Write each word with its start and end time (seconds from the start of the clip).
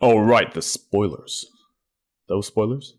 Oh, 0.00 0.18
right, 0.18 0.52
the 0.52 0.62
spoilers. 0.62 1.46
Those 2.28 2.46
spoilers? 2.46 2.96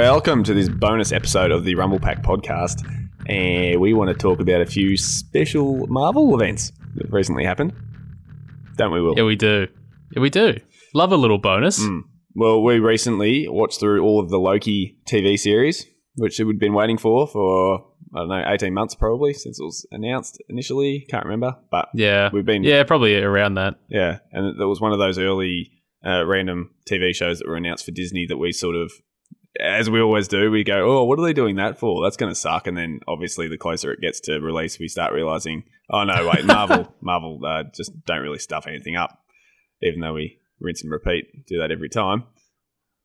Welcome 0.00 0.44
to 0.44 0.52
this 0.52 0.68
bonus 0.68 1.10
episode 1.10 1.50
of 1.50 1.64
the 1.64 1.74
Rumble 1.74 1.98
Pack 1.98 2.22
podcast. 2.22 2.86
And 3.30 3.80
we 3.80 3.94
want 3.94 4.10
to 4.10 4.14
talk 4.14 4.40
about 4.40 4.60
a 4.60 4.66
few 4.66 4.94
special 4.98 5.86
Marvel 5.86 6.34
events 6.34 6.70
that 6.96 7.10
recently 7.10 7.46
happened. 7.46 7.72
Don't 8.76 8.92
we, 8.92 9.00
Will? 9.00 9.14
Yeah, 9.16 9.24
we 9.24 9.36
do. 9.36 9.66
Yeah, 10.12 10.20
we 10.20 10.28
do. 10.28 10.58
Love 10.92 11.12
a 11.12 11.16
little 11.16 11.38
bonus. 11.38 11.82
Mm. 11.82 12.02
Well, 12.34 12.62
we 12.62 12.78
recently 12.78 13.48
watched 13.48 13.80
through 13.80 14.02
all 14.02 14.20
of 14.20 14.28
the 14.28 14.36
Loki 14.38 14.98
TV 15.08 15.38
series, 15.38 15.86
which 16.16 16.38
we'd 16.40 16.58
been 16.60 16.74
waiting 16.74 16.98
for 16.98 17.26
for, 17.26 17.86
I 18.14 18.18
don't 18.18 18.28
know, 18.28 18.44
18 18.48 18.74
months 18.74 18.94
probably 18.94 19.32
since 19.32 19.58
it 19.58 19.64
was 19.64 19.86
announced 19.92 20.36
initially. 20.50 21.06
Can't 21.08 21.24
remember. 21.24 21.56
But 21.70 21.88
Yeah. 21.94 22.28
we've 22.34 22.44
been, 22.44 22.64
Yeah, 22.64 22.82
probably 22.82 23.16
around 23.16 23.54
that. 23.54 23.76
Yeah, 23.88 24.18
and 24.30 24.60
it 24.60 24.66
was 24.66 24.78
one 24.78 24.92
of 24.92 24.98
those 24.98 25.18
early 25.18 25.70
uh, 26.04 26.26
random 26.26 26.72
TV 26.86 27.14
shows 27.14 27.38
that 27.38 27.48
were 27.48 27.56
announced 27.56 27.86
for 27.86 27.92
Disney 27.92 28.26
that 28.26 28.36
we 28.36 28.52
sort 28.52 28.76
of, 28.76 28.92
as 29.60 29.88
we 29.90 30.00
always 30.00 30.28
do, 30.28 30.50
we 30.50 30.64
go, 30.64 30.98
"Oh, 30.98 31.04
what 31.04 31.18
are 31.18 31.22
they 31.24 31.32
doing 31.32 31.56
that 31.56 31.78
for? 31.78 32.02
That's 32.02 32.16
going 32.16 32.30
to 32.32 32.38
suck." 32.38 32.66
And 32.66 32.76
then 32.76 33.00
obviously, 33.08 33.48
the 33.48 33.58
closer 33.58 33.92
it 33.92 34.00
gets 34.00 34.20
to 34.20 34.38
release, 34.40 34.78
we 34.78 34.88
start 34.88 35.12
realizing, 35.12 35.64
"Oh 35.90 36.04
no, 36.04 36.28
wait, 36.32 36.44
Marvel, 36.44 36.92
Marvel 37.00 37.40
uh, 37.46 37.64
just 37.74 37.92
don't 38.04 38.20
really 38.22 38.38
stuff 38.38 38.66
anything 38.66 38.96
up," 38.96 39.18
even 39.82 40.00
though 40.00 40.14
we 40.14 40.38
rinse 40.60 40.82
and 40.82 40.90
repeat, 40.90 41.24
do 41.46 41.58
that 41.58 41.70
every 41.70 41.88
time. 41.88 42.24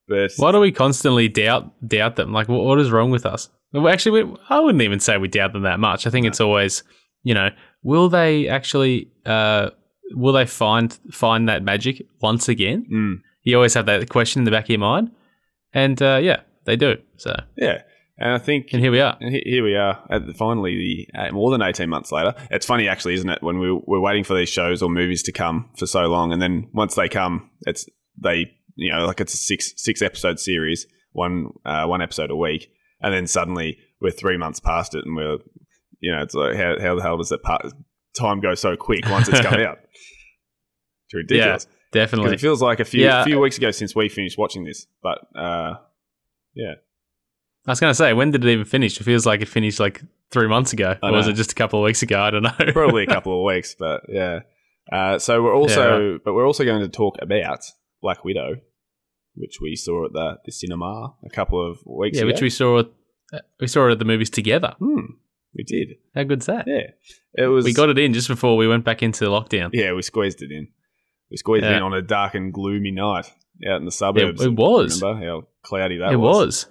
But 0.07 0.31
Why 0.37 0.51
do 0.51 0.59
we 0.59 0.71
constantly 0.71 1.27
doubt 1.29 1.71
doubt 1.87 2.15
them? 2.15 2.33
Like, 2.33 2.47
what, 2.49 2.63
what 2.63 2.79
is 2.79 2.91
wrong 2.91 3.11
with 3.11 3.25
us? 3.25 3.49
Well, 3.73 3.87
actually, 3.87 4.23
we, 4.23 4.35
I 4.49 4.59
wouldn't 4.59 4.81
even 4.81 4.99
say 4.99 5.17
we 5.17 5.27
doubt 5.29 5.53
them 5.53 5.61
that 5.63 5.79
much. 5.79 6.05
I 6.05 6.09
think 6.09 6.25
it's 6.25 6.41
always, 6.41 6.83
you 7.23 7.33
know, 7.33 7.49
will 7.83 8.09
they 8.09 8.47
actually, 8.49 9.09
uh, 9.25 9.69
will 10.11 10.33
they 10.33 10.45
find 10.45 10.97
find 11.11 11.47
that 11.47 11.63
magic 11.63 12.05
once 12.21 12.49
again? 12.49 12.85
Mm, 12.91 13.21
You 13.43 13.55
always 13.55 13.73
have 13.75 13.85
that 13.85 14.09
question 14.09 14.41
in 14.41 14.43
the 14.45 14.51
back 14.51 14.65
of 14.65 14.69
your 14.71 14.79
mind, 14.79 15.11
and 15.73 16.01
uh, 16.01 16.19
yeah, 16.21 16.41
they 16.65 16.75
do. 16.75 16.97
So, 17.17 17.35
yeah, 17.57 17.81
and 18.17 18.33
I 18.33 18.37
think 18.37 18.69
and 18.71 18.81
here 18.81 18.91
we 18.91 18.99
are. 18.99 19.17
And 19.19 19.33
here 19.33 19.63
we 19.63 19.75
are, 19.75 20.03
at 20.09 20.27
the, 20.27 20.33
finally, 20.33 21.07
the, 21.13 21.19
uh, 21.19 21.31
more 21.31 21.51
than 21.51 21.61
18 21.61 21.89
months 21.89 22.11
later. 22.11 22.35
It's 22.51 22.65
funny, 22.65 22.87
actually, 22.87 23.15
isn't 23.15 23.29
it? 23.29 23.41
When 23.41 23.59
we, 23.59 23.71
we're 23.71 23.99
waiting 23.99 24.23
for 24.23 24.35
these 24.35 24.49
shows 24.49 24.81
or 24.81 24.89
movies 24.89 25.23
to 25.23 25.31
come 25.31 25.69
for 25.75 25.87
so 25.87 26.01
long, 26.01 26.31
and 26.31 26.41
then 26.41 26.69
once 26.73 26.95
they 26.95 27.09
come, 27.09 27.49
it's 27.61 27.87
they, 28.21 28.51
you 28.75 28.91
know, 28.91 29.05
like 29.05 29.21
it's 29.21 29.33
a 29.33 29.37
six 29.37 29.73
six 29.77 30.01
episode 30.01 30.39
series, 30.39 30.85
one 31.13 31.49
uh, 31.65 31.85
one 31.85 32.01
episode 32.01 32.31
a 32.31 32.35
week, 32.35 32.71
and 33.01 33.13
then 33.13 33.27
suddenly 33.27 33.77
we're 33.99 34.11
three 34.11 34.37
months 34.37 34.59
past 34.59 34.93
it, 34.93 35.05
and 35.05 35.15
we're, 35.15 35.37
you 35.99 36.11
know, 36.11 36.21
it's 36.21 36.35
like 36.35 36.55
how, 36.55 36.79
how 36.79 36.95
the 36.95 37.01
hell 37.01 37.17
does 37.17 37.29
that 37.29 37.43
part, 37.43 37.65
time 38.17 38.39
go 38.39 38.53
so 38.55 38.75
quick 38.75 39.07
once 39.09 39.29
it's 39.29 39.41
come 39.41 39.53
out? 39.61 39.79
It's 41.05 41.13
ridiculous. 41.13 41.65
Because 41.65 41.80
Definitely. 41.91 42.33
it 42.33 42.39
feels 42.39 42.61
like 42.61 42.79
a 42.79 42.85
few 42.85 43.03
Yeah. 43.03 43.23
few 43.25 43.39
weeks 43.39 43.57
ago 43.57 43.71
since 43.71 43.95
we 43.95 44.07
finished 44.09 44.37
watching 44.37 44.63
this, 44.63 44.87
but 45.03 45.19
uh, 45.35 45.75
yeah, 46.53 46.75
I 47.67 47.71
was 47.71 47.79
going 47.79 47.91
to 47.91 47.95
say, 47.95 48.13
when 48.13 48.31
did 48.31 48.43
it 48.45 48.49
even 48.51 48.65
finish? 48.65 48.99
It 48.99 49.03
feels 49.03 49.25
like 49.25 49.41
it 49.41 49.47
finished 49.47 49.79
like 49.79 50.01
three 50.31 50.47
months 50.47 50.73
ago. 50.73 50.95
Or 51.03 51.11
was 51.11 51.27
it 51.27 51.33
just 51.33 51.51
a 51.51 51.55
couple 51.55 51.79
of 51.79 51.83
weeks 51.85 52.01
ago? 52.01 52.19
I 52.21 52.31
don't 52.31 52.43
know. 52.43 52.53
probably 52.73 53.03
a 53.03 53.07
couple 53.17 53.37
of 53.37 53.45
weeks, 53.45 53.75
but 53.77 54.01
yeah. 54.09 54.39
Uh, 54.91 55.19
so 55.19 55.43
we're 55.43 55.55
also, 55.55 56.19
but 56.25 56.33
we're 56.33 56.47
also 56.47 56.63
going 56.65 56.81
to 56.81 56.89
talk 56.89 57.17
about 57.21 57.59
Black 58.01 58.23
Widow, 58.25 58.55
which 59.35 59.59
we 59.61 59.75
saw 59.75 60.05
at 60.05 60.13
the, 60.13 60.37
the 60.45 60.51
cinema 60.51 61.13
a 61.25 61.29
couple 61.29 61.69
of 61.69 61.77
weeks 61.85 62.17
yeah, 62.17 62.23
ago. 62.23 62.31
which 62.33 62.41
we 62.41 62.49
saw. 62.49 62.79
uh, 63.33 63.39
We 63.59 63.67
saw 63.67 63.87
it 63.87 63.91
at 63.91 63.99
the 63.99 64.05
movies 64.05 64.29
together. 64.31 64.73
hmm, 64.79 65.01
we 65.55 65.63
did, 65.63 65.97
How 66.15 66.23
good's 66.23 66.47
that? 66.47 66.65
yeah. 66.67 66.87
It 67.35 67.47
was 67.47 67.63
We 67.65 67.73
got 67.73 67.89
it 67.89 67.99
in 67.99 68.13
just 68.13 68.27
before 68.27 68.57
we 68.57 68.67
went 68.67 68.83
back 68.85 69.03
into 69.03 69.25
lockdown. 69.25 69.69
yeah, 69.73 69.93
we 69.93 70.01
squeezed 70.01 70.41
it 70.41 70.51
in. 70.51 70.69
We 71.31 71.37
squeezed 71.37 71.65
it 71.65 71.69
Yeah. 71.71 71.77
in 71.77 71.83
on 71.83 71.93
a 71.93 72.01
dark 72.01 72.35
and 72.35 72.53
gloomy 72.53 72.91
night 72.91 73.31
out 73.67 73.77
in 73.79 73.85
the 73.85 73.91
suburbs. 73.91 74.41
it 74.43 74.53
was. 74.53 75.01
Remember 75.01 75.25
how 75.25 75.47
cloudy 75.63 75.97
that 75.97 76.11
it 76.11 76.17
was? 76.17 76.37
It 76.37 76.45
was. 76.45 76.65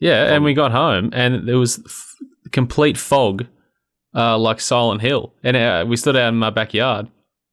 Yeah, 0.00 0.34
and 0.34 0.44
we 0.44 0.54
got 0.54 0.72
home 0.72 1.10
and 1.12 1.48
there 1.48 1.58
was 1.58 1.80
f- 1.86 2.14
complete 2.50 2.98
fog, 2.98 3.46
uh, 4.14 4.36
like 4.38 4.60
Silent 4.60 5.00
Hill. 5.00 5.32
And 5.44 5.56
uh, 5.56 5.84
we 5.88 5.96
stood 5.96 6.16
out 6.16 6.28
in 6.28 6.36
my 6.38 6.50
backyard 6.50 7.08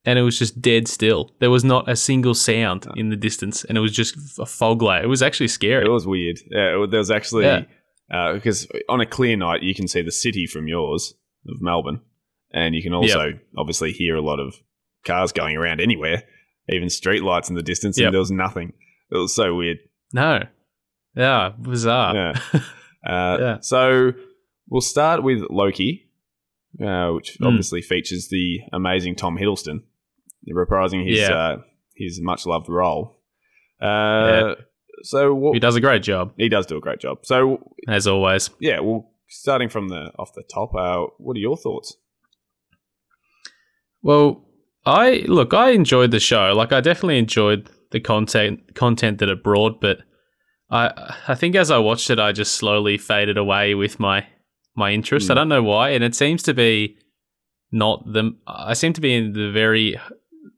and 0.06 0.18
it 0.18 0.24
was 0.24 0.38
just 0.40 0.60
dead 0.62 0.88
still. 0.88 1.32
There 1.40 1.52
was 1.52 1.64
not 1.64 1.88
a 1.88 1.96
single 1.96 2.34
sound 2.34 2.88
in 2.96 3.10
the 3.10 3.16
distance 3.16 3.64
and 3.66 3.78
it 3.78 3.82
was 3.82 3.92
just 3.92 4.40
a 4.40 4.46
fog 4.46 4.82
layer. 4.82 5.04
It 5.04 5.08
was 5.08 5.22
actually 5.22 5.48
scary. 5.50 5.86
It 5.86 5.90
was 5.90 6.08
weird. 6.08 6.40
Yeah, 6.50 6.84
it, 6.84 6.90
there 6.92 7.00
was 7.00 7.12
actually 7.12 7.46
Yeah. 7.46 7.64
because 8.34 8.68
on 8.90 9.00
a 9.00 9.06
clear 9.06 9.38
night 9.38 9.62
you 9.62 9.76
can 9.76 9.88
see 9.88 10.02
the 10.02 10.12
city 10.12 10.48
from 10.48 10.68
yours 10.68 11.14
of 11.48 11.62
Melbourne, 11.62 12.02
and 12.52 12.74
you 12.74 12.82
can 12.82 12.94
also 12.94 13.34
obviously 13.56 13.92
hear 13.92 14.16
a 14.16 14.22
lot 14.22 14.40
of 14.40 14.56
cars 15.06 15.32
going 15.32 15.56
around 15.56 15.80
anywhere, 15.80 16.24
even 16.74 16.90
street 16.90 17.24
lights 17.24 17.50
in 17.50 17.56
the 17.56 17.64
distance, 17.64 17.98
Yep. 17.98 18.06
and 18.08 18.14
there 18.14 18.20
was 18.20 18.32
nothing. 18.32 18.74
It 19.12 19.18
was 19.18 19.34
so 19.36 19.56
weird. 19.56 19.78
no. 20.14 20.44
Yeah, 21.16 21.54
bizarre. 21.60 22.16
Yeah. 22.16 22.34
Uh, 23.06 23.38
Yeah. 23.40 23.58
So 23.62 24.12
we'll 24.70 24.82
start 24.82 25.24
with 25.24 25.42
Loki, 25.50 26.12
uh, 26.86 27.12
which 27.12 27.38
Mm. 27.40 27.48
obviously 27.48 27.82
features 27.82 28.28
the 28.30 28.60
amazing 28.74 29.16
Tom 29.16 29.38
Hiddleston 29.38 29.84
reprising 30.54 31.08
his 31.08 31.20
Yeah. 31.20 31.34
uh, 31.34 31.58
his 31.96 32.20
much 32.22 32.46
loved 32.46 32.68
role. 32.70 33.22
Uh, 33.82 33.86
Yeah. 33.88 34.54
So 35.04 35.34
what, 35.34 35.54
He 35.54 35.60
does 35.62 35.76
a 35.78 35.82
great 35.82 36.04
job, 36.04 36.34
he 36.38 36.50
does 36.50 36.66
do 36.66 36.76
a 36.78 36.82
great 36.82 37.00
job. 37.00 37.20
So 37.24 37.74
as 37.88 38.06
always. 38.06 38.50
yeah, 38.60 38.82
well, 38.82 39.14
starting 39.30 39.70
from 39.70 39.88
the 39.88 40.12
off 40.20 40.34
the 40.34 40.44
top, 40.44 40.76
uh, 40.76 41.06
what 41.18 41.38
are 41.38 41.40
your 41.40 41.56
thoughts? 41.56 41.96
Well, 44.02 44.46
I 44.86 45.24
look, 45.28 45.54
I 45.54 45.72
enjoyed 45.72 46.12
the 46.12 46.20
show. 46.20 46.54
Like 46.56 46.72
I 46.74 46.82
definitely 46.82 47.20
enjoyed 47.20 47.70
the 47.92 48.00
content 48.00 48.76
content 48.76 49.20
that 49.20 49.30
it 49.30 49.44
brought, 49.44 49.82
but 49.82 50.00
I 50.72 51.14
I 51.28 51.36
think 51.36 51.56
as 51.56 51.70
I 51.72 51.78
watched 51.78 52.10
it 52.10 52.20
I 52.20 52.32
just 52.32 52.56
slowly 52.56 52.98
faded 52.98 53.38
away 53.38 53.76
with 53.76 54.00
my 54.00 54.26
my 54.76 54.92
interest. 54.92 55.30
I 55.30 55.34
Hmm. 55.34 55.38
don't 55.38 55.50
know 55.50 55.64
why, 55.64 55.90
and 55.90 56.04
it 56.04 56.16
seems 56.16 56.44
to 56.44 56.54
be 56.54 56.98
not 57.72 58.04
the 58.14 58.32
I 58.48 58.74
seem 58.74 58.94
to 58.94 59.02
be 59.02 59.14
in 59.16 59.34
the 59.34 59.52
very 59.52 60.00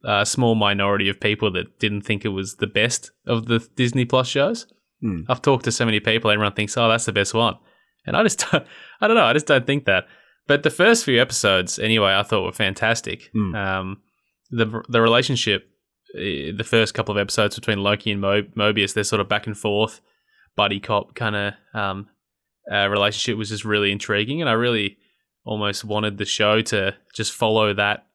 uh, 0.05 0.23
small 0.25 0.55
minority 0.55 1.09
of 1.09 1.19
people 1.19 1.51
that 1.51 1.79
didn't 1.79 2.01
think 2.01 2.23
it 2.25 2.29
was 2.29 2.55
the 2.55 2.67
best 2.67 3.11
of 3.27 3.45
the 3.47 3.59
Disney 3.75 4.05
Plus 4.05 4.27
shows. 4.27 4.67
Hmm. 5.01 5.21
I've 5.29 5.41
talked 5.41 5.65
to 5.65 5.71
so 5.71 5.85
many 5.85 5.99
people, 5.99 6.29
everyone 6.31 6.53
thinks, 6.53 6.77
"Oh, 6.77 6.87
that's 6.89 7.05
the 7.05 7.11
best 7.11 7.33
one," 7.33 7.55
and 8.05 8.15
I 8.15 8.23
just 8.23 8.39
don't, 8.51 8.65
I 9.01 9.07
don't 9.07 9.17
know, 9.17 9.25
I 9.25 9.33
just 9.33 9.47
don't 9.47 9.65
think 9.65 9.85
that. 9.85 10.05
But 10.47 10.63
the 10.63 10.69
first 10.69 11.05
few 11.05 11.19
episodes, 11.21 11.79
anyway, 11.79 12.13
I 12.13 12.23
thought 12.23 12.43
were 12.43 12.51
fantastic. 12.51 13.29
Hmm. 13.33 13.55
Um, 13.55 13.97
the 14.51 14.83
the 14.89 15.01
relationship, 15.01 15.69
eh, 16.15 16.51
the 16.55 16.63
first 16.65 16.93
couple 16.93 17.11
of 17.15 17.17
episodes 17.21 17.55
between 17.55 17.81
Loki 17.83 18.11
and 18.11 18.21
Mo- 18.21 18.43
Mobius, 18.57 18.93
their 18.93 19.03
sort 19.03 19.19
of 19.21 19.27
back 19.29 19.47
and 19.47 19.57
forth 19.57 20.01
buddy 20.55 20.79
cop 20.79 21.15
kind 21.15 21.35
of 21.35 21.53
um, 21.73 22.09
uh, 22.71 22.87
relationship 22.89 23.37
was 23.37 23.49
just 23.49 23.63
really 23.65 23.91
intriguing, 23.91 24.41
and 24.41 24.49
I 24.49 24.53
really 24.53 24.97
almost 25.45 25.83
wanted 25.85 26.17
the 26.17 26.25
show 26.25 26.61
to 26.61 26.95
just 27.15 27.31
follow 27.33 27.73
that 27.73 28.05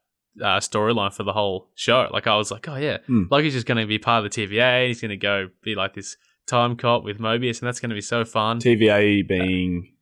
uh, 0.41 0.59
storyline 0.61 1.13
for 1.13 1.23
the 1.25 1.33
whole 1.33 1.71
show. 1.75 2.09
Like 2.13 2.27
I 2.27 2.37
was 2.37 2.51
like, 2.51 2.69
oh 2.69 2.77
yeah, 2.77 2.99
Hmm. 3.07 3.23
Loki's 3.31 3.55
just 3.55 3.67
going 3.67 3.79
to 3.79 3.87
be 3.87 3.99
part 3.99 4.25
of 4.25 4.31
the 4.31 4.47
TVA, 4.47 4.81
and 4.83 4.89
he's 4.89 5.01
going 5.01 5.09
to 5.11 5.17
go 5.17 5.49
be 5.63 5.75
like 5.75 5.95
this 5.95 6.17
time 6.47 6.77
cop 6.77 7.03
with 7.05 7.19
Mobius, 7.19 7.61
and 7.61 7.67
that's 7.67 7.81
going 7.81 7.91
to 7.91 7.95
be 7.97 8.01
so 8.03 8.25
fun. 8.25 8.61
TVA 8.61 9.27
being 9.27 9.95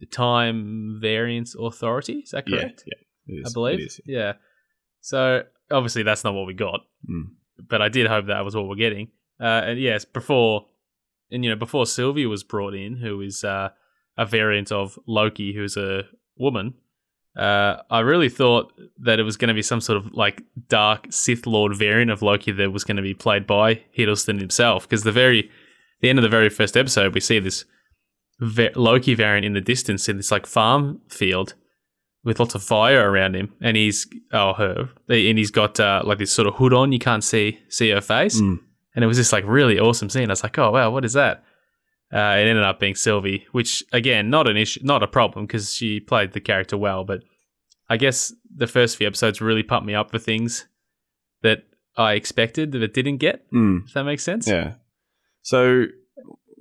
the 0.00 0.06
Time 0.06 0.98
Variance 1.00 1.54
Authority, 1.58 2.18
is 2.20 2.30
that 2.32 2.46
correct? 2.46 2.84
yeah, 2.86 3.38
it 3.38 3.46
I 3.48 3.50
believe. 3.52 3.80
is. 3.80 4.00
Yeah. 4.04 4.34
So 5.02 5.42
obviously 5.70 6.02
that's 6.02 6.24
not 6.24 6.32
what 6.34 6.46
we 6.46 6.54
got, 6.54 6.80
Hmm. 7.06 7.22
but 7.68 7.82
I 7.82 7.88
did 7.90 8.06
hope 8.06 8.26
that 8.26 8.44
was 8.44 8.56
what 8.56 8.66
we're 8.68 8.76
getting. 8.76 9.08
Uh, 9.40 9.62
and 9.66 9.78
yes, 9.78 10.04
before 10.06 10.66
and 11.30 11.44
you 11.44 11.50
know 11.50 11.56
before 11.56 11.84
Sylvia 11.86 12.28
was 12.28 12.42
brought 12.44 12.74
in, 12.74 12.96
who 12.96 13.20
is 13.20 13.44
uh, 13.44 13.70
a 14.16 14.24
variant 14.26 14.72
of 14.72 14.98
Loki, 15.06 15.52
who's 15.52 15.76
a 15.76 16.04
woman. 16.36 16.74
Uh, 17.36 17.76
I 17.90 18.00
really 18.00 18.28
thought 18.28 18.72
that 19.00 19.18
it 19.18 19.22
was 19.22 19.38
going 19.38 19.48
to 19.48 19.54
be 19.54 19.62
some 19.62 19.80
sort 19.80 19.96
of 19.96 20.12
like 20.12 20.42
dark 20.68 21.06
Sith 21.10 21.46
Lord 21.46 21.74
variant 21.74 22.10
of 22.10 22.20
Loki 22.22 22.52
that 22.52 22.72
was 22.72 22.84
going 22.84 22.98
to 22.98 23.02
be 23.02 23.14
played 23.14 23.46
by 23.46 23.76
Hiddleston 23.96 24.38
himself. 24.38 24.86
Because 24.86 25.02
the 25.02 25.12
very, 25.12 25.50
the 26.02 26.10
end 26.10 26.18
of 26.18 26.22
the 26.22 26.28
very 26.28 26.50
first 26.50 26.76
episode, 26.76 27.14
we 27.14 27.20
see 27.20 27.38
this 27.38 27.64
Loki 28.40 29.14
variant 29.14 29.46
in 29.46 29.54
the 29.54 29.60
distance 29.62 30.08
in 30.10 30.16
this 30.18 30.30
like 30.30 30.46
farm 30.46 31.00
field, 31.08 31.54
with 32.24 32.38
lots 32.38 32.54
of 32.54 32.62
fire 32.62 33.10
around 33.10 33.34
him, 33.34 33.52
and 33.60 33.76
he's 33.76 34.06
oh 34.32 34.52
her, 34.54 34.88
and 35.08 35.38
he's 35.38 35.50
got 35.50 35.78
uh, 35.80 36.02
like 36.04 36.18
this 36.18 36.32
sort 36.32 36.46
of 36.48 36.54
hood 36.54 36.72
on. 36.72 36.92
You 36.92 36.98
can't 36.98 37.24
see 37.24 37.58
see 37.68 37.90
her 37.90 38.00
face, 38.00 38.40
Mm. 38.40 38.58
and 38.94 39.04
it 39.04 39.06
was 39.08 39.16
just 39.16 39.32
like 39.32 39.44
really 39.46 39.78
awesome 39.78 40.08
scene. 40.10 40.28
I 40.30 40.32
was 40.32 40.42
like, 40.42 40.58
oh 40.58 40.70
wow, 40.70 40.90
what 40.90 41.04
is 41.04 41.12
that? 41.14 41.44
Uh, 42.12 42.36
it 42.38 42.46
ended 42.46 42.62
up 42.62 42.78
being 42.78 42.94
Sylvie, 42.94 43.46
which 43.52 43.82
again, 43.92 44.28
not 44.28 44.46
an 44.48 44.56
issue, 44.56 44.80
not 44.82 45.02
a 45.02 45.06
problem 45.08 45.46
because 45.46 45.74
she 45.74 45.98
played 45.98 46.32
the 46.32 46.40
character 46.40 46.76
well. 46.76 47.04
But 47.04 47.22
I 47.88 47.96
guess 47.96 48.32
the 48.54 48.66
first 48.66 48.96
few 48.98 49.06
episodes 49.06 49.40
really 49.40 49.62
pumped 49.62 49.86
me 49.86 49.94
up 49.94 50.10
for 50.10 50.18
things 50.18 50.66
that 51.42 51.64
I 51.96 52.12
expected 52.12 52.72
that 52.72 52.82
it 52.82 52.92
didn't 52.94 53.16
get. 53.16 53.50
Mm. 53.50 53.86
If 53.86 53.94
that 53.94 54.04
makes 54.04 54.22
sense. 54.22 54.46
Yeah. 54.46 54.74
So, 55.40 55.86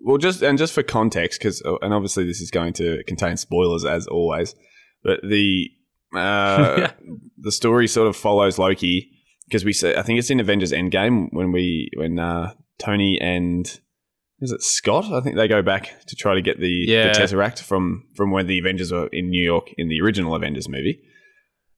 well, 0.04 0.18
just 0.18 0.42
and 0.42 0.58
just 0.58 0.74
for 0.74 0.84
context, 0.84 1.40
because 1.40 1.62
and 1.82 1.94
obviously 1.94 2.24
this 2.26 2.42
is 2.42 2.50
going 2.50 2.74
to 2.74 3.04
contain 3.06 3.38
spoilers 3.38 3.84
as 3.86 4.08
always, 4.08 4.56
but 5.04 5.20
the 5.24 5.70
uh, 6.16 6.90
the 7.38 7.52
story 7.52 7.88
sort 7.88 8.08
of 8.08 8.16
follows 8.16 8.58
Loki 8.58 9.12
because 9.48 9.66
we 9.66 9.74
say 9.74 9.96
I 9.96 10.02
think 10.02 10.20
it's 10.20 10.30
in 10.30 10.40
Avengers 10.40 10.72
Endgame 10.72 11.28
when 11.32 11.52
we 11.52 11.90
when 11.96 12.20
uh, 12.20 12.54
Tony 12.80 13.20
and 13.22 13.66
is 14.40 14.52
it 14.52 14.64
Scott? 14.64 15.06
I 15.12 15.22
think 15.22 15.36
they 15.36 15.48
go 15.48 15.62
back 15.62 15.94
to 16.08 16.16
try 16.16 16.34
to 16.34 16.42
get 16.42 16.60
the, 16.60 16.68
Yeah. 16.88 17.14
the 17.14 17.20
Tesseract 17.20 17.60
from 17.62 18.08
from 18.16 18.32
when 18.32 18.48
the 18.48 18.58
Avengers 18.60 18.92
were 18.92 19.08
in 19.08 19.30
New 19.30 19.44
York 19.44 19.72
in 19.78 19.88
the 19.88 20.02
original 20.02 20.34
Avengers 20.36 20.68
movie. 20.68 21.00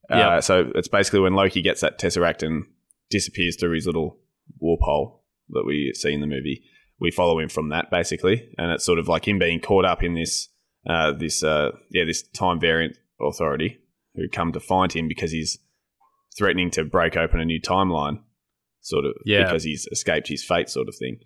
Uh, 0.10 0.18
Yep. 0.36 0.44
so 0.44 0.72
it's 0.76 0.88
basically 0.88 1.20
when 1.20 1.34
Loki 1.34 1.62
gets 1.62 1.82
that 1.82 2.00
Tesseract 2.00 2.42
and 2.44 2.66
disappears 3.10 3.58
through 3.60 3.74
his 3.76 3.86
little 3.86 4.18
warp 4.60 4.82
hole 4.82 5.24
that 5.50 5.64
we 5.66 5.92
see 5.96 6.14
in 6.14 6.22
the 6.22 6.28
movie. 6.28 6.64
We 7.00 7.12
follow 7.12 7.38
him 7.40 7.50
from 7.50 7.70
that 7.70 7.92
basically, 7.92 8.50
and 8.58 8.72
it's 8.72 8.86
sort 8.86 9.00
of 9.00 9.08
like 9.10 9.28
him 9.28 9.40
being 9.40 9.60
caught 9.60 9.84
up 9.86 10.02
in 10.04 10.14
this 10.14 10.48
uh, 10.88 11.12
this 11.12 11.44
uh, 11.44 11.72
yeah 11.92 12.06
this 12.06 12.24
time 12.30 12.60
variant 12.62 12.98
authority 13.28 13.80
who 14.16 14.28
come 14.30 14.52
to 14.52 14.60
find 14.60 14.92
him 14.94 15.08
because 15.08 15.32
he's 15.32 15.58
threatening 16.38 16.70
to 16.72 16.84
break 16.84 17.16
open 17.18 17.40
a 17.40 17.46
new 17.46 17.60
timeline, 17.62 18.20
sort 18.82 19.06
of 19.06 19.14
Yeah. 19.26 19.44
because 19.46 19.64
he's 19.64 19.88
escaped 19.92 20.28
his 20.28 20.44
fate, 20.44 20.70
sort 20.70 20.88
of 20.88 20.96
thing. 20.96 21.20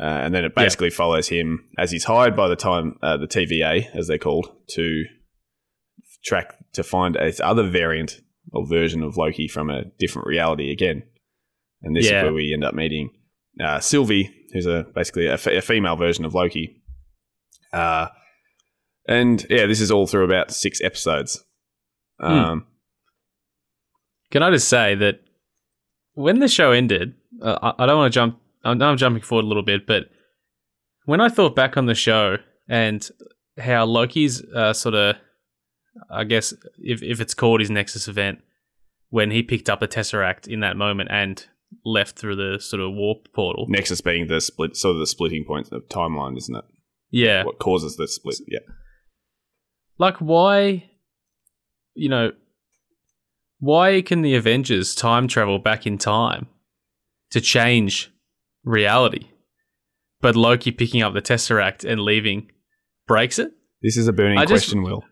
Uh, 0.00 0.04
and 0.04 0.34
then 0.34 0.44
it 0.44 0.52
Yeah. 0.56 0.62
basically 0.62 0.90
follows 0.90 1.28
him 1.28 1.68
as 1.78 1.90
he's 1.90 2.04
hired 2.04 2.34
by 2.36 2.48
the 2.48 2.56
time 2.56 2.96
uh, 3.02 3.16
the 3.18 3.26
TVA, 3.26 3.88
as 3.94 4.06
they're 4.08 4.18
called, 4.18 4.50
to 4.70 5.04
track 6.24 6.56
to 6.72 6.82
find 6.82 7.14
this 7.16 7.40
other 7.40 7.68
variant 7.68 8.20
or 8.52 8.66
version 8.66 9.02
of 9.02 9.16
Loki 9.16 9.48
from 9.48 9.70
a 9.70 9.84
different 9.98 10.26
reality 10.28 10.70
again. 10.70 11.02
And 11.82 11.94
this 11.96 12.08
Yeah. 12.10 12.18
is 12.20 12.22
where 12.24 12.32
we 12.32 12.52
end 12.52 12.64
up 12.64 12.74
meeting 12.74 13.10
uh, 13.60 13.80
Sylvie, 13.80 14.30
who's 14.54 14.64
a 14.66 14.86
basically 14.94 15.26
a, 15.26 15.34
f- 15.34 15.46
a 15.46 15.60
female 15.60 15.96
version 15.96 16.24
of 16.24 16.34
Loki. 16.34 16.80
Uh, 17.72 18.08
and 19.06 19.44
yeah, 19.50 19.66
this 19.66 19.80
is 19.80 19.90
all 19.90 20.06
through 20.06 20.24
about 20.24 20.50
six 20.52 20.80
episodes. 20.82 21.44
Hmm. 22.20 22.26
Um, 22.26 22.66
Can 24.30 24.42
I 24.42 24.50
just 24.50 24.68
say 24.68 24.94
that 24.96 25.20
when 26.14 26.40
the 26.40 26.48
show 26.48 26.72
ended, 26.72 27.14
uh, 27.40 27.58
I, 27.62 27.84
I 27.84 27.86
don't 27.86 27.98
want 27.98 28.12
to 28.12 28.14
jump. 28.14 28.38
I 28.64 28.74
know 28.74 28.90
I'm 28.90 28.96
jumping 28.96 29.22
forward 29.22 29.44
a 29.44 29.48
little 29.48 29.62
bit, 29.62 29.86
but 29.86 30.04
when 31.04 31.20
I 31.20 31.28
thought 31.28 31.56
back 31.56 31.76
on 31.76 31.86
the 31.86 31.94
show 31.94 32.36
and 32.68 33.08
how 33.58 33.84
Loki's 33.84 34.42
uh, 34.54 34.72
sort 34.72 34.94
of, 34.94 35.16
I 36.10 36.24
guess 36.24 36.54
if 36.78 37.02
if 37.02 37.20
it's 37.20 37.34
called 37.34 37.60
his 37.60 37.70
Nexus 37.70 38.08
event, 38.08 38.38
when 39.10 39.30
he 39.30 39.42
picked 39.42 39.68
up 39.68 39.80
the 39.80 39.88
Tesseract 39.88 40.46
in 40.48 40.60
that 40.60 40.76
moment 40.76 41.10
and 41.12 41.44
left 41.84 42.18
through 42.18 42.36
the 42.36 42.60
sort 42.60 42.80
of 42.80 42.92
warp 42.92 43.32
portal. 43.32 43.66
Nexus 43.68 44.00
being 44.00 44.26
the 44.26 44.40
split, 44.40 44.76
sort 44.76 44.94
of 44.94 45.00
the 45.00 45.06
splitting 45.06 45.44
point 45.44 45.72
of 45.72 45.88
timeline, 45.88 46.36
isn't 46.36 46.56
it? 46.56 46.64
Yeah, 47.10 47.44
What 47.44 47.58
causes 47.58 47.96
the 47.96 48.08
split? 48.08 48.36
Yeah. 48.46 48.60
Like 50.02 50.16
why 50.18 50.84
you 51.94 52.08
know 52.08 52.32
why 53.60 54.02
can 54.02 54.22
the 54.22 54.34
avengers 54.34 54.94
time 54.94 55.28
travel 55.28 55.58
back 55.60 55.86
in 55.86 55.96
time 55.96 56.46
to 57.30 57.40
change 57.40 58.10
reality 58.64 59.26
but 60.20 60.34
loki 60.36 60.72
picking 60.72 61.02
up 61.02 61.14
the 61.14 61.22
tesseract 61.22 61.88
and 61.90 62.00
leaving 62.00 62.50
breaks 63.06 63.38
it? 63.38 63.52
This 63.82 63.96
is 63.96 64.08
a 64.08 64.12
burning 64.12 64.38
I 64.38 64.44
just- 64.44 64.66
question, 64.66 64.82
Will. 64.82 65.04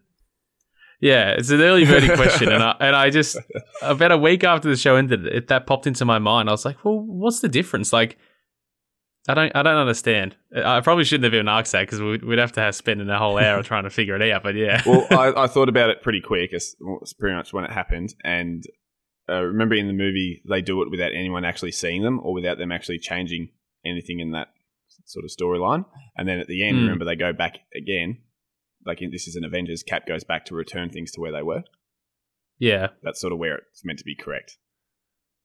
yeah 1.00 1.30
it's 1.38 1.50
an 1.50 1.60
early 1.60 1.84
burning 1.84 2.14
question 2.16 2.48
and 2.50 2.62
I, 2.62 2.76
and 2.86 2.96
I 2.96 3.10
just 3.10 3.36
about 3.82 4.12
a 4.12 4.18
week 4.18 4.42
after 4.44 4.68
the 4.68 4.76
show 4.76 4.96
ended 4.96 5.26
it, 5.26 5.48
that 5.48 5.66
popped 5.66 5.86
into 5.86 6.04
my 6.04 6.18
mind. 6.18 6.48
I 6.48 6.52
was 6.52 6.64
like 6.64 6.84
well 6.84 6.98
what's 7.00 7.40
the 7.40 7.48
difference? 7.48 7.92
Like 7.92 8.18
I 9.28 9.34
don't. 9.34 9.52
I 9.54 9.62
don't 9.62 9.76
understand. 9.76 10.34
I 10.56 10.80
probably 10.80 11.04
shouldn't 11.04 11.24
have 11.24 11.34
even 11.34 11.46
asked 11.48 11.72
that 11.72 11.82
because 11.82 12.00
we'd, 12.00 12.24
we'd 12.24 12.38
have 12.38 12.52
to 12.52 12.60
have 12.60 12.74
spent 12.74 13.08
a 13.08 13.18
whole 13.18 13.38
hour 13.38 13.62
trying 13.64 13.84
to 13.84 13.90
figure 13.90 14.16
it 14.16 14.30
out. 14.32 14.42
But 14.42 14.54
yeah, 14.54 14.82
well, 14.86 15.06
I, 15.10 15.32
I 15.44 15.46
thought 15.46 15.68
about 15.68 15.90
it 15.90 16.02
pretty 16.02 16.20
quick. 16.22 16.50
It's, 16.52 16.74
it's 17.02 17.12
pretty 17.12 17.36
much 17.36 17.52
when 17.52 17.64
it 17.64 17.70
happened, 17.70 18.14
and 18.24 18.64
uh, 19.28 19.42
remember 19.42 19.74
in 19.74 19.86
the 19.86 19.92
movie 19.92 20.42
they 20.48 20.62
do 20.62 20.82
it 20.82 20.90
without 20.90 21.12
anyone 21.14 21.44
actually 21.44 21.72
seeing 21.72 22.02
them 22.02 22.18
or 22.22 22.32
without 22.32 22.58
them 22.58 22.72
actually 22.72 22.98
changing 22.98 23.50
anything 23.84 24.20
in 24.20 24.32
that 24.32 24.48
sort 25.04 25.24
of 25.24 25.30
storyline. 25.30 25.84
And 26.16 26.26
then 26.28 26.38
at 26.38 26.46
the 26.48 26.66
end, 26.66 26.78
Mm. 26.78 26.82
remember 26.82 27.04
they 27.04 27.16
go 27.16 27.32
back 27.32 27.58
again. 27.76 28.18
Like 28.86 29.02
in, 29.02 29.10
this 29.10 29.28
is 29.28 29.36
an 29.36 29.44
Avengers. 29.44 29.82
Cap 29.82 30.06
goes 30.06 30.24
back 30.24 30.46
to 30.46 30.54
return 30.54 30.88
things 30.90 31.10
to 31.12 31.20
where 31.20 31.32
they 31.32 31.42
were. 31.42 31.62
yeah. 32.58 32.88
That's 33.02 33.20
sort 33.20 33.32
of 33.34 33.38
where 33.38 33.56
it's 33.70 33.84
meant 33.84 33.98
to 33.98 34.04
be 34.04 34.14
correct. 34.14 34.56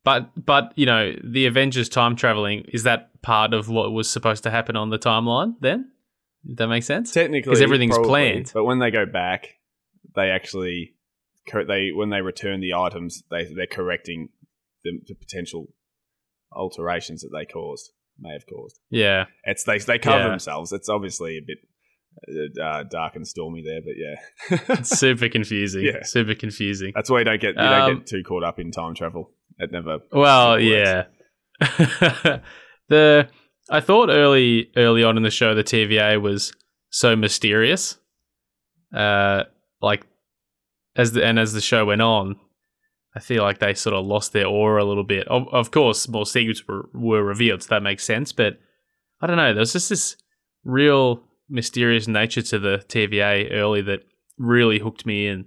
But 0.06 0.30
but 0.46 0.72
you 0.78 0.86
know, 0.86 1.14
the 1.24 1.48
Avengers 1.48 1.90
time 1.90 2.16
traveling 2.16 2.62
is 2.72 2.84
that 2.84 3.22
part 3.22 3.54
of 3.54 3.68
what 3.68 3.92
was 3.92 4.10
supposed 4.10 4.44
to 4.44 4.52
happen 4.52 4.78
on 4.78 4.90
the 4.92 5.00
timeline 5.00 5.56
then? 5.60 5.92
Does 6.48 6.56
that 6.58 6.68
make 6.68 6.84
sense? 6.84 7.12
Technically, 7.12 7.42
because 7.42 7.62
everything's 7.62 7.96
probably, 7.96 8.10
planned. 8.10 8.52
But 8.54 8.64
when 8.66 8.80
they 8.80 8.92
go 8.92 9.06
back, 9.06 9.56
they 10.16 10.30
actually 10.30 10.94
they 11.68 11.90
when 11.94 12.10
they 12.12 12.22
return 12.22 12.62
the 12.62 12.76
items, 12.76 13.24
they 13.30 13.46
they're 13.54 13.66
correcting 13.68 14.30
the, 14.84 15.00
the 15.08 15.16
potential 15.16 15.68
alterations 16.54 17.22
that 17.22 17.30
they 17.34 17.46
caused 17.46 17.92
may 18.20 18.32
have 18.34 18.46
caused. 18.48 18.80
Yeah. 18.90 19.26
It's 19.44 19.64
they 19.64 19.80
they 19.80 20.00
cover 20.00 20.20
Yeah. 20.20 20.30
themselves. 20.30 20.72
It's 20.72 20.88
obviously 20.88 21.38
a 21.38 21.42
bit 21.42 21.58
uh, 22.62 22.84
dark 22.84 23.16
and 23.16 23.28
stormy 23.28 23.62
there, 23.62 23.82
but 23.82 23.96
yeah, 23.98 24.76
It's 24.80 24.90
super 25.00 25.28
confusing. 25.30 25.84
Yeah. 25.84 26.04
Super 26.04 26.34
confusing. 26.36 26.94
that's 26.96 27.10
why 27.10 27.20
you 27.20 27.26
don't 27.26 27.42
get 27.42 27.56
you 27.56 27.62
Um, 27.62 27.90
don't 27.90 27.98
get 28.00 28.08
too 28.08 28.24
caught 28.24 28.44
up 28.44 28.60
in 28.60 28.72
time 28.72 28.96
travel. 28.96 29.32
It 29.58 29.72
never. 29.72 30.00
Well, 30.12 30.60
yeah. 30.60 31.06
the 32.90 33.30
I 33.70 33.80
thought 33.80 34.10
early 34.10 34.72
early 34.76 35.04
on 35.04 35.18
in 35.18 35.24
the 35.24 35.32
show 35.32 35.56
the 35.56 35.64
TVA 35.64 36.22
was 36.22 36.54
so 36.90 37.16
mysterious. 37.16 37.98
Uh 38.94 39.44
like 39.82 40.06
as 40.96 41.14
the 41.14 41.26
and 41.26 41.40
as 41.40 41.54
the 41.54 41.62
show 41.62 41.86
went 41.86 42.02
on, 42.02 42.38
I 43.16 43.20
feel 43.20 43.44
like 43.44 43.60
they 43.60 43.74
sort 43.74 43.96
of 43.96 44.06
lost 44.06 44.34
their 44.34 44.48
aura 44.48 44.84
a 44.84 44.86
little 44.86 45.04
bit. 45.04 45.28
Of, 45.28 45.48
of 45.52 45.72
course, 45.72 46.08
more 46.08 46.26
secrets 46.26 46.68
were, 46.68 46.90
were 46.94 47.24
revealed, 47.24 47.64
so 47.64 47.70
that 47.70 47.84
makes 47.84 48.04
sense. 48.04 48.32
But 48.32 48.60
I 49.22 49.28
don't 49.28 49.38
know. 49.38 49.54
There 49.54 49.62
was 49.62 49.74
just 49.74 49.90
this 49.90 50.18
real 50.64 51.24
mysterious 51.50 52.08
nature 52.08 52.42
to 52.42 52.60
the 52.60 52.84
TVA 52.88 53.54
early 53.54 53.82
that 53.84 54.02
really 54.38 54.80
hooked 54.80 55.06
me 55.06 55.28
in, 55.28 55.46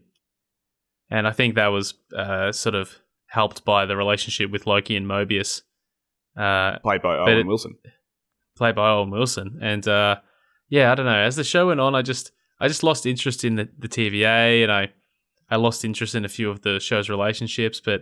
and 1.11 1.27
I 1.27 1.33
think 1.33 1.55
that 1.55 1.69
was 1.69 1.95
uh, 2.17 2.53
sort 2.53 2.75
of 2.75 2.97
helped 3.29 3.65
by 3.65 3.87
the 3.87 3.97
relationship 3.97 4.51
with 4.51 4.67
Loki 4.67 4.97
and 4.97 5.07
Mobius, 5.07 5.63
uh, 6.37 6.79
Played 6.81 7.03
by 7.03 7.17
Owen 7.19 7.39
it- 7.39 7.47
Wilson. 7.47 7.75
played 8.57 8.75
by 8.75 8.91
Owen 8.91 9.11
Wilson. 9.11 9.59
And 9.63 9.87
uh, 9.87 10.17
yeah, 10.69 10.91
I 10.91 10.95
don't 10.95 11.07
know. 11.07 11.15
As 11.19 11.37
the 11.37 11.45
show 11.45 11.69
went 11.69 11.81
on, 11.81 11.95
I 11.95 12.03
just 12.03 12.33
I 12.61 12.69
just 12.69 12.83
lost 12.83 13.07
interest 13.07 13.45
in 13.45 13.57
the, 13.57 13.69
the 13.79 13.89
TVA, 13.89 14.63
and 14.63 14.73
I 14.73 14.91
I 15.51 15.57
lost 15.57 15.85
interest 15.85 16.15
in 16.15 16.25
a 16.25 16.29
few 16.29 16.51
of 16.51 16.63
the 16.63 16.81
show's 16.81 17.09
relationships. 17.09 17.81
But 17.81 18.01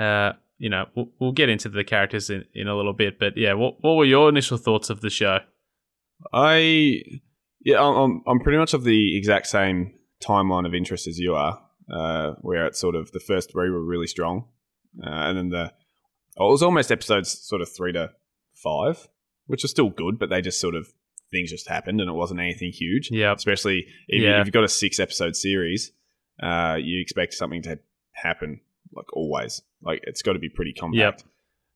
uh, 0.00 0.32
you 0.58 0.68
know, 0.70 0.86
we'll, 0.94 1.08
we'll 1.18 1.32
get 1.32 1.48
into 1.48 1.68
the 1.68 1.82
characters 1.84 2.30
in, 2.30 2.44
in 2.54 2.68
a 2.68 2.76
little 2.76 2.92
bit. 2.92 3.18
But 3.18 3.36
yeah, 3.36 3.54
what 3.54 3.76
what 3.80 3.94
were 3.96 4.04
your 4.04 4.28
initial 4.28 4.58
thoughts 4.58 4.90
of 4.90 5.00
the 5.00 5.10
show? 5.10 5.38
I 6.32 7.02
yeah, 7.64 7.82
I'm 7.82 8.22
I'm 8.26 8.40
pretty 8.40 8.58
much 8.58 8.74
of 8.74 8.84
the 8.84 9.16
exact 9.16 9.46
same 9.46 9.94
timeline 10.22 10.66
of 10.66 10.74
interest 10.74 11.06
as 11.06 11.18
you 11.18 11.34
are, 11.34 11.60
uh, 11.92 12.32
where 12.40 12.66
it's 12.66 12.78
sort 12.78 12.94
of 12.94 13.10
the 13.12 13.20
first 13.20 13.50
three 13.52 13.70
were 13.70 13.84
really 13.84 14.06
strong, 14.06 14.46
uh, 15.02 15.08
and 15.08 15.36
then 15.38 15.48
the 15.50 15.72
oh, 16.38 16.48
it 16.48 16.52
was 16.52 16.62
almost 16.62 16.90
episodes 16.92 17.30
sort 17.46 17.60
of 17.62 17.68
three 17.68 17.92
to 17.92 18.10
five, 18.54 19.08
which 19.46 19.64
are 19.64 19.68
still 19.68 19.90
good, 19.90 20.18
but 20.18 20.30
they 20.30 20.40
just 20.40 20.60
sort 20.60 20.74
of 20.74 20.88
things 21.30 21.50
just 21.50 21.68
happened 21.68 22.00
and 22.00 22.10
it 22.10 22.14
wasn't 22.14 22.40
anything 22.40 22.72
huge. 22.72 23.08
Yeah, 23.12 23.32
Especially 23.32 23.86
if, 24.08 24.20
you, 24.20 24.28
Yeah. 24.28 24.40
if 24.40 24.46
you've 24.46 24.52
got 24.52 24.64
a 24.64 24.68
six 24.68 24.98
episode 24.98 25.36
series, 25.36 25.92
uh, 26.42 26.76
you 26.80 27.00
expect 27.00 27.34
something 27.34 27.62
to 27.62 27.78
happen 28.12 28.60
like 28.92 29.12
always. 29.16 29.62
Like 29.80 30.00
it's 30.04 30.22
got 30.22 30.32
to 30.32 30.38
be 30.40 30.48
pretty 30.48 30.72
compact. 30.72 31.22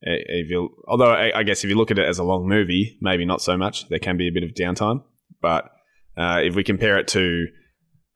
Uh, 0.07 0.11
If 0.11 0.51
you, 0.51 0.75
although 0.89 1.13
I, 1.13 1.39
I 1.39 1.43
guess 1.45 1.63
if 1.63 1.71
you 1.71 1.77
look 1.77 1.91
at 1.93 1.99
it 2.01 2.07
as 2.07 2.19
a 2.19 2.25
long 2.25 2.49
movie, 2.49 2.99
maybe 3.01 3.25
not 3.25 3.41
so 3.43 3.57
much. 3.57 3.89
There 3.89 4.01
can 4.01 4.17
be 4.17 4.27
a 4.29 4.33
bit 4.33 4.43
of 4.43 4.51
downtime, 4.55 5.05
but 5.41 5.71
uh, 6.17 6.41
if 6.43 6.55
we 6.57 6.65
compare 6.65 6.99
it 6.99 7.07
to 7.09 7.47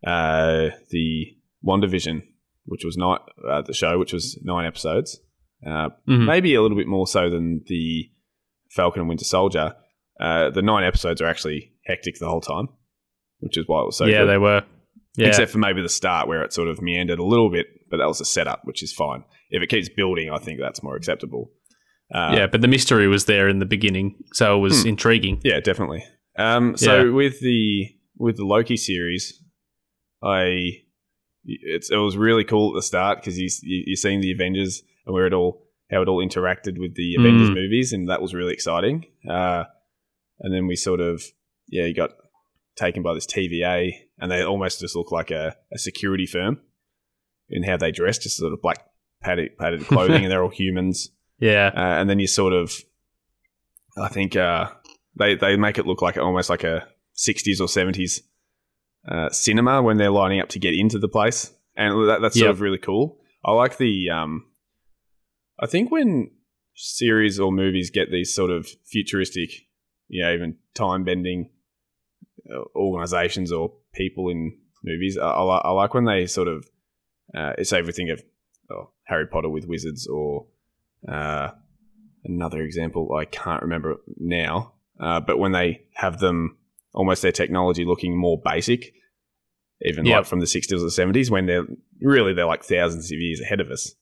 uh, 0.07 0.69
the 0.91 1.37
WandaVision, 1.69 2.23
which 2.65 2.85
was 2.85 2.97
not 2.97 3.29
uh, 3.51 3.63
the 3.63 3.75
show, 3.75 3.99
which 3.99 4.13
was 4.13 4.39
nine 4.43 4.67
episodes, 4.67 5.21
uh, 5.67 5.89
Mhm. 6.09 6.27
maybe 6.27 6.55
a 6.55 6.63
little 6.63 6.77
bit 6.77 6.87
more 6.87 7.07
so 7.07 7.29
than 7.31 7.63
the 7.67 8.11
Falcon 8.77 9.01
and 9.03 9.09
Winter 9.09 9.25
Soldier. 9.25 9.75
Uh, 10.21 10.51
the 10.51 10.63
nine 10.63 10.85
episodes 10.85 11.21
are 11.23 11.27
actually 11.27 11.73
hectic 11.87 12.15
the 12.19 12.29
whole 12.29 12.41
time, 12.41 12.69
which 13.41 13.57
is 13.57 13.65
why 13.69 13.83
it 13.83 13.87
was 13.87 13.97
so 13.99 14.07
yeah, 14.07 14.19
good. 14.23 14.29
they 14.31 14.39
were. 14.39 14.63
Yeah, 15.17 15.29
Except 15.29 15.51
for 15.51 15.59
maybe 15.59 15.83
the 15.83 15.89
start 15.89 16.29
where 16.29 16.43
it 16.45 16.53
sort 16.53 16.69
of 16.69 16.81
meandered 16.81 17.19
a 17.19 17.25
little 17.25 17.51
bit, 17.51 17.67
but 17.91 17.97
that 17.99 18.07
was 18.07 18.21
a 18.21 18.25
setup, 18.25 18.61
which 18.65 18.83
is 18.83 18.93
fine. 18.93 19.25
If 19.51 19.63
it 19.63 19.69
keeps 19.69 19.89
building, 19.89 20.31
I 20.31 20.39
think 20.39 20.61
that's 20.61 20.83
more 20.83 20.95
acceptable. 20.97 21.51
Uh, 22.15 22.35
yeah, 22.37 22.47
but 22.47 22.61
the 22.61 22.69
mystery 22.69 23.09
was 23.09 23.25
there 23.25 23.49
in 23.49 23.59
the 23.59 23.67
beginning, 23.67 24.15
so 24.33 24.57
it 24.57 24.61
was 24.61 24.83
Hmm. 24.83 24.89
intriguing. 24.91 25.41
yeah, 25.45 25.61
definitely. 25.61 26.05
Um, 26.39 26.77
so 26.77 27.05
Yeah. 27.05 27.11
with 27.13 27.41
the 27.41 27.89
with 28.17 28.37
the 28.37 28.45
Loki 28.45 28.77
series, 28.77 29.43
I 30.23 30.83
it's 31.45 31.91
it 31.91 31.97
was 31.97 32.17
really 32.17 32.45
cool 32.45 32.73
at 32.73 32.79
the 32.79 32.83
start 32.83 33.19
because 33.21 33.39
you, 33.39 33.49
you 33.63 33.85
you're 33.89 33.97
seeing 33.97 34.21
the 34.21 34.33
Avengers 34.33 34.83
and 35.07 35.15
where 35.15 35.27
it 35.27 35.33
all 35.33 35.65
how 35.91 36.03
it 36.03 36.09
all 36.09 36.25
interacted 36.25 36.79
with 36.79 36.95
the 36.97 37.15
Avengers 37.19 37.51
Mm. 37.51 37.55
movies, 37.55 37.93
and 37.93 38.09
that 38.09 38.21
was 38.21 38.35
really 38.35 38.53
exciting. 38.53 39.07
Uh, 39.29 39.65
and 40.41 40.53
then 40.55 40.67
we 40.67 40.77
sort 40.77 41.01
of 41.01 41.23
yeah, 41.69 41.85
you 41.85 41.95
got 41.95 42.11
taken 42.77 43.03
by 43.03 43.13
this 43.15 43.27
TVA, 43.27 43.93
and 44.19 44.31
they 44.31 44.43
almost 44.43 44.81
just 44.81 44.95
look 44.97 45.11
like 45.13 45.31
a, 45.31 45.57
a 45.73 45.79
security 45.79 46.27
firm 46.27 46.61
in 47.51 47.63
how 47.63 47.77
they 47.77 47.91
dress, 47.91 48.19
just 48.19 48.37
sort 48.37 48.53
of 48.53 48.63
black 48.63 48.85
padded, 49.23 49.57
padded 49.59 49.81
clothing, 49.87 50.23
and 50.23 50.31
they're 50.31 50.43
all 50.43 50.49
humans. 50.51 51.11
Yeah. 51.41 51.71
Uh, 51.75 52.01
and 52.01 52.09
then 52.11 52.19
you 52.19 52.27
sort 52.27 52.53
of, 52.53 52.73
I 53.97 54.09
think 54.09 54.37
uh, 54.37 54.71
they 55.19 55.35
they 55.35 55.57
make 55.57 55.79
it 55.79 55.87
look 55.87 56.03
like 56.03 56.17
almost 56.19 56.51
like 56.51 56.65
a 56.65 56.87
'60s 57.17 57.61
or 57.61 57.67
'70s 57.67 58.21
uh, 59.11 59.31
cinema 59.31 59.83
when 59.83 59.97
they're 59.97 60.11
lining 60.11 60.41
up 60.41 60.49
to 60.51 60.59
get 60.59 60.75
into 60.75 60.99
the 60.99 61.09
place, 61.09 61.53
and 61.77 62.09
that, 62.09 62.21
that's 62.21 62.37
sort 62.39 62.47
Yep. 62.49 62.55
of 62.55 62.61
really 62.61 62.79
cool. 62.79 63.19
I 63.45 63.53
like 63.53 63.79
the. 63.79 64.11
Um, 64.11 64.45
I 65.61 65.67
think 65.67 65.91
when 65.91 66.31
series 66.75 67.41
or 67.41 67.51
movies 67.51 67.91
get 67.91 68.11
these 68.13 68.33
sort 68.35 68.51
of 68.51 68.69
futuristic, 68.85 69.51
you 70.09 70.23
know, 70.23 70.33
even 70.33 70.57
time 70.75 71.05
bending 71.05 71.51
uh, 72.55 72.63
organizations 72.77 73.51
or 73.53 73.73
people 73.95 74.29
in 74.29 74.57
movies, 74.85 75.19
I, 75.19 75.27
I, 75.27 75.43
li- 75.43 75.63
I 75.65 75.71
like 75.71 75.95
when 75.95 76.05
they 76.05 76.27
sort 76.27 76.49
of 76.49 76.67
uh, 77.35 77.53
it's 77.59 77.73
everything 77.73 78.11
of 78.11 78.23
oh, 78.71 78.91
Harry 79.05 79.27
Potter 79.27 79.49
with 79.49 79.67
wizards 79.67 80.07
or 80.07 80.47
uh, 81.09 81.51
another 82.25 82.63
example 82.63 83.15
I 83.15 83.25
can't 83.25 83.63
remember 83.63 83.97
now, 84.19 84.75
uh, 85.01 85.21
but 85.21 85.39
when 85.39 85.53
they 85.53 85.87
have 85.95 86.19
them 86.21 86.58
almost 86.95 87.23
their 87.23 87.33
technology 87.33 87.85
looking 87.85 88.19
more 88.19 88.41
basic, 88.45 88.93
even 89.83 90.05
Yep. 90.07 90.17
like 90.17 90.27
from 90.27 90.41
the 90.41 90.47
60s 90.47 90.83
or 90.83 90.87
70s, 90.91 91.31
when 91.31 91.47
they're 91.47 91.67
really 92.01 92.33
they're 92.35 92.47
like 92.47 92.65
thousands 92.65 93.11
of 93.13 93.19
years 93.19 93.41
ahead 93.41 93.61
of 93.61 93.71
us, 93.71 93.95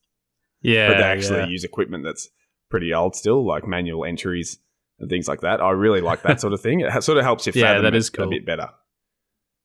Yeah. 0.63 0.89
but 0.89 0.97
they 0.99 1.03
actually 1.05 1.39
yeah. 1.41 1.47
use 1.49 1.65
equipment 1.65 2.05
that's 2.05 2.29
pretty 2.71 2.93
old 2.95 3.15
still, 3.15 3.47
like 3.47 3.67
manual 3.67 4.05
entries 4.05 4.59
and 4.99 5.11
things 5.11 5.29
like 5.29 5.41
that. 5.43 5.61
I 5.61 5.71
really 5.71 6.01
like 6.01 6.23
that 6.23 6.41
sort 6.41 6.53
of 6.53 6.61
thing. 6.61 6.81
It 6.81 7.03
sort 7.03 7.19
of 7.19 7.25
helps 7.25 7.47
you 7.47 7.53
Yeah, 7.55 7.63
fathom 7.65 7.83
that 7.85 7.95
it 7.95 7.99
is 7.99 8.11
a 8.19 8.27
bit 8.27 8.47
better. 8.47 8.71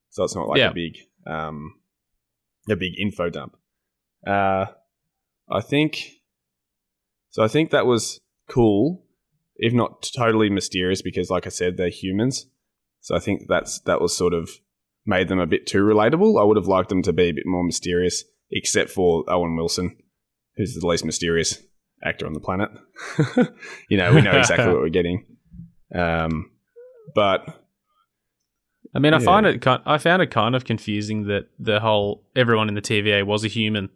So 0.09 0.23
it's 0.23 0.35
not 0.35 0.47
like 0.49 0.59
Yeah. 0.59 0.71
a 0.71 0.73
big, 0.73 0.97
um, 1.25 1.75
a 2.69 2.75
big 2.75 2.93
info 2.99 3.29
dump. 3.29 3.55
Uh, 4.27 4.65
I 5.49 5.61
think. 5.61 6.09
So 7.29 7.41
I 7.43 7.47
think 7.47 7.71
that 7.71 7.85
was 7.85 8.19
cool, 8.49 9.05
if 9.55 9.73
not 9.73 10.09
totally 10.15 10.49
mysterious, 10.49 11.01
because 11.01 11.29
like 11.29 11.45
I 11.45 11.49
said, 11.49 11.77
they're 11.77 11.89
humans. 11.89 12.47
So 13.01 13.15
I 13.15 13.19
think 13.19 13.43
that's 13.49 13.79
that 13.81 13.99
was 14.01 14.15
sort 14.15 14.33
of 14.33 14.49
made 15.05 15.27
them 15.27 15.39
a 15.39 15.47
bit 15.47 15.65
too 15.67 15.79
relatable. 15.83 16.39
I 16.39 16.43
would 16.45 16.57
have 16.57 16.67
liked 16.67 16.89
them 16.89 17.01
to 17.03 17.11
be 17.13 17.23
a 17.29 17.31
bit 17.33 17.45
more 17.45 17.63
mysterious, 17.63 18.23
except 18.51 18.89
for 18.91 19.23
Owen 19.27 19.55
Wilson, 19.55 19.97
who's 20.55 20.75
the 20.79 20.85
least 20.87 21.03
mysterious 21.05 21.59
actor 22.03 22.25
on 22.27 22.33
the 22.33 22.39
planet. 22.39 22.69
you 23.89 23.97
know, 23.97 24.13
we 24.13 24.21
know 24.21 24.31
exactly 24.37 24.67
what 24.67 24.77
we're 24.81 24.89
getting. 24.89 25.25
Um, 25.93 26.51
but 27.15 27.41
I 28.95 28.99
mean, 28.99 29.13
I 29.13 29.19
Yeah. 29.19 29.25
find 29.25 29.45
it. 29.45 29.61
ki- 29.61 29.83
I 29.85 29.97
found 29.97 30.21
it 30.21 30.31
kind 30.31 30.55
of 30.55 30.65
confusing 30.65 31.27
that 31.27 31.47
the 31.59 31.79
whole 31.79 32.23
everyone 32.35 32.67
in 32.69 32.75
the 32.75 32.81
TVA 32.81 33.25
was 33.25 33.43
a 33.43 33.47
human. 33.47 33.89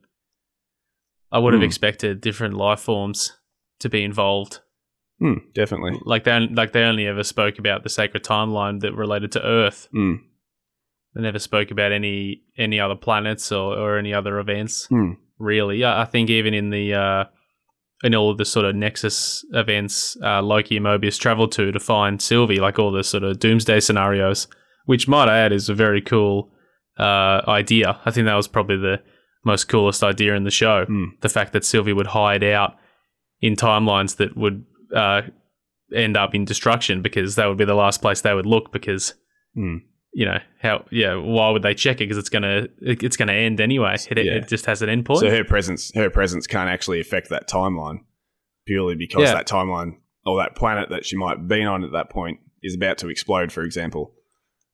I 1.31 1.39
would 1.39 1.53
have 1.53 1.61
Hmm. 1.61 1.65
expected 1.65 2.21
different 2.21 2.55
life 2.55 2.79
forms 2.79 3.37
to 3.79 3.89
be 3.89 4.03
involved. 4.03 4.61
Hmm, 5.19 5.33
definitely. 5.53 5.99
Like 6.05 6.23
they, 6.23 6.39
like 6.47 6.71
they 6.73 6.83
only 6.83 7.07
ever 7.07 7.23
spoke 7.23 7.57
about 7.59 7.83
the 7.83 7.89
sacred 7.89 8.23
timeline 8.23 8.81
that 8.81 8.93
related 8.93 9.31
to 9.33 9.43
Earth. 9.45 9.87
Hmm, 9.91 10.15
They 11.15 11.21
never 11.21 11.39
spoke 11.39 11.71
about 11.71 11.91
any 11.91 12.41
any 12.57 12.79
other 12.79 12.95
planets 12.95 13.51
or, 13.51 13.77
or 13.77 13.97
any 13.97 14.13
other 14.13 14.39
events. 14.39 14.85
hmm, 14.87 15.13
Really, 15.37 15.83
I, 15.83 16.03
I 16.03 16.05
think 16.05 16.29
even 16.29 16.53
in 16.53 16.69
the 16.69 16.93
uh, 16.93 17.23
in 18.03 18.13
all 18.15 18.29
of 18.29 18.37
the 18.37 18.45
sort 18.45 18.65
of 18.65 18.75
Nexus 18.75 19.43
events, 19.53 20.15
uh, 20.23 20.41
Loki 20.41 20.77
and 20.77 20.85
Mobius 20.85 21.19
traveled 21.19 21.51
to 21.53 21.71
to 21.71 21.79
find 21.79 22.21
Sylvie, 22.21 22.59
like 22.59 22.79
all 22.79 22.91
the 22.91 23.03
sort 23.03 23.23
of 23.23 23.39
doomsday 23.39 23.79
scenarios, 23.79 24.47
which 24.85 25.07
might 25.07 25.27
I 25.29 25.37
add 25.39 25.51
is 25.53 25.69
a 25.69 25.73
very 25.73 26.01
cool 26.01 26.51
uh, 26.99 27.41
idea. 27.47 27.99
I 28.05 28.11
think 28.11 28.25
that 28.25 28.35
was 28.35 28.47
probably 28.47 28.77
the 28.77 29.01
most 29.43 29.65
coolest 29.67 30.03
idea 30.03 30.33
in 30.35 30.43
the 30.43 30.51
show. 30.51 30.85
hmm. 30.85 31.05
The 31.21 31.29
fact 31.29 31.53
that 31.53 31.63
Sylvie 31.65 31.93
would 31.93 32.07
hide 32.07 32.43
out 32.43 32.75
in 33.41 33.55
timelines 33.55 34.15
that 34.17 34.35
would 34.37 34.65
uh, 34.93 35.21
end 35.93 36.17
up 36.17 36.33
in 36.35 36.45
destruction 36.45 37.01
because 37.01 37.35
that 37.35 37.45
would 37.47 37.57
be 37.57 37.65
the 37.65 37.75
last 37.75 38.01
place 38.01 38.21
they 38.21 38.33
would 38.33 38.45
look 38.45 38.71
because 38.71 39.13
Hmm. 39.55 39.77
you 40.13 40.25
know 40.25 40.39
how 40.61 40.83
yeah 40.91 41.15
why 41.15 41.49
would 41.51 41.61
they 41.61 41.73
check 41.73 41.97
it 41.97 42.05
because 42.05 42.17
it's 42.17 42.29
gonna 42.29 42.67
it's 42.81 43.15
gonna 43.15 43.31
end 43.33 43.61
anyway 43.61 43.95
it, 44.09 44.17
Yeah. 44.17 44.33
it 44.33 44.47
just 44.49 44.65
has 44.65 44.81
an 44.81 44.89
end 44.89 45.05
point 45.05 45.19
So 45.21 45.29
her 45.29 45.43
presence, 45.45 45.91
her 45.95 46.09
presence 46.09 46.47
can't 46.47 46.69
actually 46.69 46.99
affect 46.99 47.29
that 47.29 47.47
timeline 47.47 47.99
purely 48.65 48.95
because 48.95 49.23
Yeah. 49.29 49.33
that 49.35 49.47
timeline 49.47 49.97
or 50.25 50.37
that 50.39 50.55
planet 50.55 50.89
that 50.89 51.05
she 51.05 51.15
might 51.15 51.37
have 51.37 51.47
been 51.47 51.67
on 51.67 51.83
at 51.83 51.91
that 51.93 52.09
point 52.09 52.39
is 52.63 52.75
about 52.75 52.97
to 52.97 53.09
explode, 53.09 53.51
for 53.51 53.61
example. 53.63 54.13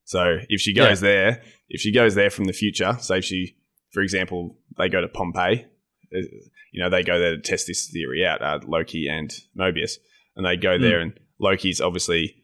So 0.04 0.38
if 0.48 0.60
she 0.60 0.72
goes 0.72 1.00
there, 1.00 1.42
if 1.68 1.80
she 1.80 1.92
goes 1.92 2.14
there 2.14 2.30
from 2.30 2.46
the 2.46 2.52
future, 2.54 2.96
say 2.98 3.18
if 3.18 3.24
she, 3.24 3.56
for 3.92 4.02
example, 4.02 4.58
they 4.78 4.88
go 4.88 5.00
to 5.02 5.08
Pompeii, 5.08 5.66
you 6.12 6.82
know, 6.82 6.90
they 6.90 7.02
go 7.02 7.18
there 7.18 7.36
to 7.36 7.40
test 7.42 7.66
this 7.66 7.88
theory 7.90 8.24
out, 8.24 8.42
uh, 8.42 8.60
Loki 8.66 9.06
and 9.08 9.30
Mobius, 9.58 9.92
and 10.36 10.44
they 10.46 10.56
go 10.56 10.76
Hmm. 10.76 10.82
there, 10.82 11.00
and 11.00 11.18
Loki's 11.40 11.80
obviously 11.80 12.36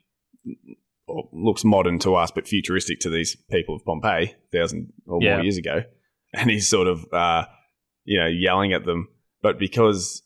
looks 1.32 1.64
modern 1.64 1.98
to 2.00 2.14
us, 2.14 2.30
but 2.30 2.46
futuristic 2.46 3.00
to 3.00 3.10
these 3.10 3.36
people 3.50 3.74
of 3.74 3.84
Pompeii, 3.84 4.34
thousand 4.52 4.92
or 5.06 5.20
Yeah. 5.22 5.36
more 5.36 5.44
years 5.44 5.56
ago, 5.56 5.84
and 6.34 6.50
he's 6.50 6.68
sort 6.68 6.86
of, 6.88 7.06
uh, 7.12 7.46
you 8.04 8.18
know, 8.18 8.26
yelling 8.26 8.72
at 8.72 8.84
them. 8.84 9.08
But 9.42 9.58
because, 9.58 10.22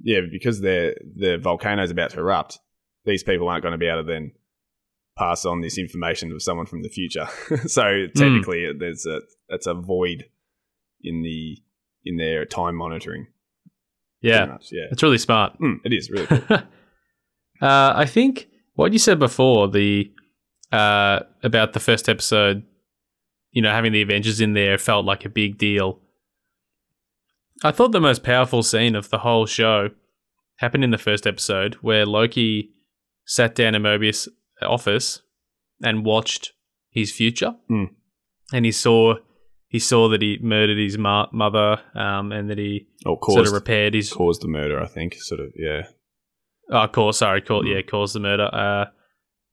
yeah, 0.00 0.20
because 0.30 0.60
the 0.60 0.96
the 1.16 1.38
volcano's 1.38 1.90
about 1.90 2.10
to 2.10 2.20
erupt, 2.20 2.58
these 3.04 3.22
people 3.22 3.48
aren't 3.48 3.62
going 3.62 3.72
to 3.72 3.78
be 3.78 3.86
able 3.86 4.02
to 4.02 4.06
then 4.08 4.32
pass 5.18 5.44
on 5.44 5.60
this 5.60 5.76
information 5.78 6.30
to 6.30 6.40
someone 6.40 6.66
from 6.66 6.82
the 6.82 6.88
future. 6.88 7.26
so 7.66 8.06
technically, 8.16 8.66
there's 8.78 9.06
a 9.06 9.20
it's 9.48 9.66
a 9.66 9.74
void 9.74 10.24
in 11.02 11.22
the 11.22 11.58
in 12.04 12.16
their 12.16 12.44
time 12.44 12.74
monitoring. 12.76 13.26
yeah 14.22 14.46
much, 14.46 14.68
yeah, 14.72 14.86
it's 14.90 15.02
really 15.02 15.18
smart 15.18 15.58
Mm, 15.60 15.76
it 15.84 15.92
is 15.92 16.10
really. 16.10 16.26
Cool. 17.60 17.68
uh, 17.68 17.92
I 17.94 18.06
think 18.06 18.48
what 18.74 18.92
you 18.92 18.98
said 18.98 19.18
before 19.18 19.68
the 19.68 20.10
uh, 20.72 21.20
about 21.42 21.72
the 21.72 21.80
first 21.80 22.08
episode 22.08 22.62
you 23.52 23.60
know 23.62 23.70
having 23.70 23.92
the 23.92 24.02
Avengers 24.02 24.40
in 24.40 24.52
there 24.54 24.78
felt 24.78 25.04
like 25.04 25.24
a 25.24 25.28
big 25.28 25.58
deal 25.58 26.00
I 27.62 27.70
thought 27.72 27.92
the 27.92 28.00
most 28.00 28.22
powerful 28.22 28.62
scene 28.62 28.94
of 28.94 29.10
the 29.10 29.18
whole 29.18 29.44
show 29.46 29.90
happened 30.56 30.84
in 30.84 30.90
the 30.90 30.98
first 30.98 31.26
episode 31.26 31.74
where 31.82 32.06
Loki 32.06 32.70
sat 33.26 33.54
down 33.54 33.74
in 33.74 33.82
Mobius' 33.82 34.28
office 34.62 35.20
and 35.82 36.04
watched 36.04 36.52
his 36.90 37.12
future, 37.12 37.54
Hmm. 37.68 37.84
and 38.52 38.64
he 38.64 38.72
saw 38.72 39.16
he 39.70 39.78
saw 39.78 40.08
that 40.08 40.20
he 40.20 40.38
murdered 40.42 40.76
his 40.78 40.98
ma- 40.98 41.28
mother, 41.32 41.80
um, 41.94 42.32
and 42.32 42.50
that 42.50 42.58
he 42.58 42.86
or 43.06 43.18
sort 43.30 43.46
of 43.46 43.52
repaired 43.52 43.94
his. 43.94 44.12
caused 44.12 44.42
the 44.42 44.48
murder. 44.48 44.78
I 44.80 44.86
think 44.86 45.14
sort 45.14 45.40
of 45.40 45.52
yeah. 45.56 45.82
Oh, 46.70 46.86
cause 46.88 47.18
sorry, 47.18 47.40
cause, 47.40 47.62
Hmm. 47.64 47.68
yeah, 47.72 47.82
caused 47.82 48.14
the 48.14 48.20
murder. 48.20 48.48
Uh, 48.52 48.86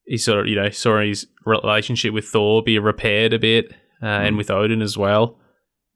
he 0.06 0.18
sort 0.18 0.40
of 0.40 0.48
you 0.48 0.56
know 0.56 0.70
saw 0.70 1.00
his 1.02 1.28
relationship 1.46 2.14
with 2.14 2.26
Thor 2.26 2.62
be 2.64 2.78
repaired 2.80 3.32
a 3.34 3.40
bit, 3.40 3.72
uh, 4.04 4.06
and 4.06 4.34
Hmm. 4.34 4.38
with 4.38 4.50
Odin 4.52 4.82
as 4.82 4.98
well, 4.98 5.40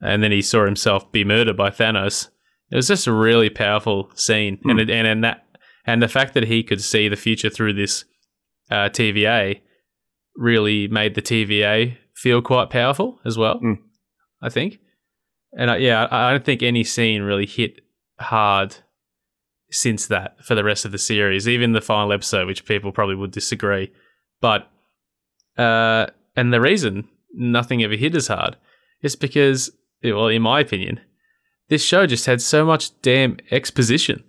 and 0.01 0.21
then 0.23 0.31
he 0.31 0.41
saw 0.41 0.65
himself 0.65 1.11
be 1.11 1.23
murdered 1.23 1.57
by 1.57 1.69
Thanos. 1.69 2.29
It 2.71 2.75
was 2.77 2.87
just 2.87 3.07
a 3.07 3.11
really 3.13 3.49
powerful 3.49 4.09
scene, 4.15 4.59
and 4.63 4.73
Hmm. 4.73 4.79
it, 4.79 4.89
and 4.89 5.07
and 5.07 5.23
that 5.23 5.45
and 5.85 6.01
the 6.01 6.07
fact 6.07 6.35
that 6.35 6.43
he 6.45 6.61
could 6.63 6.81
see 6.81 7.07
the 7.09 7.15
future 7.15 7.49
through 7.49 7.73
this 7.73 8.05
uh, 8.69 8.87
TVA 8.89 9.61
really 10.37 10.87
made 10.87 11.15
the 11.15 11.21
TVA 11.21 11.97
feel 12.15 12.41
quite 12.41 12.69
powerful 12.69 13.19
as 13.25 13.37
well. 13.37 13.57
Hmm. 13.59 13.73
I 14.41 14.49
think, 14.49 14.79
and 15.57 15.71
I, 15.71 15.77
yeah, 15.77 16.05
I, 16.05 16.29
I 16.29 16.31
don't 16.31 16.45
think 16.45 16.63
any 16.63 16.83
scene 16.83 17.21
really 17.21 17.45
hit 17.45 17.81
hard 18.19 18.75
since 19.69 20.07
that 20.07 20.43
for 20.43 20.55
the 20.55 20.63
rest 20.63 20.85
of 20.85 20.91
the 20.91 20.97
series, 20.97 21.47
even 21.47 21.71
the 21.71 21.81
final 21.81 22.11
episode, 22.11 22.47
which 22.47 22.65
people 22.65 22.91
probably 22.91 23.15
would 23.15 23.31
disagree. 23.31 23.91
But 24.41 24.69
uh, 25.57 26.07
and 26.35 26.53
the 26.53 26.61
reason 26.61 27.07
nothing 27.33 27.83
ever 27.83 27.95
hit 27.95 28.15
as 28.15 28.27
hard 28.27 28.57
is 29.01 29.15
because, 29.15 29.71
well, 30.03 30.27
in 30.27 30.41
my 30.41 30.59
opinion, 30.59 30.99
this 31.69 31.83
show 31.83 32.05
just 32.05 32.25
had 32.25 32.41
so 32.41 32.65
much 32.65 32.99
damn 33.01 33.37
exposition. 33.49 34.23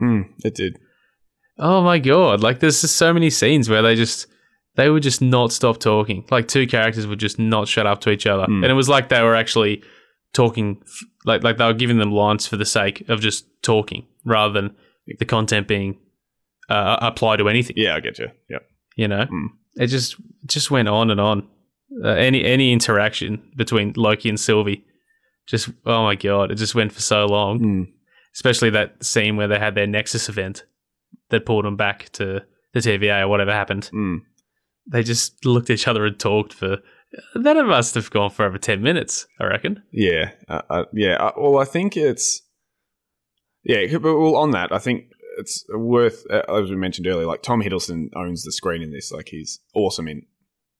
Mm, 0.00 0.30
it 0.44 0.54
did. 0.54 0.78
Oh 1.58 1.82
my 1.82 1.98
god! 1.98 2.42
Like 2.42 2.60
there's 2.60 2.80
just 2.80 2.96
so 2.96 3.12
many 3.12 3.30
scenes 3.30 3.68
where 3.68 3.82
they 3.82 3.94
just 3.94 4.26
they 4.76 4.88
would 4.90 5.02
just 5.02 5.20
not 5.20 5.52
stop 5.52 5.78
talking. 5.78 6.24
Like 6.30 6.48
two 6.48 6.66
characters 6.66 7.06
would 7.06 7.18
just 7.20 7.38
not 7.38 7.68
shut 7.68 7.86
up 7.86 8.00
to 8.02 8.10
each 8.10 8.26
other, 8.26 8.44
Hmm. 8.44 8.62
and 8.64 8.70
it 8.70 8.74
was 8.74 8.88
like 8.88 9.08
they 9.08 9.22
were 9.22 9.34
actually 9.34 9.82
talking, 10.32 10.78
f- 10.82 11.04
like 11.24 11.42
like 11.42 11.56
they 11.58 11.66
were 11.66 11.74
giving 11.74 11.98
them 11.98 12.12
lines 12.12 12.46
for 12.46 12.56
the 12.56 12.64
sake 12.64 13.08
of 13.08 13.20
just 13.20 13.46
talking, 13.62 14.06
rather 14.24 14.52
than 14.52 14.74
the 15.18 15.24
content 15.24 15.68
being 15.68 15.98
uh, 16.68 16.96
applied 17.02 17.36
to 17.38 17.48
anything. 17.48 17.74
Yeah, 17.76 17.96
I 17.96 18.00
get 18.00 18.18
you. 18.18 18.28
Yeah, 18.48 18.58
You 18.96 19.08
know, 19.08 19.26
Hmm. 19.26 19.46
it 19.76 19.88
just 19.88 20.16
just 20.46 20.70
went 20.70 20.88
on 20.88 21.10
and 21.10 21.20
on. 21.20 21.48
Uh, 22.02 22.08
any 22.08 22.42
any 22.44 22.72
interaction 22.72 23.42
between 23.56 23.92
Loki 23.96 24.30
and 24.30 24.40
Sylvie, 24.40 24.82
just 25.46 25.68
oh 25.84 26.04
my 26.04 26.14
god, 26.14 26.50
it 26.50 26.54
just 26.54 26.74
went 26.74 26.92
for 26.92 27.02
so 27.02 27.26
long. 27.26 27.60
Mm. 27.60 27.86
Especially 28.34 28.70
that 28.70 29.04
scene 29.04 29.36
where 29.36 29.46
they 29.48 29.58
had 29.58 29.74
their 29.74 29.86
Nexus 29.86 30.30
event 30.30 30.64
that 31.28 31.44
pulled 31.44 31.66
them 31.66 31.76
back 31.76 32.08
to 32.12 32.40
the 32.72 32.80
TVA 32.80 33.20
or 33.20 33.28
whatever 33.28 33.52
happened. 33.52 33.90
Mm. 33.92 34.20
They 34.86 35.02
just 35.02 35.44
looked 35.44 35.70
at 35.70 35.74
each 35.74 35.88
other 35.88 36.04
and 36.06 36.18
talked 36.18 36.52
for. 36.52 36.78
That 37.34 37.56
It 37.56 37.64
must 37.64 37.94
have 37.94 38.10
gone 38.10 38.30
for 38.30 38.44
over 38.44 38.58
ten 38.58 38.82
minutes, 38.82 39.26
I 39.38 39.44
reckon. 39.44 39.82
Yeah, 39.92 40.30
uh, 40.48 40.62
uh, 40.70 40.84
yeah. 40.94 41.16
Uh, 41.16 41.32
well, 41.36 41.58
I 41.58 41.64
think 41.64 41.96
it's 41.96 42.42
yeah. 43.64 43.86
But 43.98 44.18
well, 44.18 44.36
on 44.36 44.50
that, 44.52 44.72
I 44.72 44.78
think 44.78 45.04
it's 45.38 45.64
worth 45.74 46.24
uh, 46.30 46.42
as 46.48 46.70
we 46.70 46.76
mentioned 46.76 47.06
earlier. 47.06 47.26
Like 47.26 47.42
Tom 47.42 47.62
Hiddleston 47.62 48.08
owns 48.16 48.44
the 48.44 48.52
screen 48.52 48.82
in 48.82 48.90
this. 48.92 49.12
Like 49.12 49.28
he's 49.28 49.60
awesome 49.74 50.08
in 50.08 50.22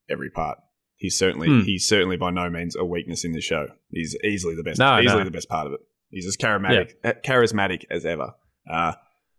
every 0.09 0.31
part. 0.31 0.59
He's 0.97 1.19
certainly 1.19 1.49
Hmm. 1.49 1.61
he's 1.61 1.87
certainly 1.87 2.17
by 2.17 2.31
no 2.31 2.49
means 2.49 2.77
a 2.77 2.85
weakness 2.85 3.25
in 3.25 3.33
the 3.33 3.41
show. 3.41 3.67
He's 3.91 4.17
easily 4.25 4.55
the 4.55 4.63
best. 4.63 4.79
No, 4.79 5.01
easily 5.01 5.19
no. 5.19 5.25
the 5.25 5.31
best 5.31 5.49
part 5.49 5.67
of 5.67 5.75
it. 5.75 5.81
He's 6.11 6.27
as 6.27 6.37
charismatic 6.37 6.93
uh, 7.05 7.13
charismatic 7.25 7.85
as 7.91 8.07
ever. 8.07 8.35
Uh, 8.71 8.93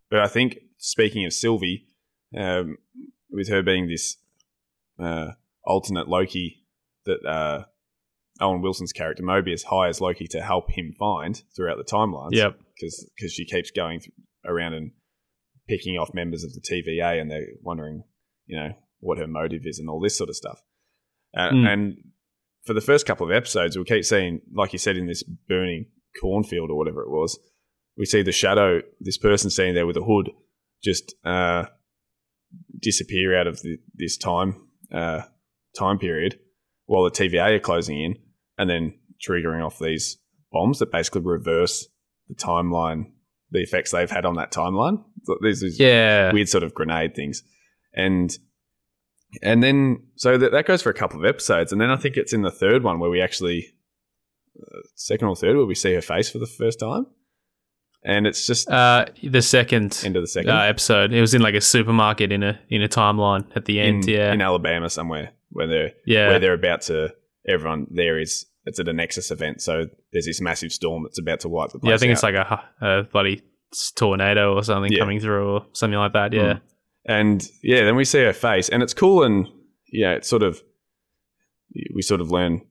but 0.10 0.20
I 0.20 0.28
think 0.28 0.60
speaking 0.78 1.26
of 1.26 1.34
Sylvie, 1.34 1.88
um, 2.38 2.78
with 3.32 3.50
her 3.50 3.64
being 3.64 3.88
this 3.88 4.18
uh, 5.04 5.34
alternate 5.64 6.08
Loki 6.08 6.66
that 7.06 7.26
uh, 7.26 7.66
Owen 8.42 8.62
Wilson's 8.62 8.94
character 8.94 9.24
Mobius 9.24 9.64
hires 9.66 10.02
Loki 10.02 10.28
to 10.28 10.42
help 10.42 10.72
him 10.72 10.94
find 10.98 11.42
throughout 11.56 11.78
the 11.78 11.84
timelines. 11.84 12.32
Yep. 12.32 12.58
because 12.76 13.34
she 13.34 13.46
keeps 13.46 13.72
going 13.72 14.00
th- 14.00 14.12
around 14.46 14.74
and 14.74 14.92
picking 15.68 15.98
off 15.98 16.14
members 16.14 16.44
of 16.44 16.54
the 16.54 16.62
TVA, 16.62 17.22
and 17.22 17.30
they're 17.32 17.48
wondering, 17.62 18.04
you 18.46 18.58
know, 18.58 18.74
what 19.00 19.18
her 19.18 19.28
motive 19.28 19.62
is 19.66 19.80
and 19.80 19.90
all 19.90 20.02
this 20.02 20.18
sort 20.18 20.30
of 20.30 20.36
stuff. 20.36 20.60
Uh, 21.36 21.50
Mm. 21.52 21.68
And 21.68 21.98
for 22.66 22.74
the 22.74 22.82
first 22.82 23.06
couple 23.06 23.26
of 23.26 23.32
episodes, 23.32 23.78
we 23.78 23.84
keep 23.84 24.06
seeing, 24.06 24.42
like 24.54 24.74
you 24.74 24.80
said, 24.80 24.98
in 24.98 25.08
this 25.08 25.24
burning 25.24 25.88
cornfield 26.20 26.70
or 26.70 26.78
whatever 26.78 27.02
it 27.02 27.10
was, 27.10 27.38
we 27.98 28.06
see 28.06 28.22
the 28.22 28.32
shadow, 28.32 28.82
this 29.00 29.18
person 29.18 29.50
standing 29.50 29.76
there 29.76 29.88
with 29.88 29.98
a 29.98 30.04
hood, 30.04 30.32
just 30.84 31.14
uh, 31.24 31.66
disappear 32.82 33.38
out 33.38 33.48
of 33.48 33.62
the, 33.62 33.78
this 33.96 34.18
time 34.18 34.63
uh, 34.94 35.22
time 35.78 35.98
period 36.00 36.40
while 36.86 37.04
the 37.04 37.12
TVA 37.12 37.56
are 37.56 37.60
closing 37.60 38.00
in, 38.02 38.16
and 38.58 38.70
then 38.70 38.94
triggering 39.28 39.66
off 39.66 39.80
these 39.80 40.18
bombs 40.52 40.80
that 40.80 40.92
basically 40.92 41.22
reverse 41.22 41.88
the 42.28 42.36
timeline, 42.36 43.06
the 43.52 43.62
effects 43.62 43.92
they've 43.92 44.10
had 44.12 44.26
on 44.26 44.36
that 44.36 44.52
timeline. 44.52 45.04
So 45.24 45.38
These 45.42 45.62
these 45.62 45.80
Yeah. 45.80 46.32
weird 46.34 46.50
sort 46.50 46.64
of 46.64 46.74
grenade 46.74 47.16
things, 47.16 47.44
and 47.94 48.38
and 49.42 49.64
then 49.64 50.04
so 50.16 50.38
that 50.38 50.52
that 50.52 50.66
goes 50.66 50.82
for 50.82 50.90
a 50.90 50.94
couple 50.94 51.20
of 51.20 51.26
episodes, 51.26 51.72
and 51.72 51.82
then 51.82 51.90
I 51.90 51.96
think 51.96 52.18
it's 52.18 52.34
in 52.34 52.42
the 52.44 52.52
third 52.52 52.84
one 52.84 53.00
where 53.00 53.10
we 53.10 53.22
actually 53.22 53.66
uh, 54.62 54.80
second 54.96 55.28
or 55.28 55.36
third 55.36 55.56
where 55.58 55.66
we 55.66 55.74
see 55.76 55.94
her 55.94 56.02
face 56.02 56.30
for 56.30 56.38
the 56.40 56.46
first 56.46 56.80
time, 56.80 57.08
and 58.06 58.28
it's 58.28 58.46
just 58.48 58.70
Uh, 58.70 59.06
the 59.24 59.42
second 59.42 60.02
end 60.04 60.16
of 60.16 60.24
the 60.24 60.28
second 60.28 60.52
uh, 60.52 60.62
episode, 60.62 61.14
it 61.14 61.22
was 61.22 61.34
in 61.34 61.42
like 61.42 61.56
a 61.56 61.62
supermarket 61.62 62.32
in 62.32 62.44
a 62.44 62.60
in 62.70 62.82
a 62.82 62.88
timeline 62.88 63.46
at 63.56 63.66
the 63.66 63.80
in, 63.80 63.96
end. 63.96 64.06
yeah. 64.08 64.34
in 64.34 64.42
Alabama 64.42 64.90
somewhere 64.90 65.32
where 65.50 65.68
they're 65.68 65.92
yeah. 66.06 66.28
where 66.30 66.40
they're 66.40 66.54
about 66.54 66.82
to. 66.84 67.14
Everyone 67.48 67.88
there 67.92 68.20
is 68.20 68.46
it's 68.66 68.80
at 68.80 68.88
a 68.88 68.94
Nexus 68.94 69.30
event, 69.32 69.62
so 69.62 69.88
there's 70.14 70.26
this 70.26 70.40
massive 70.40 70.72
storm 70.72 71.04
that's 71.04 71.20
about 71.20 71.42
to 71.42 71.50
wipe 71.50 71.72
the 71.72 71.80
place. 71.80 71.90
yeah. 71.90 71.96
I 71.96 71.98
think 71.98 72.10
out. 72.12 72.14
it's 72.14 72.24
like 72.24 72.36
a, 72.36 72.64
a 72.82 73.04
bloody 73.04 73.42
tornado 73.96 74.54
or 74.54 74.64
something 74.64 74.92
Yeah. 74.92 75.00
coming 75.00 75.20
through 75.20 75.46
or 75.54 75.66
something 75.74 76.00
like 76.00 76.14
that. 76.14 76.32
Yeah. 76.32 76.54
Mm. 76.54 76.62
And 77.06 77.50
yeah, 77.62 77.84
then 77.84 77.98
we 77.98 78.06
see 78.06 78.20
her 78.24 78.32
face, 78.32 78.70
and 78.70 78.82
it's 78.82 78.94
cool, 78.94 79.24
and 79.24 79.48
yeah, 79.92 80.14
it's 80.14 80.30
sort 80.30 80.44
of 80.44 80.62
we 81.94 82.02
sort 82.02 82.22
of 82.22 82.32
learn 82.32 82.62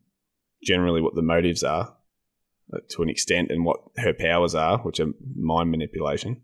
generally 0.62 1.00
what 1.02 1.14
the 1.14 1.22
motives 1.22 1.62
are 1.62 1.94
to 2.91 3.02
an 3.02 3.09
extent, 3.09 3.50
and 3.50 3.65
what 3.65 3.78
her 3.99 4.13
powers 4.13 4.54
are, 4.54 4.78
which 4.78 5.00
are 5.00 5.08
mind 5.37 5.71
manipulation. 5.71 6.43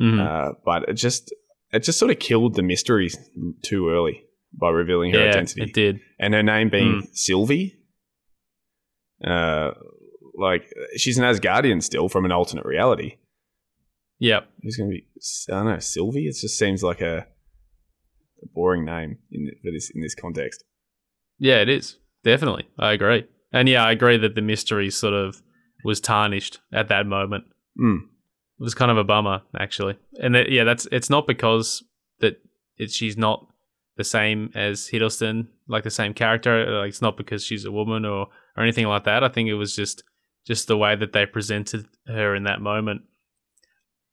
Mhm. 0.00 0.20
Uh, 0.20 0.54
but 0.64 0.88
it 0.88 0.94
just 0.94 1.32
it 1.72 1.82
just 1.82 1.98
sort 1.98 2.10
of 2.10 2.18
killed 2.18 2.54
the 2.54 2.62
mystery 2.62 3.10
too 3.62 3.88
early 3.88 4.24
by 4.52 4.70
revealing 4.70 5.12
her 5.12 5.18
yeah, 5.24 5.30
identity 5.30 5.62
it 5.62 5.72
did. 5.74 6.00
and 6.18 6.34
her 6.34 6.42
name 6.42 6.70
being 6.70 7.08
Sylvie. 7.12 7.80
Uh, 9.24 9.72
like 10.36 10.68
she's 10.96 11.18
an 11.18 11.24
Asgardian 11.24 11.82
still 11.82 12.08
from 12.08 12.24
an 12.24 12.32
alternate 12.32 12.64
reality. 12.66 13.16
Yep. 14.18 14.48
Who's 14.62 14.76
going 14.76 14.90
to 14.90 14.94
be? 14.96 15.06
I 15.52 15.56
don't 15.56 15.72
know. 15.72 15.78
Sylvie. 15.78 16.26
It 16.26 16.36
just 16.40 16.58
seems 16.58 16.82
like 16.82 17.00
a, 17.00 17.26
a 18.42 18.46
boring 18.54 18.84
name 18.84 19.18
in 19.30 19.50
for 19.62 19.70
this 19.72 19.90
in 19.94 20.00
this 20.00 20.14
context. 20.14 20.64
Yeah, 21.38 21.60
it 21.60 21.68
is. 21.68 21.98
Definitely. 22.22 22.68
I 22.78 22.92
agree. 22.92 23.24
And 23.54 23.68
yeah, 23.68 23.84
I 23.84 23.92
agree 23.92 24.16
that 24.18 24.34
the 24.34 24.42
mystery 24.42 24.90
sort 24.90 25.14
of 25.14 25.40
was 25.84 26.00
tarnished 26.00 26.58
at 26.72 26.88
that 26.88 27.06
moment. 27.06 27.44
Mm. 27.80 28.00
It 28.00 28.62
was 28.62 28.74
kind 28.74 28.90
of 28.90 28.98
a 28.98 29.04
bummer, 29.04 29.42
actually. 29.56 29.96
And 30.20 30.34
that, 30.34 30.50
yeah, 30.50 30.64
that's 30.64 30.88
it's 30.90 31.08
not 31.08 31.28
because 31.28 31.84
that 32.18 32.42
it, 32.76 32.90
she's 32.90 33.16
not 33.16 33.46
the 33.96 34.02
same 34.02 34.50
as 34.56 34.88
Hiddleston, 34.88 35.46
like 35.68 35.84
the 35.84 35.90
same 35.90 36.14
character. 36.14 36.66
Like 36.66 36.88
it's 36.88 37.00
not 37.00 37.16
because 37.16 37.44
she's 37.44 37.64
a 37.64 37.70
woman 37.70 38.04
or 38.04 38.26
or 38.56 38.62
anything 38.62 38.88
like 38.88 39.04
that. 39.04 39.22
I 39.22 39.28
think 39.28 39.48
it 39.48 39.54
was 39.54 39.76
just 39.76 40.02
just 40.44 40.66
the 40.66 40.76
way 40.76 40.96
that 40.96 41.12
they 41.12 41.24
presented 41.24 41.86
her 42.08 42.34
in 42.34 42.42
that 42.44 42.60
moment. 42.60 43.02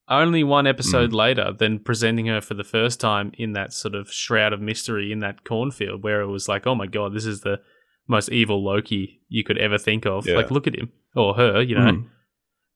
Only 0.08 0.43
one 0.43 0.67
episode 0.67 1.13
later, 1.13 1.51
than 1.58 1.80
presenting 1.80 2.27
her 2.27 2.41
for 2.41 2.54
the 2.54 2.63
first 2.63 2.99
time 2.99 3.32
in 3.38 3.54
that 3.54 3.73
sort 3.73 3.95
of 3.95 4.12
shroud 4.12 4.54
of 4.54 4.62
mystery 4.62 5.12
in 5.12 5.19
that 5.19 5.45
cornfield, 5.45 6.04
where 6.04 6.21
it 6.21 6.27
was 6.27 6.47
like, 6.47 6.67
oh 6.67 6.75
my 6.75 6.86
god, 6.86 7.13
this 7.13 7.25
is 7.25 7.41
the 7.41 7.62
most 8.08 8.30
evil 8.30 8.64
Loki 8.64 9.22
you 9.30 9.44
could 9.44 9.58
ever 9.58 9.78
think 9.78 10.06
of. 10.06 10.28
Yeah. 10.28 10.36
Like, 10.36 10.52
look 10.52 10.68
at 10.68 10.76
him 10.78 10.92
or 11.16 11.34
her, 11.36 11.62
you 11.62 11.76
know 11.76 11.92
Mm. 11.92 12.06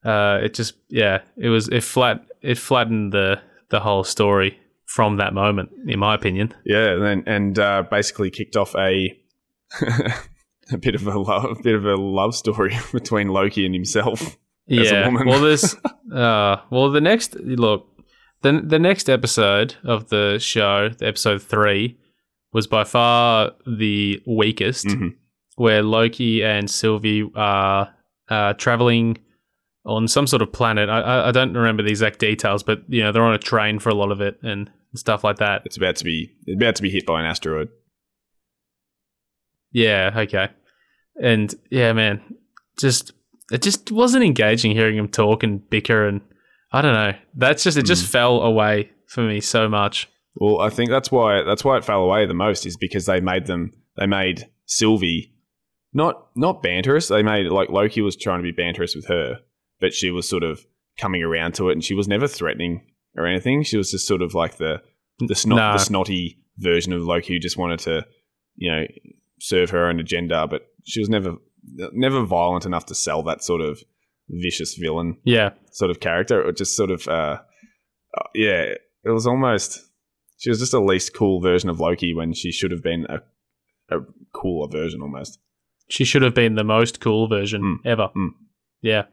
uh, 0.05 0.43
it 0.45 0.53
just 0.53 0.75
yeah, 0.89 1.21
it 1.37 1.49
was 1.49 1.67
it 1.69 1.83
flat 1.83 2.25
it 2.41 2.57
flattened 2.57 3.11
the 3.13 3.39
the 3.69 3.79
whole 3.79 4.03
story 4.03 4.59
from 4.85 5.17
that 5.17 5.33
moment, 5.33 5.69
in 5.87 5.99
my 5.99 6.13
opinion. 6.13 6.53
Yeah, 6.65 6.91
and 6.91 7.01
then, 7.03 7.23
and 7.25 7.59
uh, 7.59 7.83
basically 7.89 8.29
kicked 8.29 8.55
off 8.55 8.75
a 8.75 9.17
a 10.71 10.77
bit 10.77 10.95
of 10.95 11.07
a 11.07 11.17
love, 11.19 11.57
a 11.59 11.63
bit 11.63 11.75
of 11.75 11.85
a 11.85 11.95
love 11.95 12.35
story 12.35 12.75
between 12.91 13.29
Loki 13.29 13.65
and 13.65 13.73
himself. 13.73 14.21
As 14.69 14.91
a 14.91 14.93
yeah. 14.93 15.05
woman. 15.07 15.27
well, 15.27 15.41
this 15.41 15.75
uh, 16.13 16.57
well 16.71 16.89
the 16.91 17.01
next 17.01 17.35
look 17.35 17.87
the 18.41 18.61
the 18.63 18.79
next 18.79 19.09
episode 19.09 19.75
of 19.83 20.09
the 20.09 20.37
show, 20.39 20.89
the 20.89 21.07
episode 21.07 21.41
three, 21.43 21.97
was 22.55 22.67
by 22.67 22.85
far 22.85 23.51
the 23.67 24.21
weakest, 24.25 24.85
Mhm. 24.87 25.13
where 25.57 25.83
Loki 25.83 26.41
and 26.41 26.69
Sylvie 26.69 27.29
are 27.35 27.93
uh, 28.29 28.53
traveling 28.53 29.17
on 29.85 30.07
some 30.07 30.25
sort 30.25 30.41
of 30.41 30.51
planet. 30.51 30.89
I- 30.89 31.27
I, 31.27 31.31
don't 31.31 31.53
remember 31.53 31.83
the 31.83 31.89
exact 31.91 32.17
details, 32.17 32.63
but 32.63 32.81
you 32.87 33.03
know 33.03 33.11
they're 33.11 33.21
on 33.31 33.35
a 33.35 33.37
train 33.37 33.77
for 33.79 33.89
a 33.89 33.93
lot 33.93 34.11
of 34.11 34.21
it 34.21 34.39
and 34.41 34.71
stuff 34.95 35.23
like 35.23 35.37
that. 35.37 35.61
It's 35.65 35.77
about 35.77 35.97
to 35.97 36.03
be 36.05 36.31
it's 36.47 36.55
about 36.55 36.75
to 36.77 36.81
be 36.81 36.89
hit 36.89 37.05
by 37.05 37.19
an 37.19 37.25
asteroid. 37.27 37.69
Yeah, 39.71 40.11
okay. 40.15 40.47
And 41.21 41.53
yeah, 41.69 41.93
man, 41.93 42.21
just 42.79 43.11
it 43.51 43.61
just 43.61 43.91
wasn't 43.91 44.23
engaging 44.23 44.71
hearing 44.71 44.97
him 44.97 45.07
talk 45.09 45.43
and 45.43 45.69
bicker 45.69 46.07
and 46.07 46.21
I 46.71 46.81
don't 46.81 46.93
know. 46.93 47.13
That's 47.35 47.63
just 47.63 47.77
it 47.77 47.85
just 47.85 48.05
fell 48.07 48.41
away 48.41 48.91
for 49.07 49.21
me 49.21 49.39
so 49.41 49.69
much. 49.69 50.09
Well, 50.35 50.59
I 50.61 50.69
think 50.69 50.89
that's 50.89 51.11
why 51.11 51.43
that's 51.43 51.63
why 51.63 51.77
it 51.77 51.85
fell 51.85 52.01
away 52.03 52.25
the 52.25 52.33
most 52.33 52.65
is 52.65 52.77
because 52.77 53.05
they 53.05 53.19
made 53.21 53.45
them 53.47 53.71
they 53.97 54.05
made 54.07 54.49
Sylvie 54.65 55.31
not 55.93 56.27
not 56.35 56.61
banterous. 56.61 57.07
They 57.09 57.23
made 57.23 57.47
like 57.47 57.69
Loki 57.69 58.01
was 58.01 58.15
trying 58.17 58.43
to 58.43 58.51
be 58.51 58.53
banterous 58.53 58.95
with 58.95 59.07
her, 59.07 59.39
but 59.79 59.93
she 59.93 60.11
was 60.11 60.27
sort 60.27 60.43
of 60.43 60.65
coming 60.99 61.23
around 61.23 61.53
to 61.55 61.69
it, 61.69 61.73
and 61.73 61.83
she 61.83 61.93
was 61.95 62.07
never 62.07 62.27
threatening 62.27 62.81
or 63.15 63.25
anything. 63.25 63.63
She 63.63 63.77
was 63.77 63.91
just 63.91 64.07
sort 64.07 64.21
of 64.21 64.33
like 64.33 64.57
the 64.57 64.81
the 65.19 65.35
snot 65.35 65.57
Nah. 65.57 65.73
the 65.73 65.79
snotty 65.79 66.37
version 66.57 66.91
of 66.93 67.01
Loki 67.03 67.33
who 67.33 67.39
just 67.39 67.57
wanted 67.57 67.79
to 67.79 68.05
you 68.55 68.71
know 68.71 68.83
serve 69.39 69.69
her 69.69 69.87
own 69.87 69.99
agenda, 70.01 70.47
but 70.47 70.63
she 70.85 70.99
was 70.99 71.07
never 71.09 71.35
never 71.93 72.23
violent 72.25 72.65
enough 72.65 72.85
to 72.87 72.95
sell 72.95 73.23
that 73.23 73.41
sort 73.43 73.61
of 73.61 73.79
vicious 74.29 74.75
villain 74.75 75.17
Yeah. 75.23 75.51
sort 75.71 75.91
of 75.91 75.99
character. 75.99 76.41
It 76.47 76.57
just 76.57 76.75
sort 76.75 76.89
of, 76.91 77.07
uh, 77.07 77.39
uh, 78.17 78.23
yeah, 78.33 78.73
it 79.03 79.09
was 79.09 79.25
almost. 79.27 79.81
She 80.45 80.49
was 80.51 80.59
just 80.59 80.75
a 80.75 80.79
least 80.79 81.15
cool 81.15 81.41
version 81.41 81.71
of 81.71 81.79
Loki 81.79 82.13
when 82.13 82.31
she 82.33 82.51
should 82.51 82.69
have 82.69 82.83
been 82.83 83.07
a, 83.09 83.21
a 83.95 84.01
cooler 84.31 84.67
version 84.67 85.01
almost. 85.01 85.39
She 85.89 86.05
should 86.05 86.21
have 86.21 86.35
been 86.35 86.53
the 86.53 86.63
most 86.63 86.99
cool 87.01 87.27
version 87.27 87.61
Mm. 87.63 87.89
ever. 87.89 88.09
Mm. 88.15 88.29
Yeah. 88.83 89.05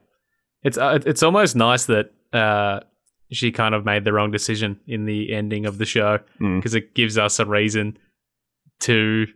It's 0.62 0.76
uh, 0.76 0.98
it's 1.06 1.22
almost 1.22 1.56
nice 1.56 1.86
that 1.86 2.10
uh, 2.34 2.80
she 3.32 3.50
kind 3.50 3.74
of 3.74 3.86
made 3.86 4.04
the 4.04 4.12
wrong 4.12 4.30
decision 4.30 4.78
in 4.86 5.06
the 5.06 5.32
ending 5.32 5.64
of 5.64 5.78
the 5.78 5.86
show 5.86 6.18
Mm. 6.38 6.58
because 6.58 6.74
it 6.74 6.94
gives 6.94 7.16
us 7.16 7.38
a 7.40 7.46
reason 7.46 7.96
to 8.80 9.26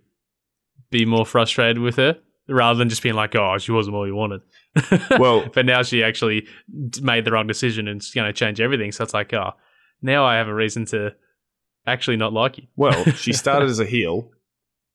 be 0.91 1.07
more 1.07 1.25
frustrated 1.25 1.79
with 1.79 1.97
her 1.97 2.19
rather 2.49 2.79
than 2.79 2.91
just 2.91 3.03
being 3.03 3.15
like, 3.15 3.35
"Oh, 3.35 3.57
she 3.57 3.73
wasn't 3.73 3.97
what 3.97 4.03
we 4.05 4.13
wanted." 4.13 4.43
Well- 5.19 5.49
but 5.55 5.65
now 5.65 5.83
she 5.83 6.03
actually 6.05 6.47
made 7.01 7.25
the 7.25 7.33
wrong 7.33 7.47
decision 7.47 7.89
and 7.89 8.01
it's 8.03 8.13
going 8.13 8.27
to 8.27 8.33
change 8.35 8.61
everything. 8.61 8.93
So 8.93 9.03
it's 9.03 9.15
like, 9.15 9.33
oh, 9.33 9.53
now 10.03 10.27
I 10.27 10.37
have 10.37 10.49
a 10.49 10.55
reason 10.55 10.85
to 10.87 11.15
actually 11.87 12.17
not 12.17 12.33
like 12.33 12.59
you. 12.59 12.65
Well, 12.77 13.05
she 13.13 13.33
started 13.43 13.69
as 13.69 13.79
a 13.81 13.87
heel, 13.87 14.31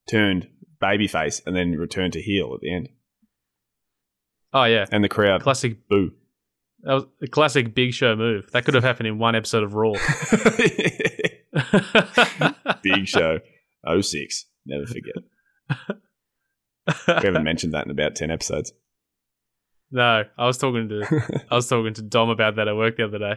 turned 0.08 0.48
babyface, 0.82 1.40
and 1.46 1.54
then 1.56 1.72
returned 1.72 2.12
to 2.14 2.22
heel 2.22 2.52
at 2.54 2.60
the 2.60 2.74
end. 2.74 2.88
Oh 4.52 4.64
yeah, 4.64 4.84
And 4.92 5.02
the 5.02 5.08
crowd 5.08 5.42
classic. 5.42 5.88
boo. 5.88 6.12
That 6.82 6.94
was 6.94 7.04
a 7.22 7.28
classic 7.28 7.74
Big 7.74 7.94
Show 7.94 8.16
move. 8.16 8.50
That 8.52 8.64
could 8.64 8.74
have 8.74 8.82
happened 8.82 9.06
in 9.06 9.18
one 9.18 9.36
episode 9.36 9.62
of 9.62 9.74
Raw. 9.74 9.92
Big 12.82 13.06
Show 13.06 13.38
06. 14.00 14.46
Never 14.66 14.86
forget. 14.86 15.14
We 17.06 17.26
haven't 17.26 17.44
mentioned 17.44 17.72
that 17.74 17.84
in 17.84 17.90
about 17.92 18.16
10 18.16 18.30
episodes. 18.32 18.72
no, 19.92 20.24
I 20.36 20.46
was 20.46 20.58
talking 20.58 20.88
to 20.88 21.44
I 21.50 21.54
was 21.54 21.68
talking 21.68 21.94
to 21.94 22.02
Dom 22.02 22.28
about 22.30 22.56
that 22.56 22.66
at 22.68 22.74
work 22.76 22.96
the 22.96 23.04
other 23.04 23.18
day, 23.18 23.34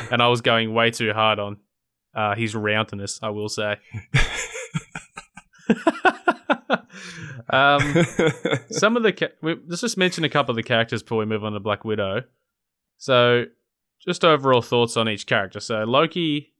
and 0.12 0.22
I 0.22 0.28
was 0.28 0.40
going 0.42 0.74
way 0.74 0.90
too 0.90 1.12
hard 1.12 1.38
on 1.38 1.56
uh, 2.14 2.34
his 2.34 2.54
roundness. 2.54 3.20
I 3.22 3.30
will 3.30 3.48
say. 3.48 3.76
um, 7.50 7.80
some 8.70 8.96
of 8.96 9.02
the 9.02 9.12
ca- 9.12 9.34
we, 9.42 9.56
let's 9.66 9.80
just 9.80 9.96
mention 9.96 10.24
a 10.24 10.28
couple 10.28 10.52
of 10.52 10.56
the 10.56 10.62
characters 10.62 11.02
before 11.02 11.18
we 11.18 11.24
move 11.26 11.44
on 11.44 11.52
to 11.52 11.60
Black 11.60 11.84
Widow. 11.84 12.24
So, 12.98 13.46
just 14.00 14.24
overall 14.24 14.62
thoughts 14.62 14.96
on 14.96 15.08
each 15.08 15.26
character. 15.26 15.60
So 15.60 15.84
Loki 15.84 16.52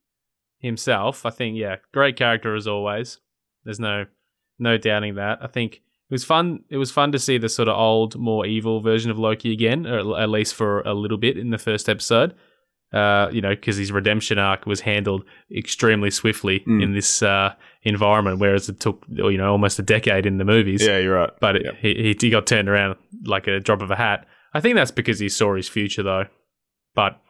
himself, 0.58 1.24
I 1.24 1.30
think, 1.30 1.56
yeah, 1.56 1.76
great 1.92 2.16
character 2.16 2.54
as 2.54 2.66
always. 2.66 3.18
There's 3.64 3.80
no 3.80 4.06
no 4.58 4.76
doubting 4.76 5.14
that. 5.14 5.38
I 5.42 5.46
think 5.46 5.76
it 5.76 6.14
was 6.14 6.24
fun. 6.24 6.64
It 6.68 6.76
was 6.76 6.90
fun 6.90 7.12
to 7.12 7.18
see 7.18 7.38
the 7.38 7.48
sort 7.48 7.68
of 7.68 7.76
old, 7.76 8.16
more 8.16 8.44
evil 8.44 8.80
version 8.80 9.10
of 9.10 9.18
Loki 9.18 9.52
again, 9.52 9.86
or 9.86 10.20
at 10.20 10.28
least 10.28 10.54
for 10.54 10.82
a 10.82 10.92
little 10.92 11.18
bit 11.18 11.38
in 11.38 11.50
the 11.50 11.58
first 11.58 11.88
episode. 11.88 12.34
Uh, 12.92 13.28
you 13.30 13.40
know, 13.40 13.50
because 13.50 13.76
his 13.76 13.92
redemption 13.92 14.36
arc 14.38 14.66
was 14.66 14.80
handled 14.80 15.24
extremely 15.56 16.10
swiftly 16.10 16.60
Mm. 16.66 16.82
in 16.82 16.92
this 16.94 17.22
uh, 17.22 17.54
environment, 17.84 18.40
whereas 18.40 18.68
it 18.68 18.80
took 18.80 19.04
you 19.08 19.38
know 19.38 19.52
almost 19.52 19.78
a 19.78 19.82
decade 19.82 20.26
in 20.26 20.38
the 20.38 20.44
movies 20.44 20.84
yeah, 20.84 20.98
you're 20.98 21.14
right. 21.14 21.30
but 21.40 21.54
it, 21.56 21.76
he, 21.80 22.16
he 22.20 22.30
got 22.30 22.46
turned 22.48 22.68
around 22.68 22.96
like 23.24 23.46
a 23.46 23.60
drop 23.60 23.80
of 23.80 23.90
a 23.92 23.96
hat. 23.96 24.26
I 24.54 24.60
think 24.60 24.74
that's 24.74 24.90
because 24.90 25.20
he 25.20 25.28
saw 25.28 25.54
his 25.54 25.68
future 25.68 26.02
though, 26.02 26.24
but 26.96 27.20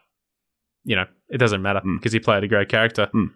you 0.85 0.97
know 0.97 1.05
it 1.29 1.37
doesn't 1.39 1.61
matter 1.61 1.81
Mm. 1.85 1.99
because 1.99 2.13
he 2.13 2.21
played 2.21 2.43
a 2.43 2.49
great 2.49 2.71
character. 2.71 3.11
Mm. 3.15 3.27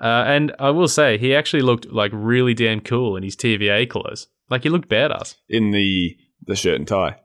Uh, 0.00 0.24
and 0.26 0.52
I 0.58 0.70
will 0.70 0.88
say 0.88 1.16
he 1.18 1.34
actually 1.34 1.62
looked 1.62 1.86
like 1.92 2.10
really 2.14 2.54
damn 2.54 2.80
cool 2.80 3.16
in 3.16 3.22
his 3.22 3.36
TVA 3.36 3.88
clothes. 3.88 4.26
Like 4.50 4.64
he 4.64 4.68
looked 4.68 4.88
badass. 4.88 5.36
In 5.48 5.70
the, 5.72 6.16
the 6.44 6.56
shirt 6.56 6.76
and 6.76 6.88
tie. 6.88 7.16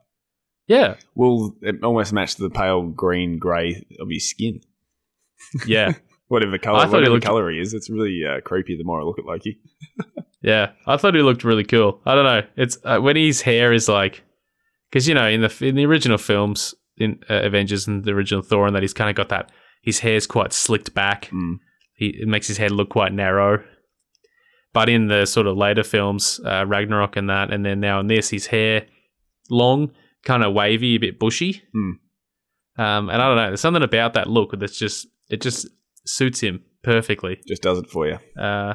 Yeah, 0.68 0.96
Well, 1.16 1.56
it 1.62 1.84
almost 1.84 2.14
matched 2.14 2.38
the 2.38 2.50
pale 2.50 2.84
green 2.84 3.38
grey 3.38 3.86
of 4.00 4.08
his 4.10 4.30
skin. 4.30 4.62
yeah, 5.68 5.94
Whatever 6.30 6.56
I 6.56 6.58
color, 6.58 6.80
thought 6.80 6.88
he 6.90 6.94
whatever 6.96 7.12
looked- 7.16 7.26
color 7.26 7.52
he 7.52 7.60
is, 7.60 7.74
it's 7.74 7.90
really 7.90 8.22
uh, 8.26 8.40
creepy. 8.42 8.78
The 8.78 8.84
more 8.86 9.02
I 9.02 9.04
look 9.04 9.20
at 9.20 9.26
Loki, 9.26 9.60
yeah. 10.42 10.72
I 10.88 10.98
thought 10.98 11.14
he 11.16 11.22
looked 11.22 11.44
really 11.44 11.66
cool. 11.66 12.00
I 12.06 12.16
don't 12.16 12.24
know. 12.26 12.42
It's 12.56 12.78
uh, 12.86 13.00
when 13.00 13.16
his 13.18 13.42
hair 13.42 13.74
is 13.74 13.88
like, 13.90 14.24
because 14.90 15.08
you 15.08 15.14
know 15.14 15.28
in 15.28 15.42
the 15.42 15.56
in 15.62 15.76
the 15.76 15.86
original 15.86 16.18
films 16.18 16.74
in 16.98 17.20
uh, 17.30 17.42
Avengers 17.44 17.88
and 17.88 18.04
the 18.06 18.12
original 18.12 18.42
Thor, 18.42 18.66
and 18.66 18.76
that 18.76 18.82
he's 18.84 18.94
kind 18.94 19.10
of 19.10 19.16
got 19.16 19.30
that. 19.30 19.52
His 19.84 20.00
hair's 20.00 20.26
quite 20.26 20.54
slicked 20.54 20.94
back. 20.94 21.26
Mm. 21.26 21.60
he 21.96 22.08
it 22.22 22.28
makes 22.28 22.48
his 22.48 22.58
head 22.58 22.72
look 22.72 22.90
quite 22.90 23.14
narrow. 23.14 23.64
But 24.72 24.90
in 24.90 25.08
the 25.10 25.26
sort 25.28 25.46
of 25.46 25.56
later 25.58 25.84
films, 25.84 26.40
uh, 26.46 26.66
Ragnarok 26.66 27.16
and 27.18 27.30
that, 27.30 27.52
and 27.54 27.64
then 27.66 27.80
now 27.80 28.00
in 28.00 28.08
this, 28.08 28.30
his 28.30 28.48
hair 28.48 28.88
long, 29.52 29.92
kind 30.24 30.44
of 30.44 30.54
wavy, 30.54 30.96
a 30.96 31.00
bit 31.00 31.20
bushy. 31.20 31.62
Hmm. 31.74 31.92
Um, 32.82 33.10
and 33.10 33.22
I 33.22 33.28
don't 33.28 33.36
know, 33.38 33.48
there's 33.48 33.62
something 33.62 33.84
about 33.84 34.14
that 34.14 34.28
look 34.28 34.58
that's 34.60 34.78
just 34.78 35.08
it 35.30 35.42
just 35.42 35.68
suits 36.06 36.40
him 36.40 36.64
perfectly. 36.84 37.40
just 37.48 37.62
does 37.62 37.78
it 37.80 37.90
for 37.90 38.08
you. 38.08 38.18
Uh, 38.42 38.74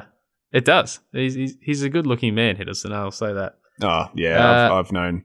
it 0.51 0.65
does. 0.65 0.99
He's, 1.11 1.35
he's 1.35 1.55
he's 1.61 1.83
a 1.83 1.89
good 1.89 2.07
looking 2.07 2.33
man, 2.33 2.55
Hiddleston. 2.55 2.93
I'll 2.93 3.11
say 3.11 3.33
that. 3.33 3.57
Oh 3.81 4.05
yeah, 4.15 4.37
Uh, 4.37 4.65
I've, 4.65 4.71
I've 4.85 4.91
known, 4.91 5.23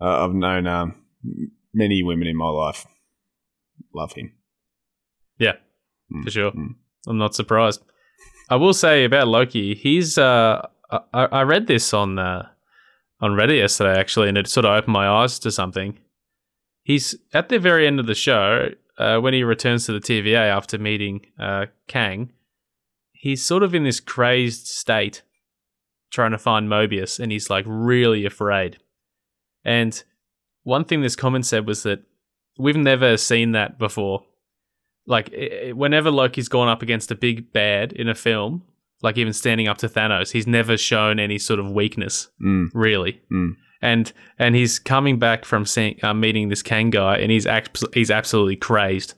uh, 0.00 0.24
I've 0.24 0.34
known 0.34 0.66
um, 0.66 1.02
many 1.72 2.02
women 2.02 2.26
in 2.28 2.36
my 2.36 2.48
life 2.48 2.86
love 3.94 4.12
him. 4.12 4.32
Yeah, 5.38 5.54
Mm, 6.12 6.24
for 6.24 6.30
sure. 6.30 6.50
mm. 6.52 6.74
I'm 7.08 7.18
not 7.18 7.34
surprised. 7.34 7.82
I 8.50 8.56
will 8.56 8.74
say 8.74 9.04
about 9.04 9.28
Loki, 9.28 9.74
he's 9.74 10.18
uh 10.18 10.66
I, 10.90 11.24
I 11.32 11.42
read 11.42 11.66
this 11.66 11.92
on 11.94 12.18
uh, 12.18 12.48
on 13.20 13.32
Reddit 13.32 13.58
yesterday 13.58 13.98
actually, 13.98 14.28
and 14.28 14.38
it 14.38 14.48
sort 14.48 14.66
of 14.66 14.72
opened 14.72 14.92
my 14.92 15.08
eyes 15.08 15.38
to 15.40 15.50
something. 15.50 15.98
He's 16.82 17.16
at 17.32 17.48
the 17.48 17.58
very 17.58 17.86
end 17.86 17.98
of 17.98 18.06
the 18.06 18.14
show 18.14 18.70
uh, 18.98 19.18
when 19.18 19.34
he 19.34 19.42
returns 19.42 19.86
to 19.86 19.92
the 19.92 20.00
TVA 20.00 20.46
after 20.48 20.78
meeting 20.78 21.26
uh, 21.38 21.66
Kang. 21.88 22.32
He's 23.12 23.44
sort 23.44 23.62
of 23.62 23.74
in 23.74 23.84
this 23.84 23.98
crazed 23.98 24.66
state, 24.66 25.22
trying 26.10 26.30
to 26.30 26.38
find 26.38 26.68
Mobius, 26.68 27.18
and 27.18 27.32
he's 27.32 27.50
like 27.50 27.64
really 27.66 28.24
afraid. 28.24 28.78
And 29.64 30.00
one 30.62 30.84
thing 30.84 31.00
this 31.00 31.16
comment 31.16 31.46
said 31.46 31.66
was 31.66 31.82
that 31.82 32.04
we've 32.58 32.76
never 32.76 33.16
seen 33.16 33.52
that 33.52 33.78
before 33.78 34.24
like 35.06 35.32
whenever 35.72 36.10
Loki's 36.10 36.48
gone 36.48 36.68
up 36.68 36.82
against 36.82 37.10
a 37.10 37.14
big 37.14 37.52
bad 37.52 37.92
in 37.92 38.08
a 38.08 38.14
film, 38.14 38.62
like 39.06 39.16
even 39.18 39.32
standing 39.32 39.68
up 39.68 39.78
to 39.78 39.88
Thanos, 39.88 40.32
he's 40.32 40.46
never 40.46 40.76
shown 40.76 41.18
any 41.18 41.38
sort 41.38 41.60
of 41.60 41.70
weakness, 41.70 42.28
Mm, 42.44 42.70
really. 42.74 43.20
Mm. 43.32 43.52
And 43.82 44.12
and 44.38 44.54
he's 44.54 44.78
coming 44.78 45.18
back 45.18 45.44
from 45.44 45.64
seeing, 45.64 45.98
uh, 46.02 46.14
meeting 46.14 46.48
this 46.48 46.62
Kang 46.62 46.90
guy, 46.90 47.16
and 47.18 47.30
he's 47.30 47.46
abs- 47.46 47.84
he's 47.94 48.10
absolutely 48.10 48.56
crazed. 48.56 49.14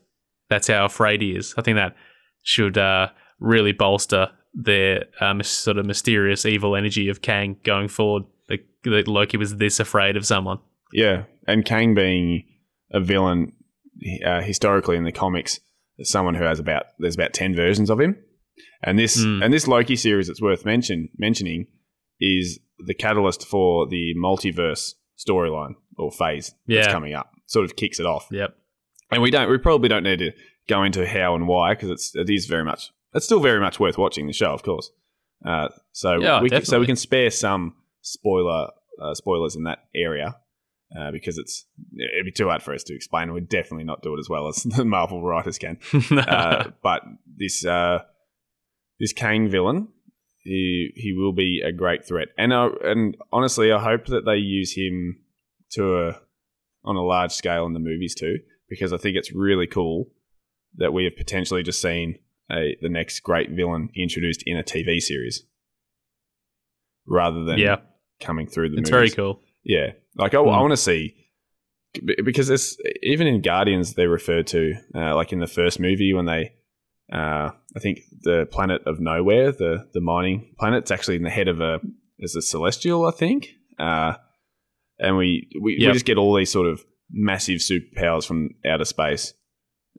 That's 0.51 0.69
how 0.69 0.85
afraid 0.85 1.23
he 1.23 1.31
is. 1.37 1.55
I 1.59 1.63
think 1.63 1.77
that 1.77 1.95
should 2.43 2.77
uh, 2.77 3.09
really 3.41 3.73
bolster 3.73 4.31
their 4.55 5.05
um, 5.21 5.43
sort 5.43 5.79
of 5.79 5.87
mysterious 5.87 6.45
evil 6.45 6.75
energy 6.77 7.09
of 7.09 7.21
Kang 7.23 7.57
going 7.65 7.89
forward. 7.89 8.25
That, 8.49 8.61
that 8.85 9.07
Loki 9.09 9.37
was 9.37 9.57
this 9.57 9.79
afraid 9.81 10.17
of 10.17 10.25
someone. 10.27 10.59
yeah, 10.93 11.25
and 11.47 11.65
Kang 11.65 11.95
being 11.95 12.45
a 12.91 13.01
villain 13.01 13.53
uh, 14.27 14.41
historically 14.43 14.97
in 14.97 15.05
the 15.05 15.13
comics, 15.13 15.61
someone 16.03 16.35
who 16.35 16.45
has 16.45 16.59
about 16.59 16.85
there's 16.99 17.15
about 17.15 17.33
ten 17.33 17.55
versions 17.55 17.91
of 17.91 18.01
him, 18.01 18.17
and 18.83 18.99
this 18.99 19.19
Mm. 19.23 19.45
and 19.45 19.53
this 19.53 19.67
Loki 19.69 19.97
series 19.97 20.27
that's 20.29 20.41
worth 20.43 20.65
mention 20.65 21.09
mentioning 21.19 21.67
is 22.21 22.59
the 22.87 22.95
catalyst 22.95 23.47
for 23.47 23.87
the 23.89 24.15
multiverse 24.17 24.95
storyline 25.19 25.75
or 25.97 26.11
phase 26.13 26.55
that's 26.67 26.87
coming 26.93 27.15
up. 27.15 27.31
Sort 27.47 27.65
of 27.65 27.77
kicks 27.77 27.99
it 27.99 28.07
off. 28.07 28.29
Yep. 28.31 28.55
and 29.11 29.23
we 29.23 29.31
don't 29.31 29.51
we 29.51 29.59
probably 29.59 29.89
don't 29.89 30.03
need 30.05 30.19
to 30.19 30.33
go 30.69 30.83
into 30.85 31.07
how 31.07 31.35
and 31.35 31.49
why 31.49 31.75
because 31.75 31.91
it's 31.91 32.15
it 32.15 32.29
is 32.31 32.47
very 32.47 32.65
much 32.65 32.91
it's 33.15 33.25
still 33.25 33.41
very 33.41 33.59
much 33.61 33.81
worth 33.81 33.97
watching 33.97 34.27
the 34.27 34.33
show 34.35 34.53
of 34.53 34.63
course 34.63 34.91
uh, 35.47 35.69
so 35.93 36.21
Yeah, 36.21 36.43
we 36.43 36.51
can, 36.51 36.65
so 36.65 36.79
we 36.81 36.85
can 36.87 36.97
spare 36.97 37.31
some 37.31 37.75
spoiler 38.03 38.69
uh, 39.01 39.15
spoilers 39.15 39.57
in 39.57 39.63
that 39.65 39.79
area 39.95 40.37
uh, 40.99 41.11
because 41.11 41.39
it's 41.39 41.65
it'd 42.15 42.25
be 42.27 42.33
too 42.33 42.49
hard 42.49 42.63
for 42.63 42.75
us 42.75 42.83
to 42.85 42.95
explain 42.95 43.33
we'd 43.33 43.49
definitely 43.49 43.85
not 43.85 44.03
do 44.03 44.15
it 44.15 44.19
as 44.19 44.29
well 44.29 44.47
as 44.49 44.63
the 44.77 44.85
Marvel 44.85 45.23
writers 45.23 45.57
can 45.59 45.79
uh, 46.11 46.71
but 46.83 47.03
this 47.39 47.65
uh, 47.65 48.01
this 49.01 49.13
Kang 49.13 49.49
villain 49.49 49.89
he 50.43 50.91
he 50.97 51.13
will 51.13 51.33
be 51.33 51.61
a 51.65 51.73
great 51.73 52.05
threat 52.07 52.29
and 52.39 52.53
uh, 52.53 52.71
and 52.83 53.17
honestly 53.33 53.71
I 53.73 53.83
hope 53.83 54.07
that 54.07 54.25
they 54.25 54.37
use 54.37 54.75
him 54.77 55.19
to 55.73 56.09
a 56.09 56.21
on 56.85 56.97
a 56.97 57.03
large 57.03 57.33
scale 57.33 57.67
in 57.67 57.73
the 57.75 57.81
movies 57.81 58.15
too 58.15 58.39
because 58.69 58.93
I 58.93 58.97
think 58.97 59.17
it's 59.17 59.33
really 59.33 59.67
cool 59.67 60.11
that 60.77 60.93
we 60.93 61.05
have 61.05 61.17
potentially 61.17 61.63
just 61.63 61.83
seen 61.83 62.19
a 62.51 62.77
the 62.81 62.89
next 62.89 63.21
great 63.21 63.51
villain 63.51 63.91
introduced 63.97 64.43
in 64.47 64.57
a 64.57 64.63
TV 64.63 65.01
series 65.01 65.45
rather 67.07 67.45
than 67.45 67.59
yeah, 67.59 67.77
coming 68.21 68.47
through 68.47 68.71
the 68.71 68.79
it's 68.79 68.91
movies. 68.91 68.91
very 68.91 69.11
cool. 69.11 69.41
Yeah, 69.65 69.93
like 70.17 70.35
I, 70.35 70.39
Mm. 70.39 70.55
I 70.55 70.61
want 70.61 70.73
to 70.73 70.77
see 70.77 71.15
because 72.25 72.49
it's 72.51 72.77
even 73.03 73.27
in 73.27 73.41
Guardians 73.43 73.95
they 73.95 74.07
refer 74.07 74.43
to 74.45 74.75
uh, 74.95 75.15
like 75.15 75.33
in 75.33 75.41
the 75.41 75.47
first 75.47 75.81
movie 75.81 76.13
when 76.13 76.27
they 76.27 76.53
uh, 77.13 77.51
I 77.77 77.81
think 77.81 78.01
the 78.23 78.47
planet 78.51 78.83
of 78.87 79.01
nowhere 79.01 79.53
the 79.53 79.89
the 79.95 80.01
mining 80.01 80.55
planet 80.59 80.83
it's 80.83 80.91
actually 80.91 81.17
in 81.17 81.23
the 81.23 81.31
head 81.31 81.49
of 81.49 81.61
a 81.61 81.81
is 82.19 82.37
a 82.37 82.43
celestial 82.43 83.07
I 83.07 83.13
think 83.13 83.49
uh, 83.79 84.15
and 84.99 85.17
we 85.17 85.49
we, 85.61 85.77
we 85.79 85.93
just 85.93 86.05
get 86.05 86.19
all 86.19 86.35
these 86.35 86.51
sort 86.51 86.67
of 86.67 86.85
massive 87.11 87.59
superpowers 87.61 88.27
from 88.27 88.51
outer 88.67 88.85
space. 88.85 89.33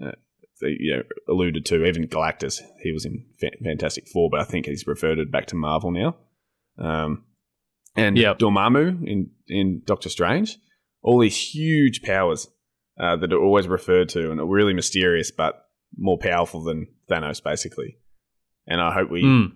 Uh, 0.03 0.11
they, 0.61 0.75
you 0.79 0.97
know, 0.97 1.03
alluded 1.33 1.65
to 1.67 1.85
even 1.85 2.07
Galactus. 2.07 2.59
He 2.83 2.91
was 2.91 3.05
in 3.05 3.25
Fa- 3.39 3.51
Fantastic 3.63 4.07
Four, 4.07 4.29
but 4.29 4.41
I 4.41 4.43
think 4.43 4.65
he's 4.65 4.85
reverted 4.85 5.31
back 5.31 5.47
to 5.47 5.55
Marvel 5.55 5.91
now. 5.91 6.17
Um, 6.77 7.23
and 7.95 8.17
Yep. 8.17 8.39
Dormammu 8.39 9.07
in 9.07 9.31
in 9.47 9.81
Doctor 9.85 10.09
Strange. 10.09 10.57
All 11.01 11.19
these 11.19 11.37
huge 11.37 12.01
powers 12.01 12.47
uh, 12.99 13.15
that 13.15 13.31
are 13.31 13.41
always 13.41 13.67
referred 13.67 14.09
to 14.09 14.31
and 14.31 14.39
are 14.39 14.45
really 14.45 14.73
mysterious, 14.73 15.31
but 15.31 15.68
more 15.97 16.17
powerful 16.17 16.63
than 16.63 16.87
Thanos, 17.09 17.43
basically. 17.43 17.97
And 18.67 18.79
I 18.81 18.93
hope 18.93 19.09
we, 19.09 19.23
Mm. 19.23 19.53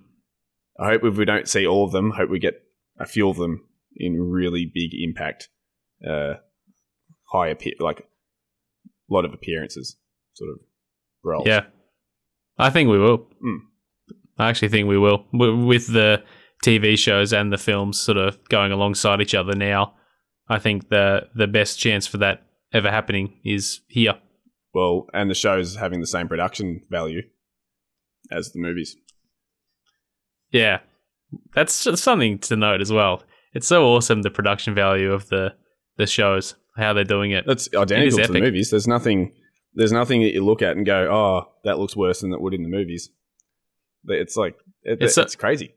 I 0.80 0.90
hope 0.90 1.04
if 1.04 1.18
we 1.18 1.26
don't 1.26 1.48
see 1.48 1.68
all 1.68 1.86
of 1.86 1.92
them, 1.92 2.12
hope 2.12 2.30
we 2.30 2.40
get 2.40 2.62
a 3.00 3.06
few 3.06 3.30
of 3.30 3.38
them 3.38 3.68
in 3.96 4.20
really 4.20 4.66
big 4.66 4.92
impact, 4.94 5.50
uh, 6.08 6.36
high 7.32 7.50
appear 7.50 7.74
like 7.80 8.00
a 8.00 8.04
lot 9.14 9.26
of 9.26 9.34
appearances, 9.34 9.98
sort 10.34 10.50
of 10.52 10.60
roles. 11.24 11.48
Yeah, 11.48 11.66
I 12.58 12.70
think 12.72 12.90
we 12.90 12.98
will. 12.98 13.20
Mm. 13.44 13.60
I 14.38 14.50
actually 14.50 14.70
think 14.70 14.88
we 14.88 14.98
will 14.98 15.26
with 15.32 15.88
the 15.94 16.24
TV 16.66 16.98
shows 16.98 17.34
and 17.34 17.54
the 17.54 17.58
films 17.58 18.00
sort 18.00 18.18
of 18.18 18.44
going 18.50 18.72
alongside 18.72 19.22
each 19.22 19.36
other 19.36 19.54
now. 19.54 19.94
I 20.50 20.58
think 20.58 20.90
the 20.90 21.28
the 21.36 21.48
best 21.48 21.78
chance 21.80 22.08
for 22.08 22.18
that 22.18 22.48
ever 22.74 22.90
happening 22.90 23.40
is 23.46 23.82
here. 23.88 24.16
Well, 24.74 25.08
and 25.14 25.30
the 25.30 25.36
show's 25.36 25.76
having 25.76 26.02
the 26.02 26.08
same 26.08 26.28
production 26.28 26.82
value 26.90 27.22
as 28.32 28.52
the 28.52 28.60
movies. 28.60 28.96
Yeah, 30.52 30.80
that's 31.54 31.84
just 31.84 32.04
something 32.04 32.40
to 32.40 32.56
note 32.56 32.82
as 32.82 32.92
well. 32.92 33.24
It's 33.54 33.68
so 33.68 33.86
awesome 33.86 34.22
the 34.22 34.32
production 34.32 34.74
value 34.74 35.12
of 35.12 35.30
the 35.30 35.54
the 35.98 36.08
shows, 36.08 36.56
how 36.76 36.94
they're 36.94 37.04
doing 37.04 37.32
it. 37.32 37.46
That's 37.46 37.70
identical 37.76 38.20
to 38.26 38.34
the 38.34 38.40
movies. 38.42 38.72
There's 38.72 38.88
nothing. 38.88 39.34
There's 39.76 39.92
nothing 39.92 40.22
that 40.22 40.34
you 40.34 40.44
look 40.44 40.62
at 40.62 40.76
and 40.78 40.86
go, 40.86 41.08
"Oh, 41.12 41.52
that 41.64 41.80
looks 41.80 41.96
worse 41.96 42.22
than 42.22 42.34
it 42.34 42.42
would 42.42 42.54
in 42.54 42.64
the 42.64 42.70
movies." 42.70 43.10
It's 44.08 44.36
like 44.36 44.56
it, 44.84 45.02
It's 45.02 45.18
it's, 45.18 45.36
a- 45.36 45.38
crazy. 45.38 45.76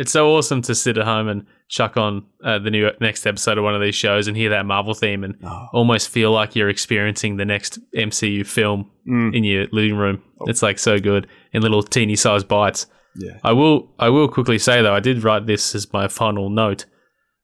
It's 0.00 0.12
so 0.12 0.30
awesome 0.36 0.62
to 0.62 0.74
sit 0.76 0.96
at 0.96 1.04
home 1.04 1.26
and 1.28 1.44
chuck 1.68 1.96
on 1.96 2.24
uh, 2.44 2.58
the 2.60 2.70
new 2.70 2.88
next 3.00 3.26
episode 3.26 3.58
of 3.58 3.64
one 3.64 3.74
of 3.74 3.80
these 3.82 3.96
shows 3.96 4.28
and 4.28 4.36
hear 4.36 4.50
that 4.50 4.64
Marvel 4.64 4.94
theme 4.94 5.24
and 5.24 5.34
Oh. 5.44 5.66
almost 5.72 6.08
feel 6.08 6.30
like 6.30 6.54
you're 6.54 6.68
experiencing 6.68 7.36
the 7.36 7.44
next 7.44 7.78
MCU 7.96 8.44
film 8.46 8.90
Mm, 9.08 9.34
in 9.34 9.42
your 9.44 9.66
living 9.72 9.96
room. 9.96 10.22
Oh. 10.40 10.44
It's 10.46 10.62
like 10.62 10.78
so 10.78 10.98
good 11.00 11.26
in 11.52 11.62
little 11.62 11.82
teeny 11.82 12.14
sized 12.16 12.46
bites. 12.46 12.86
yeah. 13.16 13.38
I 13.42 13.52
will 13.52 13.92
I 13.98 14.08
will 14.10 14.28
quickly 14.28 14.58
say 14.58 14.82
though 14.82 14.94
I 14.94 15.00
did 15.00 15.24
write 15.24 15.46
this 15.46 15.74
as 15.74 15.92
my 15.92 16.06
final 16.08 16.48
note. 16.48 16.84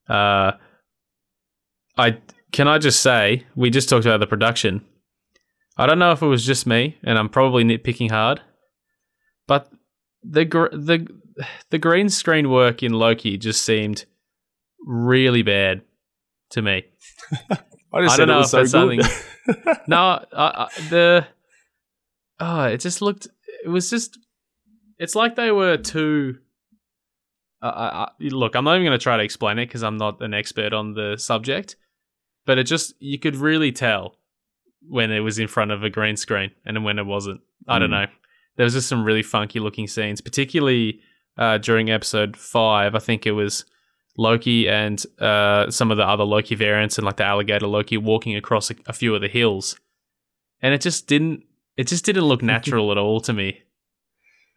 Uh, 0.08 0.52
I 1.98 2.18
can 2.52 2.68
I 2.68 2.78
just 2.78 3.00
say 3.02 3.44
we 3.56 3.70
just 3.70 3.88
talked 3.88 4.06
about 4.06 4.20
the 4.20 4.26
production. 4.26 4.84
I 5.76 5.86
don't 5.86 5.98
know 5.98 6.12
if 6.12 6.22
it 6.22 6.26
was 6.26 6.46
just 6.46 6.66
me, 6.68 6.98
and 7.02 7.18
I'm 7.18 7.28
probably 7.28 7.64
nitpicking 7.64 8.10
hard, 8.12 8.40
but 9.48 9.68
the 10.22 10.44
gr- 10.44 10.68
the 10.72 11.06
the 11.70 11.78
green 11.78 12.08
screen 12.08 12.50
work 12.50 12.82
in 12.82 12.92
Loki 12.92 13.36
just 13.38 13.64
seemed 13.64 14.04
really 14.86 15.42
bad 15.42 15.82
to 16.50 16.62
me. 16.62 16.84
I 17.50 18.02
just 18.02 18.14
I 18.14 18.16
don't 18.16 18.28
it 18.28 18.32
know 18.32 18.38
was 18.38 18.54
if 18.54 18.68
so 18.68 18.86
that's 18.86 19.56
good. 19.66 19.78
no, 19.88 19.96
I, 19.96 20.26
I, 20.32 20.68
the 20.88 21.26
oh, 22.40 22.64
it 22.64 22.78
just 22.80 23.00
looked. 23.02 23.28
It 23.64 23.68
was 23.68 23.90
just. 23.90 24.18
It's 24.98 25.14
like 25.14 25.36
they 25.36 25.50
were 25.50 25.76
too. 25.76 26.36
Uh, 27.62 27.66
I, 27.66 28.02
I, 28.04 28.08
look, 28.20 28.54
I'm 28.54 28.64
not 28.64 28.74
even 28.74 28.86
going 28.86 28.98
to 28.98 29.02
try 29.02 29.16
to 29.16 29.22
explain 29.22 29.58
it 29.58 29.66
because 29.66 29.82
I'm 29.82 29.96
not 29.96 30.20
an 30.22 30.34
expert 30.34 30.72
on 30.72 30.94
the 30.94 31.16
subject, 31.18 31.76
but 32.46 32.58
it 32.58 32.64
just 32.64 32.94
you 33.00 33.18
could 33.18 33.36
really 33.36 33.72
tell 33.72 34.18
when 34.88 35.10
it 35.10 35.20
was 35.20 35.38
in 35.38 35.48
front 35.48 35.70
of 35.70 35.82
a 35.82 35.90
green 35.90 36.16
screen 36.16 36.50
and 36.66 36.84
when 36.84 36.98
it 36.98 37.06
wasn't. 37.06 37.40
I 37.66 37.78
don't 37.78 37.88
Hmm. 37.88 37.94
know. 37.94 38.06
There 38.56 38.64
was 38.64 38.74
just 38.74 38.88
some 38.88 39.04
really 39.04 39.22
funky 39.22 39.58
looking 39.60 39.88
scenes, 39.88 40.20
particularly 40.20 41.00
uh, 41.38 41.58
during 41.58 41.90
episode 41.90 42.36
five. 42.36 42.94
I 42.94 42.98
think 42.98 43.26
it 43.26 43.32
was 43.32 43.64
Loki 44.16 44.68
and 44.68 45.04
uh, 45.20 45.70
some 45.70 45.90
of 45.90 45.96
the 45.96 46.04
other 46.06 46.24
Loki 46.24 46.54
variants 46.54 46.98
and 46.98 47.04
like 47.04 47.16
the 47.16 47.24
alligator 47.24 47.66
Loki 47.66 47.96
walking 47.96 48.36
across 48.36 48.70
a, 48.70 48.74
a 48.86 48.92
few 48.92 49.14
of 49.14 49.20
the 49.20 49.28
hills, 49.28 49.78
and 50.60 50.72
it 50.74 50.80
just 50.80 51.06
didn't. 51.06 51.44
It 51.76 51.88
just 51.88 52.04
didn't 52.04 52.24
look 52.24 52.42
natural 52.42 52.92
at 52.92 52.98
all 52.98 53.20
to 53.22 53.32
me. 53.32 53.62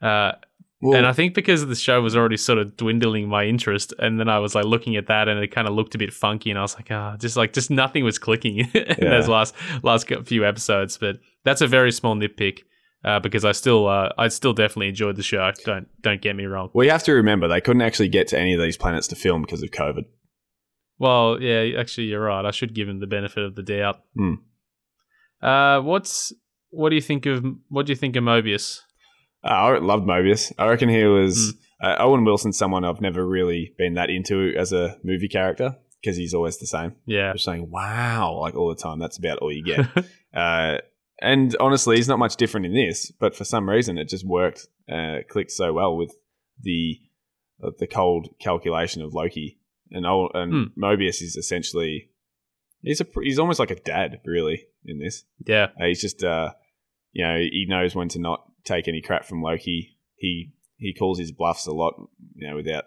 Uh, 0.02 0.34
Well, 0.80 0.96
and 0.96 1.08
I 1.08 1.14
think 1.14 1.34
because 1.34 1.66
the 1.66 1.74
show 1.76 2.00
was 2.04 2.16
already 2.16 2.38
sort 2.38 2.60
of 2.60 2.78
dwindling 2.78 3.28
my 3.28 3.46
interest, 3.46 3.94
and 3.98 4.20
then 4.20 4.30
I 4.30 4.38
was 4.38 4.54
like 4.54 4.66
looking 4.66 4.96
at 4.96 5.08
that, 5.08 5.28
and 5.28 5.40
it 5.44 5.48
kind 5.48 5.68
of 5.68 5.74
looked 5.74 5.96
a 5.96 5.98
bit 5.98 6.14
funky, 6.14 6.52
and 6.52 6.60
I 6.60 6.62
was 6.62 6.76
like, 6.76 6.92
ah, 6.92 7.18
just 7.18 7.36
like 7.36 7.54
just 7.54 7.72
nothing 7.72 8.04
was 8.04 8.20
clicking 8.20 8.58
in 8.60 8.68
Yeah. 8.76 9.10
those 9.10 9.28
last 9.28 9.56
last 9.82 10.08
few 10.26 10.46
episodes. 10.46 11.00
But 11.00 11.18
that's 11.44 11.62
a 11.62 11.68
very 11.68 11.92
small 11.92 12.16
nitpick 12.16 12.60
uh, 13.04 13.20
because 13.20 13.46
I 13.46 13.52
still 13.52 13.88
uh, 13.88 14.10
I 14.18 14.28
still 14.30 14.54
definitely 14.54 14.90
enjoyed 14.90 15.16
the 15.16 15.24
show. 15.24 15.52
Don't 15.66 15.88
don't 16.02 16.22
get 16.22 16.36
me 16.36 16.46
wrong. 16.46 16.70
well, 16.74 16.86
you 16.86 16.92
have 16.92 17.04
to 17.04 17.14
remember 17.14 17.48
they 17.48 17.62
couldn't 17.62 17.82
actually 17.82 18.10
get 18.10 18.28
to 18.30 18.40
any 18.40 18.54
of 18.54 18.62
these 18.62 18.78
planets 18.78 19.08
to 19.08 19.16
film 19.16 19.42
because 19.42 19.64
of 19.64 19.70
COVID. 19.72 20.04
Well, 21.00 21.42
yeah, 21.42 21.80
actually, 21.80 22.08
you're 22.08 22.22
right. 22.22 22.44
I 22.46 22.52
should 22.52 22.74
give 22.74 22.90
him 22.90 23.00
the 23.00 23.08
benefit 23.08 23.44
of 23.44 23.56
the 23.56 23.64
doubt. 23.64 24.02
Hmm. 24.16 24.34
Uh, 25.42 25.80
what's 25.82 26.34
what 26.70 26.90
do 26.90 26.96
you 26.96 27.02
think 27.02 27.26
of 27.26 27.46
what 27.70 27.86
do 27.86 27.92
you 27.92 27.96
think 27.96 28.16
of 28.16 28.24
Mobius? 28.24 28.80
Uh, 29.44 29.50
I 29.50 29.78
loved 29.78 30.08
Mobius. 30.08 30.52
I 30.58 30.68
reckon 30.68 30.90
he 30.90 31.04
was 31.04 31.54
uh, 31.84 31.96
Owen 32.00 32.26
Wilson, 32.26 32.52
someone 32.52 32.84
I've 32.84 33.02
never 33.02 33.26
really 33.28 33.74
been 33.78 33.94
that 33.94 34.10
into 34.10 34.54
as 34.58 34.74
a 34.74 34.98
movie 35.04 35.28
character 35.28 35.76
because 36.02 36.18
he's 36.18 36.34
always 36.34 36.58
the 36.58 36.68
same. 36.68 36.96
Yeah, 37.06 37.34
Just 37.34 37.46
saying 37.46 37.70
"wow" 37.70 38.40
like 38.42 38.56
all 38.56 38.70
the 38.70 38.82
time. 38.82 39.00
That's 39.00 39.18
about 39.18 39.38
all 39.40 39.52
you 39.52 39.64
get. 39.64 39.86
and 41.22 41.56
honestly, 41.60 41.96
he's 41.98 42.08
not 42.08 42.20
much 42.20 42.36
different 42.36 42.66
in 42.66 42.74
this, 42.74 43.12
but 43.20 43.36
for 43.36 43.44
some 43.44 43.70
reason, 43.70 43.98
it 43.98 44.08
just 44.10 44.26
worked, 44.26 44.68
uh, 44.92 45.18
clicked 45.30 45.52
so 45.52 45.74
well 45.74 45.96
with 45.98 46.14
the 46.62 47.00
uh, 47.64 47.72
the 47.80 47.88
cold 47.88 48.30
calculation 48.40 49.02
of 49.02 49.14
Loki. 49.14 49.60
And 49.92 50.06
and 50.06 50.72
Hmm. 50.76 50.84
Mobius 50.84 51.22
is 51.22 51.36
essentially 51.38 52.10
he's 52.82 53.02
a 53.02 53.08
he's 53.24 53.40
almost 53.40 53.60
like 53.60 53.72
a 53.72 53.76
dad, 53.76 54.20
really, 54.26 54.66
in 54.86 55.00
this. 55.00 55.24
yeah, 55.46 55.68
Uh, 55.80 55.86
he's 55.86 56.02
just, 56.02 56.24
uh, 56.24 56.52
you 57.14 57.24
know, 57.26 57.38
he 57.38 57.66
knows 57.68 57.96
when 57.96 58.10
to 58.10 58.20
not 58.20 58.44
take 58.66 58.88
any 58.88 59.02
crap 59.02 59.26
from 59.26 59.42
Loki. 59.42 59.98
He 60.18 60.52
he 60.78 60.94
calls 60.94 61.18
his 61.20 61.32
bluffs 61.32 61.66
a 61.68 61.72
lot, 61.72 61.94
you 62.36 62.48
know, 62.48 62.56
without 62.56 62.86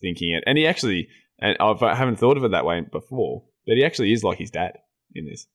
thinking 0.00 0.30
it. 0.30 0.44
And 0.46 0.56
he 0.56 0.66
actually, 0.66 1.08
and 1.38 1.56
I've, 1.60 1.82
I 1.82 1.94
haven't 1.94 2.16
thought 2.16 2.36
of 2.38 2.44
it 2.44 2.52
that 2.52 2.64
way 2.64 2.80
before, 2.80 3.44
but 3.66 3.76
he 3.76 3.84
actually 3.84 4.12
is 4.12 4.24
like 4.24 4.38
his 4.38 4.50
dad 4.50 4.78
in 5.14 5.26
this. 5.26 5.46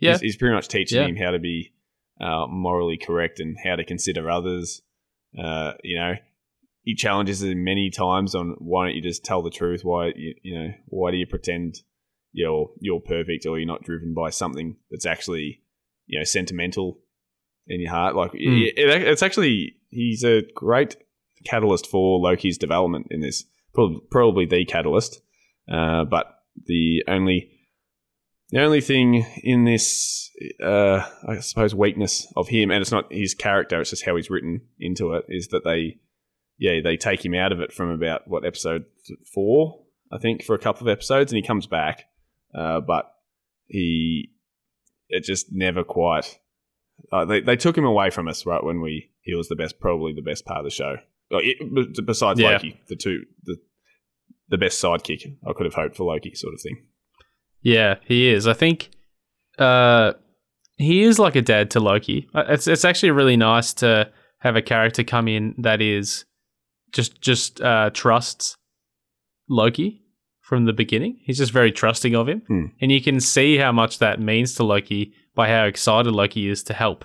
Yeah, 0.00 0.12
He's, 0.12 0.20
he's 0.20 0.36
pretty 0.36 0.54
much 0.54 0.68
teaching 0.68 0.98
Yeah. 1.00 1.06
him 1.08 1.16
how 1.16 1.30
to 1.32 1.38
be 1.38 1.72
uh, 2.20 2.46
morally 2.48 2.96
correct 2.98 3.40
and 3.40 3.56
how 3.64 3.76
to 3.76 3.84
consider 3.84 4.30
others. 4.30 4.82
Uh, 5.38 5.72
you 5.84 5.98
know, 5.98 6.14
he 6.82 6.94
challenges 6.94 7.42
him 7.42 7.62
many 7.64 7.90
times 7.90 8.34
on 8.34 8.54
why 8.58 8.86
don't 8.86 8.96
you 8.96 9.02
just 9.02 9.24
tell 9.24 9.42
the 9.42 9.50
truth? 9.50 9.82
Why 9.82 10.12
you, 10.16 10.34
you 10.42 10.58
know 10.58 10.68
why 10.86 11.10
do 11.10 11.16
you 11.16 11.26
pretend 11.26 11.76
you're 12.32 12.70
you're 12.80 13.00
perfect 13.00 13.46
or 13.46 13.58
you're 13.58 13.66
not 13.66 13.82
driven 13.84 14.14
by 14.14 14.30
something 14.30 14.76
that's 14.90 15.06
actually 15.06 15.60
you 16.06 16.18
know 16.18 16.24
sentimental 16.24 16.98
in 17.66 17.80
your 17.80 17.90
heart? 17.90 18.16
Like 18.16 18.32
Mm. 18.32 18.66
it, 18.66 18.78
it- 18.78 19.08
it's 19.08 19.22
actually 19.22 19.74
he's 19.90 20.24
a 20.24 20.42
great 20.54 20.96
catalyst 21.44 21.86
for 21.86 22.18
Loki's 22.18 22.58
development 22.58 23.06
in 23.10 23.20
this. 23.20 23.44
Probably, 23.74 24.00
probably 24.10 24.46
the 24.46 24.64
catalyst, 24.64 25.20
uh, 25.70 26.04
but 26.04 26.26
the 26.66 27.04
only 27.06 27.50
the 28.50 28.62
only 28.62 28.80
thing 28.80 29.26
in 29.42 29.64
this, 29.64 30.30
uh, 30.62 31.02
I 31.26 31.38
suppose, 31.40 31.74
weakness 31.74 32.30
of 32.36 32.48
him, 32.48 32.70
and 32.70 32.80
it's 32.80 32.92
not 32.92 33.12
his 33.12 33.34
character; 33.34 33.80
it's 33.80 33.90
just 33.90 34.04
how 34.04 34.16
he's 34.16 34.30
written 34.30 34.62
into 34.78 35.12
it, 35.14 35.24
is 35.28 35.48
that 35.48 35.64
they, 35.64 35.98
yeah, 36.58 36.80
they 36.82 36.96
take 36.96 37.24
him 37.24 37.34
out 37.34 37.52
of 37.52 37.60
it 37.60 37.72
from 37.72 37.90
about 37.90 38.26
what 38.26 38.44
episode 38.46 38.84
four, 39.32 39.84
I 40.12 40.18
think, 40.18 40.42
for 40.44 40.54
a 40.54 40.58
couple 40.58 40.86
of 40.88 40.92
episodes, 40.92 41.32
and 41.32 41.36
he 41.36 41.46
comes 41.46 41.66
back, 41.66 42.04
uh, 42.54 42.80
but 42.80 43.12
he, 43.66 44.30
it 45.08 45.24
just 45.24 45.48
never 45.52 45.84
quite. 45.84 46.38
Uh, 47.12 47.24
they 47.24 47.40
they 47.40 47.56
took 47.56 47.76
him 47.76 47.84
away 47.84 48.10
from 48.10 48.28
us 48.28 48.44
right 48.46 48.62
when 48.64 48.80
we 48.80 49.10
he 49.20 49.34
was 49.34 49.48
the 49.48 49.56
best, 49.56 49.78
probably 49.78 50.12
the 50.12 50.22
best 50.22 50.44
part 50.44 50.58
of 50.58 50.64
the 50.64 50.70
show. 50.70 50.96
It- 51.30 52.06
besides 52.06 52.40
Yeah. 52.40 52.52
Loki, 52.52 52.80
the 52.88 52.96
two 52.96 53.24
the 53.44 53.56
the 54.48 54.56
best 54.58 54.82
sidekick 54.82 55.36
I 55.46 55.52
could 55.52 55.66
have 55.66 55.74
hoped 55.74 55.96
for 55.96 56.04
Loki, 56.04 56.34
sort 56.34 56.54
of 56.54 56.60
thing. 56.62 56.86
Yeah, 57.62 57.96
he 58.04 58.28
is. 58.28 58.46
I 58.46 58.52
think 58.54 58.90
uh, 59.58 60.12
he 60.76 61.02
is 61.02 61.18
like 61.18 61.36
a 61.36 61.42
dad 61.42 61.70
to 61.72 61.80
Loki. 61.80 62.28
Uh, 62.34 62.44
It's 62.48 62.66
it's 62.66 62.84
actually 62.84 63.10
really 63.10 63.36
nice 63.36 63.74
to 63.74 64.10
have 64.38 64.56
a 64.56 64.62
character 64.62 65.02
come 65.04 65.26
in 65.28 65.54
that 65.58 65.80
is 65.80 66.24
just 66.92 67.20
just 67.20 67.60
uh, 67.60 67.90
trusts 67.92 68.56
Loki 69.48 70.02
from 70.40 70.64
the 70.64 70.72
beginning. 70.72 71.18
He's 71.24 71.38
just 71.38 71.52
very 71.52 71.72
trusting 71.72 72.14
of 72.14 72.28
him, 72.28 72.42
Hmm. 72.46 72.66
and 72.80 72.90
you 72.92 73.02
can 73.02 73.20
see 73.20 73.56
how 73.58 73.72
much 73.72 73.98
that 73.98 74.20
means 74.20 74.54
to 74.54 74.62
Loki 74.64 75.12
by 75.34 75.48
how 75.48 75.64
excited 75.64 76.12
Loki 76.12 76.48
is 76.48 76.62
to 76.64 76.74
help 76.74 77.04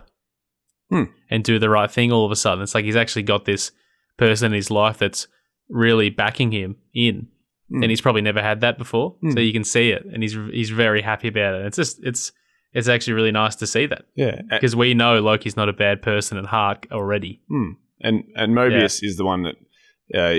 Hmm. 0.89 1.03
and 1.29 1.43
do 1.43 1.59
the 1.59 1.69
right 1.69 1.91
thing. 1.91 2.11
All 2.11 2.25
of 2.25 2.31
a 2.31 2.35
sudden, 2.35 2.61
it's 2.63 2.75
like 2.75 2.85
he's 2.85 2.95
actually 2.95 3.23
got 3.23 3.45
this 3.45 3.71
person 4.17 4.47
in 4.47 4.53
his 4.53 4.69
life 4.71 4.97
that's 4.99 5.27
really 5.69 6.09
backing 6.09 6.51
him 6.51 6.75
in 6.93 7.27
Hmm. 7.69 7.81
and 7.83 7.89
he's 7.89 8.01
probably 8.01 8.21
never 8.21 8.41
had 8.41 8.61
that 8.61 8.77
before. 8.77 9.15
Hmm. 9.21 9.31
So 9.31 9.39
you 9.39 9.53
can 9.53 9.63
see 9.63 9.91
it, 9.91 10.05
and 10.11 10.21
he's 10.21 10.33
he's 10.51 10.69
very 10.69 11.01
happy 11.01 11.27
about 11.29 11.55
it. 11.55 11.65
It's 11.65 11.77
just 11.77 11.99
it's 12.03 12.31
it's 12.73 12.87
actually 12.87 13.13
really 13.13 13.31
nice 13.31 13.55
to 13.57 13.67
see 13.67 13.85
that 13.85 14.05
Yeah, 14.15 14.41
because 14.49 14.75
we 14.75 14.93
know 14.93 15.19
Loki's 15.21 15.55
not 15.55 15.69
a 15.69 15.73
bad 15.73 16.01
person 16.01 16.37
at 16.37 16.45
heart 16.45 16.87
already. 16.91 17.41
Hmm. 17.49 17.71
And 18.01 18.23
and 18.35 18.53
Mobius 18.55 19.01
is 19.03 19.17
the 19.17 19.25
one 19.25 19.43
that 19.43 19.55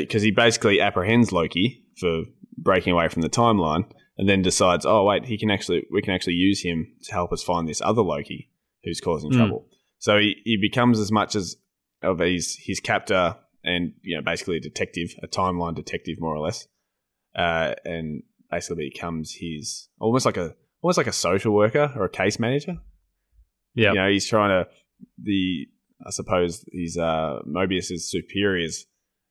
because 0.01 0.23
he 0.23 0.31
basically 0.31 0.81
apprehends 0.81 1.33
Loki 1.33 1.83
for 1.99 2.23
breaking 2.59 2.93
away 2.93 3.09
from 3.09 3.23
the 3.23 3.29
timeline, 3.31 3.85
and 4.19 4.29
then 4.29 4.43
decides, 4.43 4.85
oh 4.87 5.05
wait, 5.05 5.25
he 5.25 5.39
can 5.39 5.51
actually 5.51 5.85
we 5.91 6.03
can 6.03 6.13
actually 6.15 6.35
use 6.35 6.63
him 6.63 6.93
to 7.05 7.13
help 7.13 7.33
us 7.33 7.43
find 7.43 7.69
this 7.69 7.81
other 7.81 8.03
Loki 8.03 8.51
who's 8.85 9.01
causing 9.01 9.31
Hmm. 9.33 9.39
trouble. 9.39 9.69
So 9.99 10.19
he, 10.19 10.37
he 10.45 10.59
becomes 10.61 10.99
as 11.01 11.11
much 11.11 11.35
as 11.35 11.57
of 12.03 12.19
his 12.19 12.59
his 12.63 12.81
captor 12.81 13.37
and 13.63 13.95
you 14.03 14.17
know 14.17 14.23
basically 14.23 14.57
a 14.59 14.61
detective, 14.61 15.15
a 15.23 15.27
timeline 15.27 15.75
detective 15.75 16.17
more 16.21 16.35
or 16.37 16.41
less, 16.41 16.67
uh, 17.37 17.75
and 17.85 18.23
basically 18.51 18.89
becomes 18.93 19.35
his 19.41 19.89
almost 20.01 20.25
like 20.27 20.37
a 20.37 20.55
almost 20.83 20.99
like 20.99 21.07
a 21.07 21.13
social 21.13 21.53
worker 21.55 21.93
or 21.97 22.05
a 22.05 22.11
case 22.11 22.39
manager 22.39 22.77
Yeah, 23.75 23.91
you 23.91 23.95
know, 23.97 24.09
he's 24.11 24.27
trying 24.29 24.51
to 24.51 24.71
the 25.23 25.67
I 26.07 26.11
suppose 26.11 26.65
his 26.73 26.97
uh, 26.97 27.39
Mobius's 27.47 28.11
superiors 28.11 28.87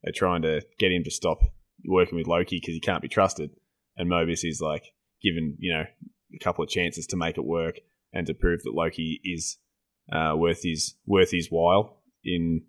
are 0.05 0.11
trying 0.13 0.41
to 0.41 0.61
get 0.79 0.91
him 0.91 1.03
to 1.03 1.11
stop 1.11 1.39
working 1.85 2.17
with 2.17 2.27
Loki 2.27 2.57
because 2.59 2.73
he 2.73 2.79
can't 2.79 3.01
be 3.01 3.07
trusted, 3.07 3.51
and 3.97 4.09
Mobius 4.09 4.43
is 4.43 4.59
like 4.61 4.83
given 5.21 5.55
you 5.59 5.73
know 5.73 5.83
a 6.35 6.39
couple 6.43 6.63
of 6.63 6.69
chances 6.69 7.05
to 7.07 7.15
make 7.17 7.37
it 7.37 7.45
work 7.45 7.75
and 8.11 8.25
to 8.27 8.33
prove 8.33 8.63
that 8.63 8.73
Loki 8.73 9.19
is 9.23 9.57
uh, 10.11 10.33
worth 10.35 10.63
his 10.63 10.95
worth 11.05 11.31
his 11.31 11.47
while 11.49 12.01
in 12.23 12.63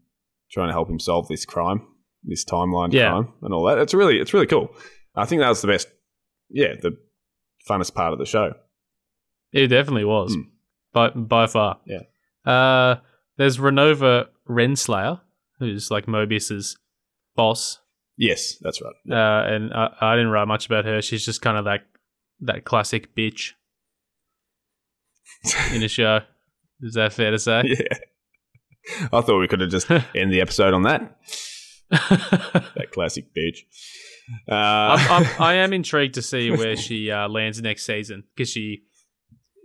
trying 0.53 0.69
to 0.69 0.73
help 0.73 0.89
him 0.91 1.01
solve 1.01 1.27
this 1.29 1.45
crime, 1.45 1.81
this 2.23 2.45
timeline 2.45 2.93
Yeah. 2.93 3.11
crime, 3.11 3.33
and 3.43 3.53
all 3.55 3.65
that. 3.67 3.79
It's 3.79 3.95
really 3.95 4.19
it's 4.21 4.35
really 4.35 4.47
cool. 4.47 4.69
I 5.17 5.25
think 5.27 5.41
that 5.41 5.49
was 5.49 5.61
the 5.63 5.69
best, 5.69 5.89
yeah, 6.51 6.75
the 6.81 6.97
funnest 7.69 7.95
part 7.95 8.13
of 8.13 8.19
the 8.19 8.27
show. 8.27 8.55
It 9.53 9.69
definitely 9.69 10.05
was, 10.05 10.35
Hmm. 10.35 10.41
by 10.93 11.11
by 11.11 11.47
far. 11.47 11.79
Yeah. 11.87 12.03
Uh, 12.51 12.97
there's 13.37 13.59
Ravonna 13.59 14.27
Renslayer, 14.49 15.21
who's 15.59 15.91
like 15.91 16.07
Mobius's 16.07 16.77
boss, 17.37 17.79
Yes, 18.17 18.57
that's 18.61 18.81
right. 18.83 18.93
uh, 19.11 19.47
and 19.53 19.73
I, 19.75 19.89
I 20.01 20.15
didn't 20.17 20.31
write 20.31 20.47
much 20.47 20.67
about 20.67 20.85
her. 20.85 21.01
She's 21.03 21.25
just 21.25 21.43
kind 21.43 21.57
of 21.59 21.65
like 21.65 21.83
that 22.41 22.65
classic 22.65 23.15
bitch 23.17 23.53
in 25.73 25.83
a 25.83 25.89
show. 25.99 26.21
Is 26.81 26.95
that 26.95 27.13
fair 27.13 27.31
to 27.31 27.39
say? 27.39 27.63
yeah. 27.67 27.99
I 29.13 29.21
thought 29.23 29.39
we 29.41 29.49
could 29.49 29.61
have 29.61 29.71
just 29.71 29.91
end 30.15 30.33
the 30.33 30.41
episode 30.41 30.75
on 30.75 30.83
that. 30.83 31.17
That 31.91 32.89
classic 32.93 33.35
bitch. 33.35 33.59
Uh, 34.51 34.55
I'm, 34.55 35.11
I'm, 35.25 35.31
I 35.43 35.55
am 35.55 35.73
intrigued 35.73 36.15
to 36.15 36.23
see 36.23 36.51
where 36.51 36.77
she 36.77 37.11
uh, 37.11 37.29
lands 37.29 37.61
next 37.61 37.85
season 37.85 38.25
because 38.35 38.49
she 38.51 38.83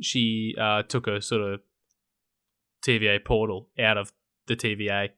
she 0.01 0.55
uh, 0.59 0.83
took 0.83 1.07
a 1.07 1.21
sort 1.21 1.41
of 1.41 1.61
TVA 2.85 3.23
portal 3.23 3.69
out 3.79 3.97
of 3.97 4.11
the 4.47 4.55
TVA 4.55 5.09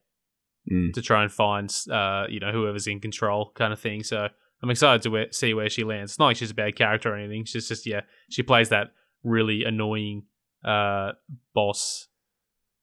Mm. 0.72 0.94
to 0.94 1.02
try 1.02 1.24
and 1.24 1.32
find 1.32 1.76
uh, 1.90 2.26
you 2.30 2.40
know 2.40 2.52
whoever's 2.52 2.86
in 2.86 3.00
control 3.00 3.52
kind 3.56 3.74
of 3.74 3.80
thing. 3.80 4.04
So 4.04 4.28
I'm 4.62 4.70
excited 4.70 5.02
to 5.02 5.28
see 5.34 5.56
where 5.56 5.68
she 5.70 5.84
lands. 5.84 6.12
It's 6.12 6.20
not 6.20 6.28
like 6.28 6.38
she's 6.38 6.52
a 6.52 6.54
bad 6.54 6.76
character 6.76 7.12
or 7.12 7.18
anything. 7.18 7.46
She's 7.46 7.68
just 7.68 7.88
yeah, 7.88 8.02
she 8.30 8.44
plays 8.44 8.70
that 8.70 8.90
really 9.24 9.64
annoying 9.64 10.26
uh, 10.64 11.14
boss 11.56 12.08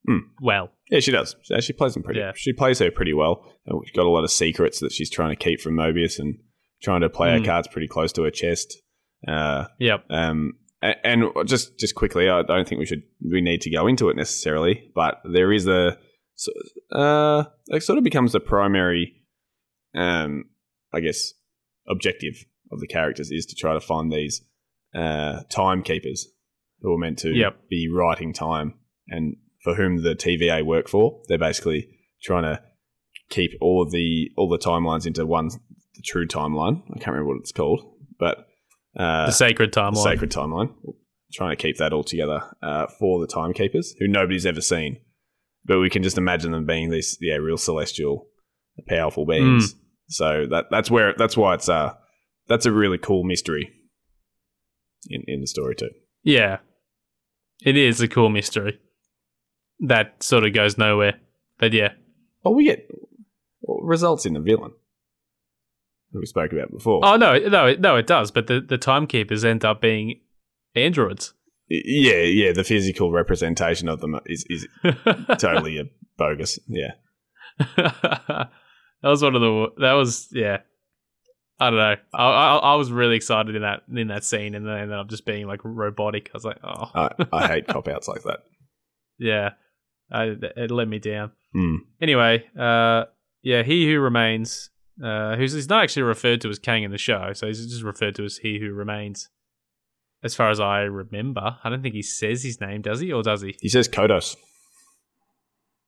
Mm. 0.08 0.22
well. 0.42 0.72
yeah, 0.90 0.98
she 0.98 1.12
does. 1.12 1.36
She 1.42 1.60
she 1.60 1.72
plays 1.72 1.94
them 1.94 2.02
pretty. 2.02 2.18
Yeah. 2.18 2.32
She 2.34 2.52
plays 2.52 2.80
her 2.80 2.90
pretty 2.90 3.12
well. 3.14 3.44
And 3.66 3.80
She's 3.86 3.94
got 3.94 4.06
a 4.06 4.10
lot 4.10 4.24
of 4.24 4.30
secrets 4.32 4.80
that 4.80 4.90
she's 4.90 5.08
trying 5.10 5.30
to 5.30 5.36
keep 5.36 5.60
from 5.60 5.74
Mobius 5.76 6.18
and 6.18 6.36
trying 6.82 7.00
to 7.02 7.08
play 7.10 7.32
her 7.32 7.40
Mm. 7.40 7.44
cards 7.44 7.68
pretty 7.68 7.88
close 7.88 8.12
to 8.12 8.22
her 8.24 8.30
chest. 8.30 8.76
Uh, 9.26 9.66
Yep. 9.80 10.04
Um, 10.10 10.54
and 10.80 11.24
just 11.44 11.76
just 11.78 11.94
quickly, 11.96 12.28
I 12.28 12.42
don't 12.42 12.68
think 12.68 12.78
we 12.78 12.86
should 12.86 13.02
we 13.20 13.40
need 13.40 13.60
to 13.62 13.70
go 13.70 13.86
into 13.88 14.08
it 14.10 14.16
necessarily, 14.16 14.90
but 14.94 15.20
there 15.24 15.52
is 15.52 15.66
a 15.66 15.98
uh, 16.92 17.44
it 17.68 17.82
sort 17.82 17.98
of 17.98 18.04
becomes 18.04 18.32
the 18.32 18.40
primary, 18.40 19.12
um, 19.94 20.44
I 20.94 21.00
guess, 21.00 21.32
objective 21.88 22.44
of 22.70 22.78
the 22.80 22.86
characters 22.86 23.30
is 23.30 23.44
to 23.46 23.56
try 23.56 23.74
to 23.74 23.80
find 23.80 24.12
these 24.12 24.42
uh, 24.94 25.42
timekeepers 25.50 26.28
who 26.80 26.92
are 26.94 26.98
meant 26.98 27.18
to 27.20 27.30
Yep. 27.34 27.68
be 27.68 27.88
writing 27.92 28.32
time 28.32 28.74
and 29.08 29.36
for 29.64 29.74
whom 29.74 30.02
the 30.02 30.14
TVA 30.14 30.62
work 30.64 30.88
for. 30.88 31.22
They're 31.28 31.38
basically 31.38 31.88
trying 32.22 32.44
to 32.44 32.62
keep 33.30 33.50
all 33.60 33.82
of 33.82 33.90
the 33.90 34.30
all 34.36 34.48
the 34.48 34.58
timelines 34.58 35.06
into 35.06 35.26
one 35.26 35.50
the 35.98 36.02
true 36.02 36.26
timeline. 36.26 36.82
I 36.90 36.94
can't 36.94 37.08
remember 37.08 37.34
what 37.34 37.40
it's 37.40 37.52
called, 37.52 37.82
but 38.18 38.46
uh, 38.96 39.26
the 39.26 39.32
sacred 39.32 39.72
the 39.72 39.80
timeline. 39.80 40.02
sacred 40.02 40.30
timeline. 40.30 40.72
Trying 41.34 41.54
to 41.54 41.62
keep 41.62 41.76
that 41.76 41.92
all 41.92 42.04
together 42.04 42.40
uh, 42.62 42.86
for 42.98 43.20
the 43.20 43.26
timekeepers, 43.26 43.94
who 43.98 44.08
nobody's 44.08 44.46
ever 44.46 44.62
seen, 44.62 44.96
but 45.66 45.78
we 45.78 45.90
can 45.90 46.02
just 46.02 46.16
imagine 46.16 46.52
them 46.52 46.64
being 46.64 46.88
these 46.88 47.18
yeah 47.20 47.34
real 47.34 47.58
celestial, 47.58 48.28
powerful 48.88 49.26
beings. 49.26 49.74
So 50.08 50.46
that 50.50 50.66
that's 50.70 50.90
where 50.90 51.14
that's 51.18 51.36
why 51.36 51.54
it's 51.54 51.68
uh 51.68 51.94
that's 52.48 52.64
a 52.64 52.72
really 52.72 52.96
cool 52.96 53.24
mystery 53.24 53.70
in 55.08 55.22
in 55.26 55.42
the 55.42 55.46
story 55.46 55.74
too. 55.74 55.90
Yeah. 56.22 56.58
It 57.64 57.76
is 57.76 58.00
a 58.00 58.08
cool 58.08 58.30
mystery. 58.30 58.80
That 59.80 60.22
sort 60.22 60.44
of 60.44 60.54
goes 60.54 60.78
nowhere. 60.78 61.20
But 61.58 61.72
yeah. 61.72 61.92
Well, 62.42 62.54
we 62.54 62.64
get 62.64 62.88
results 63.66 64.24
in 64.24 64.32
the 64.32 64.40
villain 64.40 64.72
we 66.12 66.26
spoke 66.26 66.52
about 66.52 66.70
before. 66.70 67.00
Oh 67.04 67.16
no, 67.16 67.38
no, 67.38 67.66
it- 67.66 67.80
no, 67.80 67.96
it 67.96 68.06
does. 68.06 68.30
But 68.30 68.46
the, 68.46 68.60
the 68.60 68.78
timekeepers 68.78 69.44
end 69.44 69.64
up 69.64 69.80
being 69.80 70.20
androids. 70.74 71.34
Yeah, 71.68 72.22
yeah, 72.22 72.52
the 72.52 72.64
physical 72.64 73.12
representation 73.12 73.88
of 73.88 74.00
them 74.00 74.18
is 74.26 74.44
is 74.48 74.66
totally 75.38 75.78
a 75.78 75.84
bogus. 76.16 76.58
Yeah. 76.66 76.92
that 77.76 78.48
was 79.02 79.22
one 79.22 79.34
of 79.34 79.40
the. 79.40 79.66
That 79.78 79.92
was 79.92 80.28
yeah. 80.32 80.58
I 81.60 81.70
don't 81.70 81.78
know. 81.78 81.96
I, 82.14 82.24
I 82.24 82.56
I 82.56 82.74
was 82.76 82.92
really 82.92 83.16
excited 83.16 83.56
in 83.56 83.62
that 83.62 83.82
in 83.94 84.08
that 84.08 84.24
scene, 84.24 84.54
and 84.54 84.66
then 84.66 84.78
ended 84.78 84.96
up 84.98 85.08
just 85.08 85.26
being 85.26 85.46
like 85.46 85.60
robotic. 85.64 86.30
I 86.32 86.36
was 86.36 86.44
like, 86.44 86.58
oh 86.62 86.90
I, 86.94 87.10
I 87.32 87.46
hate 87.48 87.66
cop 87.68 87.88
outs 87.88 88.06
like 88.08 88.22
that. 88.22 88.40
yeah, 89.18 89.50
I, 90.10 90.36
it 90.56 90.70
let 90.70 90.86
me 90.88 91.00
down. 91.00 91.32
Mm. 91.56 91.78
Anyway, 92.00 92.44
uh, 92.58 93.06
yeah, 93.42 93.62
he 93.64 93.86
who 93.92 93.98
remains, 93.98 94.70
uh, 95.02 95.36
who's 95.36 95.52
he's 95.52 95.68
not 95.68 95.82
actually 95.82 96.02
referred 96.02 96.40
to 96.42 96.48
as 96.50 96.58
Kang 96.58 96.82
in 96.82 96.90
the 96.90 96.98
show, 96.98 97.32
so 97.32 97.46
he's 97.46 97.66
just 97.66 97.82
referred 97.82 98.14
to 98.16 98.24
as 98.24 98.38
he 98.38 98.58
who 98.60 98.72
remains. 98.72 99.28
As 100.22 100.34
far 100.34 100.50
as 100.50 100.58
I 100.58 100.80
remember, 100.80 101.58
I 101.62 101.68
don't 101.70 101.80
think 101.82 101.94
he 101.94 102.02
says 102.02 102.42
his 102.42 102.60
name, 102.60 102.82
does 102.82 102.98
he, 103.00 103.12
or 103.12 103.22
does 103.22 103.40
he? 103.42 103.56
He 103.60 103.68
says 103.68 103.88
Kodos. 103.88 104.34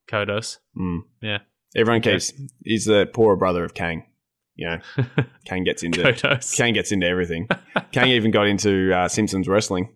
Kodos. 0.09 0.59
Mm. 0.79 1.01
Yeah. 1.21 1.39
Everyone 1.77 2.01
Okay. 2.01 2.13
keeps. 2.13 2.33
He's 2.65 2.85
the 2.85 3.07
poorer 3.13 3.37
brother 3.37 3.65
of 3.65 3.75
Kang. 3.75 4.05
You 4.57 4.69
know, 4.97 5.05
Kang 5.47 5.65
gets 5.65 5.83
into 5.83 6.03
Kodos. 6.03 6.57
Kang 6.57 6.75
gets 6.75 6.93
into 6.93 7.07
everything. 7.07 7.49
Kang 7.93 8.09
even 8.09 8.31
got 8.31 8.47
into 8.47 8.93
uh, 8.95 9.09
Simpsons 9.09 9.49
wrestling. 9.49 9.93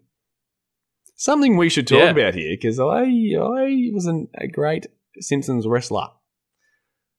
Something 1.17 1.57
we 1.57 1.69
should 1.69 1.87
talk 1.87 1.99
Yeah. 1.99 2.11
about 2.11 2.35
here 2.35 2.55
because 2.57 2.81
I 2.81 3.03
I 3.05 3.91
was 3.93 4.07
an, 4.07 4.29
a 4.37 4.49
great 4.49 4.87
Simpsons 5.21 5.67
wrestler. 5.67 6.09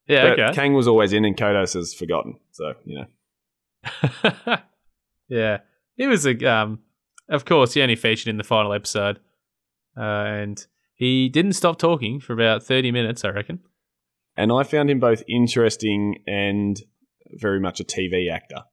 Yeah. 0.07 0.23
but 0.29 0.39
Okay. 0.39 0.53
Kang 0.53 0.73
was 0.73 0.87
always 0.87 1.13
in, 1.13 1.25
and 1.25 1.35
Kodos 1.37 1.75
is 1.75 1.93
forgotten. 1.93 2.39
So 2.51 2.73
you 2.85 2.99
know, 2.99 4.57
yeah, 5.27 5.59
he 5.95 6.07
was 6.07 6.25
a. 6.25 6.37
Um, 6.45 6.79
of 7.29 7.45
course, 7.45 7.73
he 7.73 7.81
only 7.81 7.95
featured 7.95 8.27
in 8.27 8.37
the 8.37 8.43
final 8.43 8.73
episode, 8.73 9.19
uh, 9.97 10.01
and 10.01 10.65
he 10.93 11.27
didn't 11.29 11.53
stop 11.53 11.77
talking 11.77 12.19
for 12.19 12.33
about 12.33 12.63
thirty 12.63 12.91
minutes. 12.91 13.25
I 13.25 13.29
reckon. 13.29 13.59
and 14.37 14.51
I 14.51 14.63
found 14.63 14.89
him 14.89 14.99
both 14.99 15.23
interesting 15.27 16.23
and 16.27 16.79
very 17.39 17.59
much 17.59 17.79
a 17.79 17.83
TV 17.83 18.31
actor. 18.31 18.63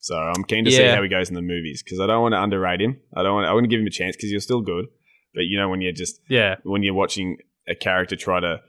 So 0.00 0.16
I'm 0.16 0.44
keen 0.44 0.66
to 0.66 0.70
see 0.70 0.84
how 0.84 1.02
he 1.02 1.08
goes 1.08 1.30
in 1.30 1.34
the 1.34 1.40
movies 1.40 1.82
because 1.82 1.98
I 1.98 2.06
don't 2.06 2.20
want 2.20 2.34
to 2.34 2.42
underrate 2.42 2.80
him. 2.82 3.00
I 3.16 3.22
don't 3.22 3.34
want. 3.34 3.46
I 3.46 3.54
want 3.54 3.64
to 3.64 3.68
give 3.68 3.80
him 3.80 3.86
a 3.86 3.90
chance 3.90 4.16
because 4.16 4.30
you're 4.30 4.40
still 4.40 4.60
good. 4.60 4.86
But 5.34 5.42
you 5.46 5.58
know 5.58 5.68
when 5.70 5.80
you're 5.80 5.92
just 5.92 6.20
Yeah, 6.28 6.56
when 6.62 6.82
you're 6.82 6.94
watching 6.94 7.38
a 7.66 7.74
character 7.74 8.14
try 8.14 8.40
to 8.40 8.60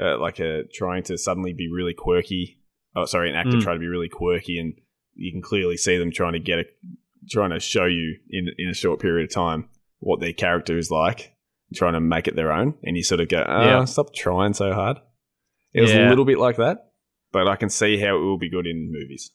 uh, 0.00 0.18
like 0.18 0.38
a 0.40 0.64
trying 0.72 1.02
to 1.04 1.16
suddenly 1.18 1.52
be 1.52 1.68
really 1.72 1.94
quirky. 1.94 2.60
Oh, 2.96 3.04
sorry, 3.06 3.30
an 3.30 3.36
actor 3.36 3.56
Mm. 3.56 3.62
try 3.62 3.72
to 3.74 3.78
be 3.80 3.86
really 3.88 4.08
quirky, 4.08 4.58
and 4.58 4.74
you 5.14 5.32
can 5.32 5.42
clearly 5.42 5.76
see 5.76 5.96
them 5.98 6.10
trying 6.10 6.32
to 6.34 6.38
get 6.40 6.58
a 6.60 6.64
trying 7.30 7.50
to 7.50 7.60
show 7.60 7.84
you 7.86 8.16
in 8.30 8.48
in 8.58 8.68
a 8.68 8.74
short 8.74 9.00
period 9.00 9.24
of 9.28 9.34
time 9.34 9.68
what 10.00 10.20
their 10.20 10.32
character 10.32 10.76
is 10.76 10.90
like, 10.90 11.34
trying 11.74 11.94
to 11.94 12.00
make 12.00 12.28
it 12.28 12.36
their 12.36 12.52
own, 12.52 12.74
and 12.82 12.96
you 12.96 13.02
sort 13.02 13.20
of 13.20 13.28
go, 13.28 13.44
"Oh, 13.46 13.62
Yeah. 13.64 13.84
stop 13.84 14.12
trying 14.14 14.52
so 14.54 14.72
hard." 14.72 14.98
It 15.72 15.80
was 15.80 15.92
a 15.92 16.08
little 16.08 16.24
bit 16.24 16.38
like 16.38 16.56
that, 16.56 16.92
but 17.32 17.48
I 17.48 17.56
can 17.56 17.68
see 17.70 17.98
how 17.98 18.16
it 18.16 18.20
will 18.20 18.38
be 18.38 18.48
good 18.50 18.66
in 18.66 18.92
movies. 18.92 19.32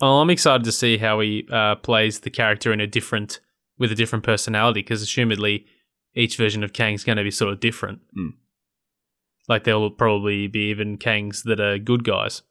well, 0.00 0.20
I'm 0.22 0.30
excited 0.30 0.64
to 0.64 0.72
see 0.72 0.96
how 0.96 1.20
he 1.20 1.46
uh, 1.50 1.74
plays 1.76 2.20
the 2.20 2.30
character 2.30 2.72
in 2.72 2.80
a 2.80 2.86
different 2.86 3.40
with 3.78 3.90
a 3.92 3.94
different 3.96 4.24
personality 4.24 4.80
because 4.80 5.02
assumedly 5.04 5.64
each 6.14 6.36
version 6.36 6.62
of 6.64 6.72
Kang's 6.72 7.04
going 7.04 7.18
to 7.18 7.24
be 7.24 7.30
sort 7.30 7.52
of 7.52 7.60
different. 7.60 8.00
Mm. 8.16 8.30
Like 9.48 9.64
there 9.64 9.78
will 9.78 9.90
probably 9.90 10.46
be 10.46 10.70
even 10.70 10.98
Kangs 10.98 11.42
that 11.44 11.60
are 11.60 11.78
good 11.78 12.04
guys. 12.04 12.42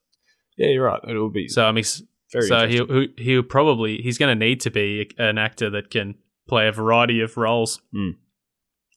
Yeah, 0.58 0.70
you're 0.70 0.86
right. 0.86 1.00
It 1.08 1.14
will 1.14 1.30
be 1.30 1.48
So 1.48 1.64
I'm 1.66 1.78
ex- 1.78 2.02
very 2.34 2.48
so 2.48 2.68
he'll 2.68 3.06
he'll 3.18 3.44
probably 3.44 3.98
he's 4.02 4.18
going 4.18 4.38
to 4.38 4.46
need 4.46 4.60
to 4.62 4.72
be 4.72 5.10
an 5.18 5.38
actor 5.38 5.70
that 5.70 5.92
can 5.92 6.16
play 6.48 6.68
a 6.68 6.72
variety 6.72 7.22
of 7.22 7.38
roles. 7.38 7.82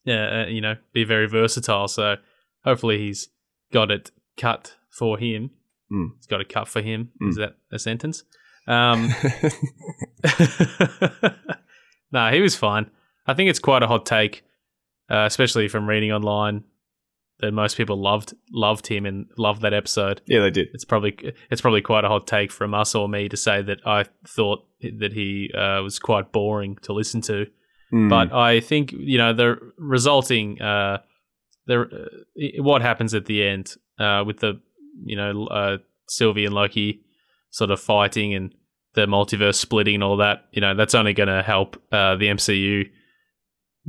Yeah, 0.05 0.43
uh, 0.43 0.47
you 0.47 0.61
know, 0.61 0.77
be 0.93 1.05
very 1.05 1.29
versatile. 1.29 1.89
So 1.89 2.17
hopefully 2.65 2.99
he's 2.99 3.29
got 3.73 3.91
it 3.91 4.11
cut 4.39 4.77
for 4.91 5.19
him. 5.19 5.51
Hmm. 5.91 6.07
He's 6.17 6.27
got 6.27 6.41
it 6.41 6.49
cut 6.49 6.69
for 6.69 6.81
him. 6.81 7.11
Hmm. 7.21 7.29
Is 7.29 7.37
that 7.37 7.57
a 7.71 7.79
sentence? 7.79 8.25
Um, 8.67 9.13
nah, 12.13 12.33
he 12.33 12.41
was 12.41 12.57
fine. 12.57 12.91
I 13.27 13.35
think 13.35 13.51
it's 13.51 13.59
quite 13.59 13.83
a 13.83 13.87
hot 13.87 14.07
take, 14.07 14.43
uh, 15.11 15.25
especially 15.27 15.69
from 15.69 15.89
reading 15.89 16.13
online 16.13 16.65
that 17.41 17.53
most 17.53 17.76
people 17.76 18.01
loved 18.01 18.34
loved 18.53 18.86
him 18.86 19.07
and 19.07 19.26
loved 19.36 19.62
that 19.62 19.72
episode 19.72 20.20
yeah, 20.26 20.41
they 20.41 20.51
did. 20.51 20.68
it's 20.72 20.84
probably 20.84 21.16
it's 21.51 21.61
probably 21.61 21.82
quite 21.82 22.05
a 22.05 22.09
hot 22.09 22.26
take 22.26 22.51
from 22.51 22.74
us 22.74 22.95
or 22.95 23.09
me 23.09 23.28
to 23.28 23.36
say 23.36 23.62
that 23.62 23.78
I 23.86 24.05
thought 24.26 24.66
that 24.99 25.12
he 25.12 25.51
uh, 25.55 25.82
was 25.82 25.99
quite 25.99 26.32
boring 26.32 26.76
to 26.82 26.93
listen 26.93 27.20
to. 27.22 27.47
Mm. 27.93 28.09
But 28.09 28.32
I 28.32 28.61
think 28.61 28.93
you 28.93 29.18
know 29.18 29.32
the 29.32 29.57
resulting 29.76 30.61
uh, 30.62 30.99
there. 31.66 31.82
Uh, 31.82 32.62
what 32.62 32.82
happens 32.82 33.14
at 33.14 33.26
the 33.26 33.45
end 33.45 33.74
uh, 33.99 34.22
with 34.26 34.38
the 34.38 34.61
you 35.05 35.16
know 35.16 35.47
uh, 35.47 35.78
Sylvie 36.09 36.45
and 36.45 36.55
Loki 36.55 37.03
sort 37.51 37.70
of 37.70 37.80
fighting 37.80 38.34
and 38.34 38.55
the 38.95 39.07
multiverse 39.07 39.57
splitting 39.57 39.97
and 39.97 40.05
all 40.05 40.16
that. 40.18 40.47
You 40.53 40.61
know, 40.61 40.74
that's 40.74 40.95
only 40.95 41.12
going 41.12 41.28
to 41.28 41.43
help 41.43 41.76
uh, 41.93 42.16
the 42.16 42.26
MCU 42.26 42.91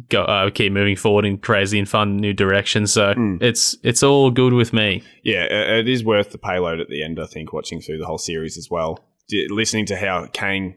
go 0.09 0.23
uh, 0.23 0.49
keep 0.49 0.71
moving 0.71 0.95
forward 0.95 1.25
in 1.25 1.37
crazy 1.37 1.77
and 1.79 1.87
fun 1.87 2.17
new 2.17 2.33
directions. 2.33 2.91
So 2.93 3.13
Mm. 3.13 3.41
it's 3.41 3.75
it's 3.83 4.03
all 4.03 4.31
good 4.31 4.53
with 4.53 4.73
me. 4.73 5.03
Yeah, 5.23 5.43
it 5.43 5.87
is 5.87 6.03
worth 6.03 6.31
the 6.31 6.37
payload 6.37 6.79
at 6.79 6.87
the 6.89 7.03
end. 7.03 7.19
I 7.19 7.25
think 7.25 7.53
watching 7.53 7.81
through 7.81 7.97
the 7.99 8.05
whole 8.05 8.17
series 8.17 8.57
as 8.57 8.69
well, 8.71 8.99
D- 9.29 9.47
listening 9.49 9.85
to 9.87 9.95
how 9.97 10.27
Kang, 10.33 10.75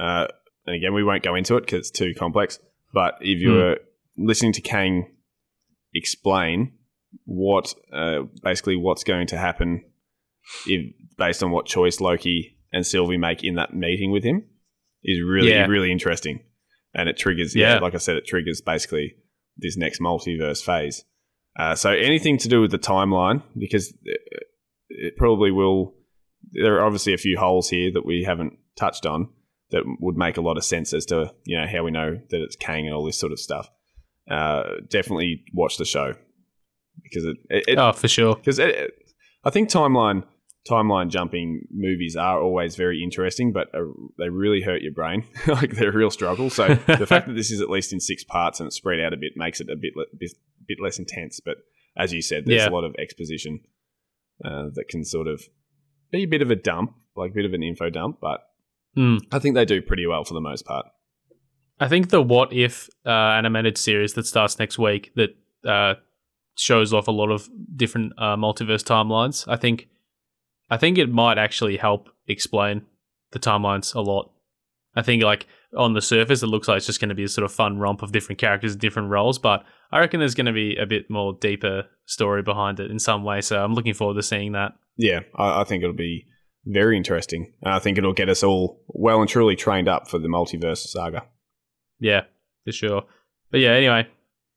uh, 0.00 0.26
and 0.66 0.76
again 0.76 0.94
we 0.94 1.04
won't 1.04 1.22
go 1.22 1.34
into 1.34 1.56
it 1.56 1.60
because 1.66 1.80
it's 1.80 1.90
too 1.90 2.14
complex. 2.18 2.58
But 2.92 3.14
if 3.20 3.40
you 3.40 3.50
Hmm. 3.50 3.56
were 3.56 3.78
listening 4.16 4.52
to 4.54 4.60
Kang 4.62 5.10
explain 5.94 6.72
what 7.24 7.74
uh, 7.92 8.20
basically 8.42 8.76
what's 8.76 9.04
going 9.04 9.26
to 9.28 9.36
happen 9.36 9.84
if 10.66 10.92
based 11.16 11.42
on 11.42 11.50
what 11.50 11.66
choice 11.66 12.00
Loki 12.00 12.56
and 12.72 12.84
Sylvie 12.86 13.16
make 13.16 13.44
in 13.44 13.54
that 13.54 13.74
meeting 13.74 14.10
with 14.10 14.24
him 14.24 14.44
is 15.04 15.20
really 15.22 15.50
Yeah. 15.50 15.66
really 15.66 15.92
interesting, 15.92 16.40
and 16.94 17.08
it 17.08 17.16
triggers 17.16 17.54
yeah. 17.54 17.74
Yeah. 17.74 17.80
like 17.80 17.94
I 17.94 17.98
said, 17.98 18.16
it 18.16 18.26
triggers 18.26 18.60
basically 18.60 19.16
this 19.56 19.76
next 19.76 20.00
multiverse 20.00 20.62
phase. 20.62 21.04
Uh, 21.58 21.74
so 21.74 21.90
anything 21.90 22.38
to 22.38 22.48
do 22.48 22.60
with 22.60 22.70
the 22.70 22.78
timeline, 22.78 23.42
because 23.56 23.94
it, 24.04 24.20
it 24.88 25.16
probably 25.16 25.50
will. 25.50 25.94
There 26.52 26.76
are 26.76 26.84
obviously 26.84 27.14
a 27.14 27.18
few 27.18 27.38
holes 27.38 27.68
here 27.68 27.90
that 27.92 28.04
we 28.04 28.24
haven't 28.24 28.54
touched 28.76 29.06
on 29.06 29.28
that 29.70 29.82
would 30.00 30.16
make 30.16 30.36
a 30.36 30.40
lot 30.40 30.56
of 30.56 30.64
sense 30.64 30.92
as 30.92 31.06
to 31.06 31.32
you 31.44 31.58
know 31.58 31.66
how 31.66 31.82
we 31.82 31.90
know 31.90 32.20
that 32.30 32.42
it's 32.42 32.56
Kang 32.56 32.86
and 32.86 32.94
all 32.94 33.04
this 33.04 33.18
sort 33.18 33.32
of 33.32 33.38
stuff. 33.38 33.68
Uh, 34.30 34.62
definitely 34.88 35.44
watch 35.52 35.76
the 35.76 35.84
show 35.84 36.14
because 37.02 37.24
it, 37.24 37.36
it, 37.50 37.64
it 37.68 37.78
oh, 37.78 37.92
for 37.92 38.08
sure. 38.08 38.36
because 38.36 38.60
I 38.60 39.50
think 39.50 39.68
timeline 39.68 40.24
timeline 40.68 41.08
jumping 41.10 41.66
movies 41.70 42.16
are 42.16 42.40
always 42.40 42.74
very 42.76 43.02
interesting, 43.02 43.52
but 43.52 43.68
uh, 43.74 43.80
they 44.18 44.28
really 44.30 44.62
hurt 44.62 44.82
your 44.82 44.92
brain. 44.92 45.24
like 45.46 45.72
they're 45.72 45.90
a 45.90 45.92
real 45.92 46.10
struggle. 46.10 46.50
So 46.50 46.68
the 46.86 47.06
fact 47.06 47.26
that 47.26 47.34
this 47.34 47.50
is 47.50 47.60
at 47.60 47.68
least 47.70 47.92
in 47.92 48.00
six 48.00 48.24
parts 48.24 48.60
and 48.60 48.66
it's 48.66 48.76
spread 48.76 49.00
out 49.00 49.12
a 49.12 49.16
bit 49.16 49.32
makes 49.36 49.60
it 49.60 49.68
a 49.70 49.76
bit 49.76 49.92
le- 49.96 50.06
bit, 50.18 50.32
bit 50.66 50.78
less 50.82 50.98
intense. 50.98 51.40
But 51.44 51.56
as 51.96 52.12
you 52.12 52.22
said, 52.22 52.44
there's 52.46 52.62
Yeah. 52.62 52.70
a 52.70 52.74
lot 52.74 52.84
of 52.84 52.94
exposition 52.98 53.60
uh, 54.44 54.66
that 54.74 54.88
can 54.88 55.04
sort 55.04 55.28
of 55.28 55.42
be 56.10 56.22
a 56.24 56.26
bit 56.26 56.42
of 56.42 56.50
a 56.50 56.56
dump, 56.56 56.94
like 57.16 57.32
a 57.32 57.34
bit 57.34 57.44
of 57.44 57.52
an 57.54 57.62
info 57.62 57.90
dump. 57.90 58.18
But 58.20 58.40
Mm. 58.96 59.18
I 59.32 59.40
think 59.40 59.56
they 59.56 59.64
do 59.64 59.82
pretty 59.82 60.06
well 60.06 60.22
for 60.22 60.34
the 60.34 60.40
most 60.40 60.64
part. 60.64 60.86
I 61.80 61.88
think 61.88 62.10
the 62.10 62.22
What 62.22 62.52
If 62.52 62.88
uh, 63.04 63.10
animated 63.10 63.76
series 63.76 64.14
that 64.14 64.24
starts 64.24 64.56
next 64.60 64.78
week 64.78 65.10
that 65.16 65.30
uh, 65.68 65.94
shows 66.56 66.92
off 66.92 67.08
a 67.08 67.10
lot 67.10 67.32
of 67.32 67.48
different 67.74 68.12
uh, 68.18 68.36
multiverse 68.36 68.84
timelines. 68.84 69.48
I 69.48 69.56
think, 69.56 69.88
I 70.70 70.76
think 70.76 70.98
it 70.98 71.10
might 71.10 71.38
actually 71.38 71.76
help 71.76 72.08
explain 72.26 72.82
the 73.32 73.38
timelines 73.38 73.94
a 73.94 74.00
lot. 74.00 74.30
I 74.96 75.02
think 75.02 75.22
like 75.22 75.46
on 75.76 75.92
the 75.92 76.00
surface, 76.00 76.42
it 76.42 76.46
looks 76.46 76.68
like 76.68 76.78
it's 76.78 76.86
just 76.86 77.00
going 77.00 77.08
to 77.08 77.14
be 77.14 77.24
a 77.24 77.28
sort 77.28 77.44
of 77.44 77.52
fun 77.52 77.78
romp 77.78 78.02
of 78.02 78.12
different 78.12 78.38
characters 78.38 78.72
and 78.72 78.80
different 78.80 79.10
roles, 79.10 79.38
but 79.38 79.64
I 79.90 79.98
reckon 79.98 80.20
there's 80.20 80.34
going 80.34 80.46
to 80.46 80.52
be 80.52 80.76
a 80.76 80.86
bit 80.86 81.10
more 81.10 81.36
deeper 81.40 81.84
story 82.06 82.42
behind 82.42 82.80
it 82.80 82.90
in 82.90 82.98
some 82.98 83.24
way. 83.24 83.40
So 83.40 83.62
I'm 83.62 83.74
looking 83.74 83.94
forward 83.94 84.14
to 84.14 84.22
seeing 84.22 84.52
that. 84.52 84.72
Yeah, 84.96 85.20
I, 85.36 85.62
I 85.62 85.64
think 85.64 85.82
it'll 85.82 85.94
be 85.94 86.26
very 86.64 86.96
interesting. 86.96 87.52
And 87.62 87.74
I 87.74 87.78
think 87.78 87.98
it'll 87.98 88.12
get 88.12 88.28
us 88.28 88.42
all 88.42 88.80
well 88.88 89.20
and 89.20 89.28
truly 89.28 89.56
trained 89.56 89.88
up 89.88 90.08
for 90.08 90.18
the 90.18 90.28
multiverse 90.28 90.78
saga. 90.78 91.24
Yeah, 91.98 92.22
for 92.64 92.72
sure. 92.72 93.04
But 93.50 93.60
yeah, 93.60 93.70
anyway, 93.70 94.08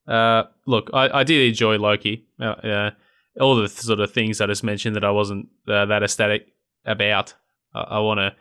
uh, 0.08 0.44
look, 0.66 0.90
I, 0.94 1.20
I 1.20 1.24
did 1.24 1.48
enjoy 1.48 1.78
Loki. 1.78 2.26
Uh, 2.40 2.46
uh, 2.46 2.92
all 3.40 3.56
the 3.56 3.68
sort 3.68 4.00
of 4.00 4.12
things 4.12 4.42
I 4.42 4.48
just 4.48 4.64
mentioned 4.64 4.96
that 4.96 5.04
I 5.04 5.12
wasn't 5.12 5.48
uh, 5.68 5.86
that 5.86 6.04
ecstatic 6.04 6.48
about. 6.86 7.34
I, 7.74 7.82
I 7.82 8.00
want 8.00 8.20
to, 8.20 8.34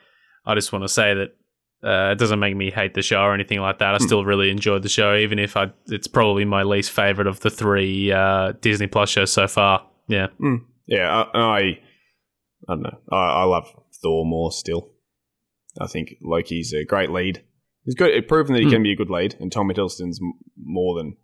I 0.44 0.55
just 0.55 0.72
want 0.72 0.84
to 0.84 0.88
say 0.88 1.14
that 1.14 1.36
uh, 1.86 2.12
it 2.12 2.18
doesn't 2.18 2.38
make 2.40 2.57
me 2.57 2.70
hate 2.70 2.94
the 2.94 3.03
show 3.03 3.20
or 3.20 3.34
anything 3.34 3.61
like 3.61 3.78
that. 3.78 3.94
I 3.94 3.99
still 3.99 4.24
really 4.24 4.51
enjoyed 4.51 4.82
the 4.82 4.88
show, 4.88 5.14
even 5.16 5.38
if 5.38 5.57
I, 5.57 5.70
it's 5.86 6.07
probably 6.07 6.44
my 6.44 6.62
least 6.62 6.90
favorite 6.90 7.26
of 7.26 7.40
the 7.40 7.51
three 7.51 8.11
uh, 8.12 8.53
Disney 8.61 8.86
Plus 8.86 9.11
shows 9.11 9.32
so 9.32 9.47
far. 9.47 9.86
Yeah, 10.09 10.28
Yeah, 10.86 11.24
I, 11.34 11.38
I, 11.38 11.59
I 11.61 11.78
don't 12.68 12.82
know. 12.82 12.99
I, 13.12 13.16
I 13.16 13.44
love 13.44 13.68
Thor 14.03 14.24
more 14.24 14.51
still. 14.53 14.90
I 15.80 15.86
think 15.86 16.14
Loki's 16.22 16.72
a 16.72 16.84
great 16.84 17.11
lead. 17.11 17.42
He's 17.84 17.94
good. 17.94 18.11
It's 18.14 18.26
proven 18.26 18.55
that 18.55 18.61
he 18.61 18.66
Hmm. 18.66 18.72
can 18.72 18.82
be 18.82 18.92
a 18.92 18.97
good 18.97 19.11
lead, 19.11 19.36
and 19.38 19.53
Tom 19.53 19.68
Hiddleston's 19.68 20.18
more 20.61 20.97
than 20.97 21.16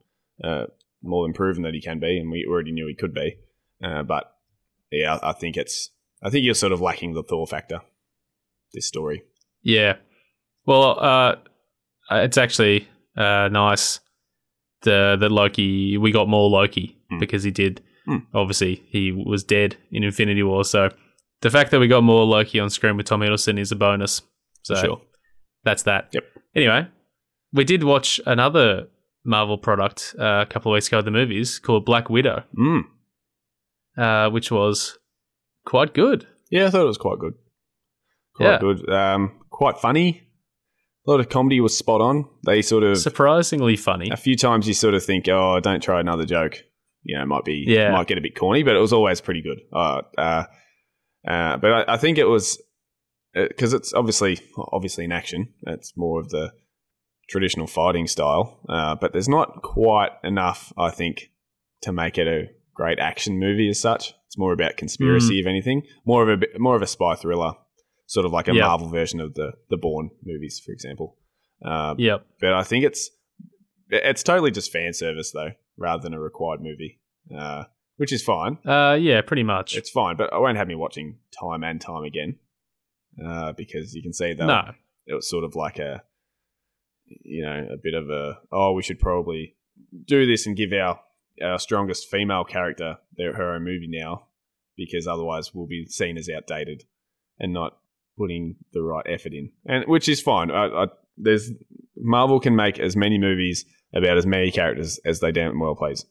uh, 0.44 0.66
more 1.02 1.24
than 1.26 1.32
proven 1.32 1.62
that 1.62 1.74
he 1.74 1.80
can 1.80 1.98
be, 1.98 2.18
and 2.18 2.30
we 2.30 2.44
already 2.48 2.72
knew 2.72 2.86
he 2.86 2.94
could 2.94 3.14
be. 3.14 3.36
Uh, 3.82 4.02
but 4.02 4.32
yeah, 4.90 5.18
I, 5.22 5.32
think 5.32 5.56
it's. 5.56 5.90
I 6.22 6.30
think 6.30 6.44
you're 6.44 6.54
sort 6.54 6.72
of 6.72 6.80
lacking 6.80 7.14
the 7.14 7.22
Thor 7.22 7.46
factor. 7.46 7.80
This 8.72 8.86
story. 8.86 9.22
Yeah. 9.62 9.96
Well, 10.66 10.98
uh, 11.00 11.36
it's 12.10 12.38
actually 12.38 12.88
uh, 13.16 13.48
nice 13.50 14.00
the, 14.82 15.16
that 15.20 15.30
Loki, 15.30 15.96
we 15.98 16.10
got 16.12 16.28
more 16.28 16.48
Loki 16.48 16.96
Hmm. 17.10 17.18
because 17.18 17.42
he 17.42 17.50
did. 17.50 17.82
Hmm. 18.06 18.18
Obviously, 18.34 18.82
he 18.88 19.12
was 19.12 19.44
dead 19.44 19.76
in 19.90 20.02
Infinity 20.02 20.42
War. 20.42 20.64
So 20.64 20.88
the 21.40 21.50
fact 21.50 21.70
that 21.70 21.80
we 21.80 21.88
got 21.88 22.02
more 22.02 22.24
Loki 22.24 22.58
on 22.58 22.70
screen 22.70 22.96
with 22.96 23.06
Tom 23.06 23.20
Hiddleston 23.20 23.58
is 23.58 23.70
a 23.70 23.76
bonus. 23.76 24.22
So 24.62 24.74
sure. 24.74 25.00
that's 25.64 25.82
that. 25.84 26.08
Yep. 26.12 26.24
Anyway, 26.56 26.88
we 27.52 27.64
did 27.64 27.84
watch 27.84 28.20
another 28.26 28.88
Marvel 29.24 29.58
product 29.58 30.14
uh, 30.18 30.42
a 30.42 30.46
couple 30.46 30.72
of 30.72 30.74
weeks 30.74 30.88
ago 30.88 30.98
at 30.98 31.04
the 31.04 31.10
movies 31.10 31.58
called 31.58 31.84
Black 31.84 32.08
Widow, 32.10 32.42
Mm. 32.58 32.82
Uh, 33.96 34.30
which 34.30 34.50
was 34.50 34.98
quite 35.66 35.94
good. 35.94 36.26
Yeah, 36.50 36.66
I 36.66 36.70
thought 36.70 36.82
it 36.82 36.86
was 36.86 36.98
quite 36.98 37.18
good. 37.18 37.34
Quite 38.34 38.46
Yeah. 38.52 38.58
good. 38.58 38.90
Um, 38.90 39.40
quite 39.50 39.78
funny. 39.78 40.22
A 41.06 41.10
lot 41.10 41.20
of 41.20 41.28
comedy 41.28 41.60
was 41.60 41.76
spot 41.76 42.00
on. 42.00 42.28
They 42.46 42.62
sort 42.62 42.84
of 42.84 42.96
Surprisingly 42.98 43.76
funny. 43.76 44.08
a 44.10 44.16
few 44.16 44.36
times 44.36 44.68
you 44.68 44.74
sort 44.74 44.94
of 44.94 45.02
think, 45.04 45.28
oh, 45.28 45.58
don't 45.60 45.82
try 45.82 45.98
another 46.00 46.24
joke. 46.24 46.62
You 47.02 47.16
know, 47.16 47.22
it 47.22 47.26
might 47.26 47.44
be, 47.44 47.64
Yeah. 47.66 47.90
might 47.90 48.06
get 48.06 48.18
a 48.18 48.20
bit 48.20 48.36
corny, 48.36 48.62
but 48.62 48.76
it 48.76 48.78
was 48.78 48.92
always 48.92 49.20
pretty 49.20 49.42
good. 49.42 49.60
Uh, 49.72 50.02
uh, 50.16 50.44
uh, 51.26 51.56
but 51.56 51.72
I, 51.88 51.94
I 51.94 51.96
think 51.96 52.18
it 52.18 52.26
was 52.26 52.62
because 53.34 53.72
it's 53.72 53.92
obviously 53.94 54.38
obviously 54.56 55.04
in 55.04 55.12
action. 55.12 55.52
It's 55.62 55.96
more 55.96 56.20
of 56.20 56.28
the 56.28 56.52
traditional 57.28 57.66
fighting 57.66 58.06
style, 58.06 58.60
uh, 58.68 58.94
but 58.94 59.12
there's 59.12 59.28
not 59.28 59.62
quite 59.62 60.10
enough, 60.22 60.72
I 60.76 60.90
think, 60.90 61.30
to 61.82 61.92
make 61.92 62.18
it 62.18 62.26
a 62.28 62.48
great 62.74 62.98
action 62.98 63.38
movie 63.38 63.68
as 63.68 63.80
such. 63.80 64.14
It's 64.26 64.38
more 64.38 64.52
about 64.52 64.76
conspiracy, 64.76 65.40
if 65.40 65.46
anything, 65.46 65.82
more 66.06 66.28
of 66.28 66.42
a 66.42 66.58
more 66.58 66.74
of 66.76 66.82
a 66.82 66.86
spy 66.86 67.14
thriller, 67.14 67.52
sort 68.06 68.24
of 68.26 68.32
like 68.32 68.48
a 68.48 68.54
Yeah. 68.54 68.66
Marvel 68.66 68.88
version 68.88 69.20
of 69.20 69.34
the 69.34 69.52
the 69.70 69.76
Bourne 69.76 70.10
movies, 70.24 70.60
for 70.64 70.72
example. 70.72 71.16
Uh, 71.64 71.94
Yep. 71.98 72.26
but 72.40 72.52
I 72.54 72.62
think 72.62 72.84
it's 72.84 73.10
it's 73.90 74.22
totally 74.22 74.50
just 74.50 74.72
fan 74.72 74.92
service 74.94 75.32
though, 75.32 75.50
rather 75.76 76.02
than 76.02 76.14
a 76.14 76.20
required 76.20 76.60
movie, 76.62 77.00
uh, 77.36 77.64
which 77.98 78.12
is 78.12 78.22
fine. 78.22 78.58
Uh, 78.64 78.96
yeah, 79.00 79.20
pretty 79.20 79.42
much. 79.42 79.76
It's 79.76 79.90
fine, 79.90 80.16
but 80.16 80.32
I 80.32 80.38
won't 80.38 80.56
have 80.56 80.66
me 80.68 80.74
watching 80.74 81.18
time 81.38 81.62
and 81.62 81.78
time 81.80 82.04
again 82.04 82.36
uh, 83.22 83.52
because 83.52 83.94
you 83.94 84.02
can 84.02 84.12
see 84.14 84.32
that 84.32 84.46
no. 84.46 84.72
it 85.06 85.14
was 85.14 85.28
sort 85.28 85.44
of 85.44 85.54
like 85.54 85.78
a 85.78 86.02
you 87.06 87.42
know 87.44 87.68
a 87.70 87.76
bit 87.76 87.92
of 87.94 88.08
a 88.08 88.38
oh 88.50 88.72
we 88.72 88.82
should 88.82 88.98
probably 88.98 89.54
do 90.06 90.24
this 90.26 90.46
and 90.46 90.56
give 90.56 90.72
our 90.72 90.98
our 91.42 91.58
strongest 91.58 92.08
female 92.10 92.44
character 92.44 92.96
their 93.16 93.34
her 93.34 93.54
own 93.54 93.64
movie 93.64 93.88
now 93.88 94.26
because 94.76 95.06
otherwise 95.06 95.52
we'll 95.54 95.66
be 95.66 95.84
seen 95.86 96.16
as 96.16 96.28
outdated 96.34 96.84
and 97.38 97.52
not 97.52 97.78
putting 98.18 98.56
the 98.72 98.82
right 98.82 99.04
effort 99.08 99.32
in 99.32 99.50
and 99.66 99.84
which 99.86 100.08
is 100.08 100.20
fine 100.20 100.50
I, 100.50 100.66
I, 100.66 100.86
there's 101.16 101.50
Marvel 101.96 102.40
can 102.40 102.56
make 102.56 102.78
as 102.78 102.96
many 102.96 103.18
movies 103.18 103.64
about 103.94 104.16
as 104.16 104.26
many 104.26 104.50
characters 104.50 104.98
as 105.04 105.20
they 105.20 105.32
damn 105.32 105.58
well 105.58 105.74
please 105.74 106.06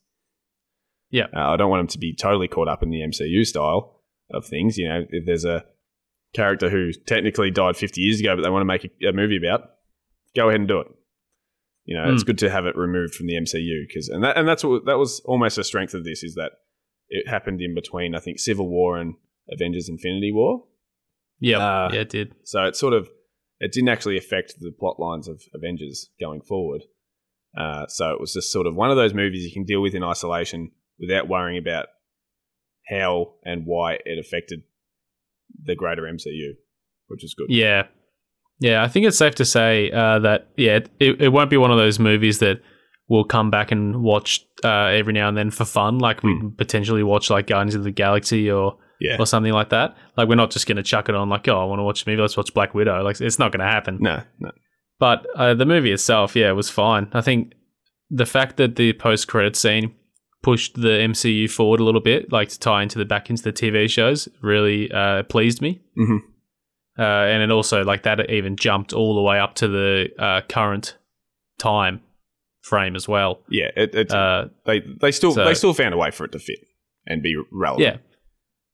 Yeah. 1.09 1.27
uh, 1.36 1.49
I 1.53 1.57
don't 1.57 1.69
want 1.69 1.82
them 1.82 1.88
to 1.88 1.97
be 1.99 2.15
totally 2.15 2.47
caught 2.47 2.67
up 2.67 2.84
in 2.84 2.89
the 2.89 3.01
MCU 3.01 3.45
style 3.45 4.01
of 4.32 4.45
things 4.45 4.77
you 4.77 4.88
know 4.88 5.05
if 5.09 5.25
there's 5.25 5.45
a 5.45 5.65
character 6.34 6.69
who 6.69 6.91
technically 7.05 7.51
died 7.51 7.75
50 7.75 7.99
years 8.01 8.19
ago 8.19 8.36
but 8.36 8.43
they 8.43 8.49
want 8.49 8.61
to 8.61 8.65
make 8.65 8.86
a, 8.86 9.07
a 9.09 9.13
movie 9.13 9.38
about 9.38 9.69
go 10.36 10.47
ahead 10.49 10.61
and 10.61 10.67
do 10.67 10.79
it. 10.79 10.88
You 11.86 11.97
know, 11.97 12.13
it's 12.13 12.23
Mm. 12.23 12.27
good 12.27 12.38
to 12.39 12.49
have 12.49 12.65
it 12.65 12.75
removed 12.77 13.15
from 13.15 13.27
the 13.27 13.36
MCU 13.36 13.86
because, 13.88 14.07
and 14.07 14.23
that 14.23 14.38
and 14.38 14.47
that's 14.47 14.63
what 14.63 14.86
that 14.86 14.97
was 14.97 15.19
almost 15.25 15.57
a 15.57 15.63
strength 15.63 15.93
of 15.93 16.03
this 16.03 16.23
is 16.23 16.36
that 16.36 16.51
it 17.09 17.27
happened 17.27 17.61
in 17.61 17.73
between 17.73 18.15
I 18.15 18.19
think 18.19 18.39
Civil 18.39 18.69
War 18.69 18.97
and 18.99 19.15
Avengers: 19.51 19.89
Infinity 19.89 20.32
War. 20.32 20.65
Yep. 21.39 21.59
Uh, 21.59 21.89
yeah, 21.93 21.99
it 22.01 22.09
did. 22.09 22.36
So 22.43 22.63
it 22.65 22.75
sort 22.75 22.93
of 22.93 23.09
it 23.59 23.71
didn't 23.71 23.89
actually 23.89 24.17
affect 24.17 24.55
the 24.59 24.71
plot 24.71 24.99
lines 24.99 25.27
of 25.27 25.41
Avengers 25.53 26.09
going 26.19 26.41
forward. 26.41 26.84
Uh, 27.57 27.86
so 27.88 28.11
it 28.11 28.19
was 28.19 28.34
just 28.34 28.51
sort 28.51 28.65
of 28.67 28.75
one 28.75 28.89
of 28.91 28.95
those 28.97 29.13
movies 29.13 29.43
you 29.43 29.51
can 29.51 29.65
deal 29.65 29.82
with 29.82 29.93
in 29.93 30.03
isolation 30.03 30.71
without 30.99 31.27
worrying 31.27 31.57
about 31.57 31.88
how 32.88 33.34
and 33.43 33.65
why 33.65 33.97
it 34.05 34.19
affected 34.19 34.61
the 35.63 35.75
greater 35.75 36.03
MCU, 36.03 36.53
which 37.07 37.23
is 37.23 37.34
good. 37.34 37.47
Yeah. 37.49 37.88
Yeah, 38.62 38.84
I 38.84 38.88
think 38.88 39.05
it's 39.05 39.18
safe 39.18 39.36
to 39.36 39.45
say 39.45 39.91
uh, 39.91 40.20
that, 40.20 40.47
yeah, 40.55 40.80
it, 40.99 41.20
it 41.22 41.30
won't 41.30 41.49
be 41.49 41.57
one 41.57 41.72
of 41.72 41.78
those 41.78 41.99
movies 41.99 42.39
that 42.39 42.62
we'll 43.09 43.24
come 43.26 43.49
back 43.51 43.72
and 43.72 44.01
watch 44.03 44.39
uh, 44.64 44.86
every 44.86 45.12
now 45.14 45.28
and 45.28 45.36
then 45.36 45.51
for 45.51 45.66
fun. 45.66 45.97
Like 45.99 46.24
we 46.24 46.32
Mm. 46.36 46.57
potentially 46.57 47.03
watch 47.03 47.30
like 47.30 47.47
Guardians 47.47 47.76
of 47.76 47.84
the 47.84 47.91
Galaxy 47.91 48.49
or 48.49 48.78
Yeah. 49.01 49.18
or 49.20 49.26
something 49.26 49.51
like 49.51 49.70
that. 49.72 49.97
Like 50.16 50.30
we're 50.30 50.36
not 50.36 50.51
just 50.51 50.68
going 50.68 50.78
to 50.78 50.84
chuck 50.84 51.09
it 51.09 51.16
on 51.16 51.28
like 51.28 51.47
oh 51.49 51.59
I 51.59 51.66
want 51.66 51.80
to 51.80 51.84
watch 51.84 52.05
a 52.05 52.09
movie. 52.09 52.22
Let's 52.22 52.38
watch 52.38 52.53
Black 52.53 52.74
Widow. 52.76 53.01
Like 53.03 53.20
it's 53.20 53.39
not 53.39 53.51
going 53.51 53.66
to 53.66 53.72
happen. 53.72 53.97
No, 53.99 54.22
no. 54.39 54.51
But 54.99 55.26
uh, 55.36 55.55
the 55.55 55.66
movie 55.66 55.91
itself, 55.91 56.36
yeah, 56.36 56.51
was 56.51 56.70
fine. 56.70 57.09
I 57.14 57.22
think 57.22 57.53
the 58.12 58.28
fact 58.28 58.57
that 58.57 58.76
the 58.76 58.93
post 58.93 59.28
credit 59.28 59.55
scene 59.55 59.95
pushed 60.43 60.76
the 60.76 60.89
MCU 60.89 61.49
forward 61.49 61.80
a 61.80 61.84
little 61.84 62.01
bit, 62.01 62.32
like 62.32 62.49
to 62.49 62.59
tie 62.59 62.84
into 62.84 62.99
the 62.99 63.05
back 63.05 63.30
into 63.32 63.41
the 63.43 63.51
TV 63.51 63.89
shows, 63.89 64.28
really 64.41 64.91
uh, 64.91 65.24
pleased 65.24 65.62
me. 65.62 65.82
Mhm. 65.99 66.20
Uh, 66.99 67.03
and 67.03 67.41
it 67.41 67.51
also 67.51 67.83
like 67.83 68.03
that 68.03 68.29
even 68.29 68.55
jumped 68.55 68.91
all 68.93 69.15
the 69.15 69.21
way 69.21 69.39
up 69.39 69.55
to 69.55 69.67
the 69.67 70.09
uh, 70.19 70.41
current 70.49 70.97
time 71.57 72.01
frame 72.61 72.95
as 72.95 73.07
well. 73.07 73.39
Yeah, 73.49 73.69
it, 73.75 73.95
it, 73.95 74.11
Uh, 74.11 74.49
they 74.65 74.81
they 75.01 75.11
still 75.11 75.33
so- 75.33 75.45
they 75.45 75.53
still 75.53 75.73
found 75.73 75.93
a 75.93 75.97
way 75.97 76.11
for 76.11 76.25
it 76.25 76.31
to 76.33 76.39
fit 76.39 76.59
and 77.07 77.23
be 77.23 77.35
relevant. 77.51 78.01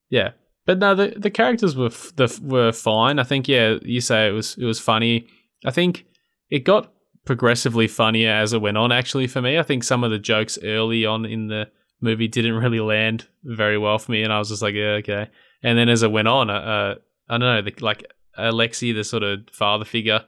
yeah, 0.09 0.19
yeah. 0.21 0.31
But 0.65 0.79
no, 0.79 0.95
the 0.95 1.13
the 1.17 1.29
characters 1.29 1.75
were 1.77 1.87
f- 1.87 2.11
the, 2.15 2.39
were 2.43 2.71
fine. 2.73 3.19
I 3.19 3.23
think 3.23 3.47
yeah, 3.47 3.77
you 3.83 4.01
say 4.01 4.27
it 4.27 4.31
was 4.31 4.57
it 4.57 4.65
was 4.65 4.79
funny. 4.79 5.27
I 5.65 5.71
think 5.71 6.05
it 6.49 6.65
got 6.65 6.91
progressively 7.25 7.87
funnier 7.87 8.31
as 8.31 8.51
it 8.53 8.61
went 8.61 8.77
on. 8.77 8.91
Actually, 8.91 9.27
for 9.27 9.41
me, 9.41 9.57
I 9.57 9.63
think 9.63 9.83
some 9.83 10.03
of 10.03 10.11
the 10.11 10.19
jokes 10.19 10.57
early 10.63 11.05
on 11.05 11.25
in 11.25 11.47
the 11.47 11.69
movie 12.01 12.27
didn't 12.27 12.55
really 12.55 12.79
land 12.81 13.27
very 13.43 13.77
well 13.77 13.97
for 13.99 14.11
me, 14.11 14.23
and 14.23 14.33
I 14.33 14.39
was 14.39 14.49
just 14.49 14.61
like, 14.61 14.73
yeah, 14.75 14.97
okay. 15.01 15.29
And 15.63 15.77
then 15.77 15.87
as 15.89 16.03
it 16.03 16.11
went 16.11 16.27
on, 16.27 16.49
uh, 16.49 16.53
uh, 16.53 16.95
I 17.29 17.37
don't 17.37 17.41
know, 17.41 17.61
the, 17.61 17.73
like 17.83 18.03
Alexei, 18.37 18.91
the 18.93 19.03
sort 19.03 19.23
of 19.23 19.41
father 19.51 19.85
figure 19.85 20.25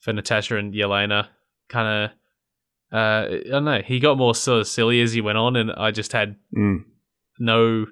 for 0.00 0.12
Natasha 0.12 0.56
and 0.56 0.74
Yelena, 0.74 1.28
kind 1.68 2.04
of. 2.04 2.10
Uh, 2.92 3.26
I 3.28 3.42
don't 3.50 3.64
know. 3.64 3.80
He 3.84 3.98
got 3.98 4.18
more 4.18 4.34
sort 4.34 4.60
of 4.60 4.68
silly 4.68 5.00
as 5.00 5.12
he 5.12 5.20
went 5.20 5.38
on, 5.38 5.56
and 5.56 5.72
I 5.72 5.90
just 5.90 6.12
had 6.12 6.36
Mm. 6.56 6.84
no 7.40 7.86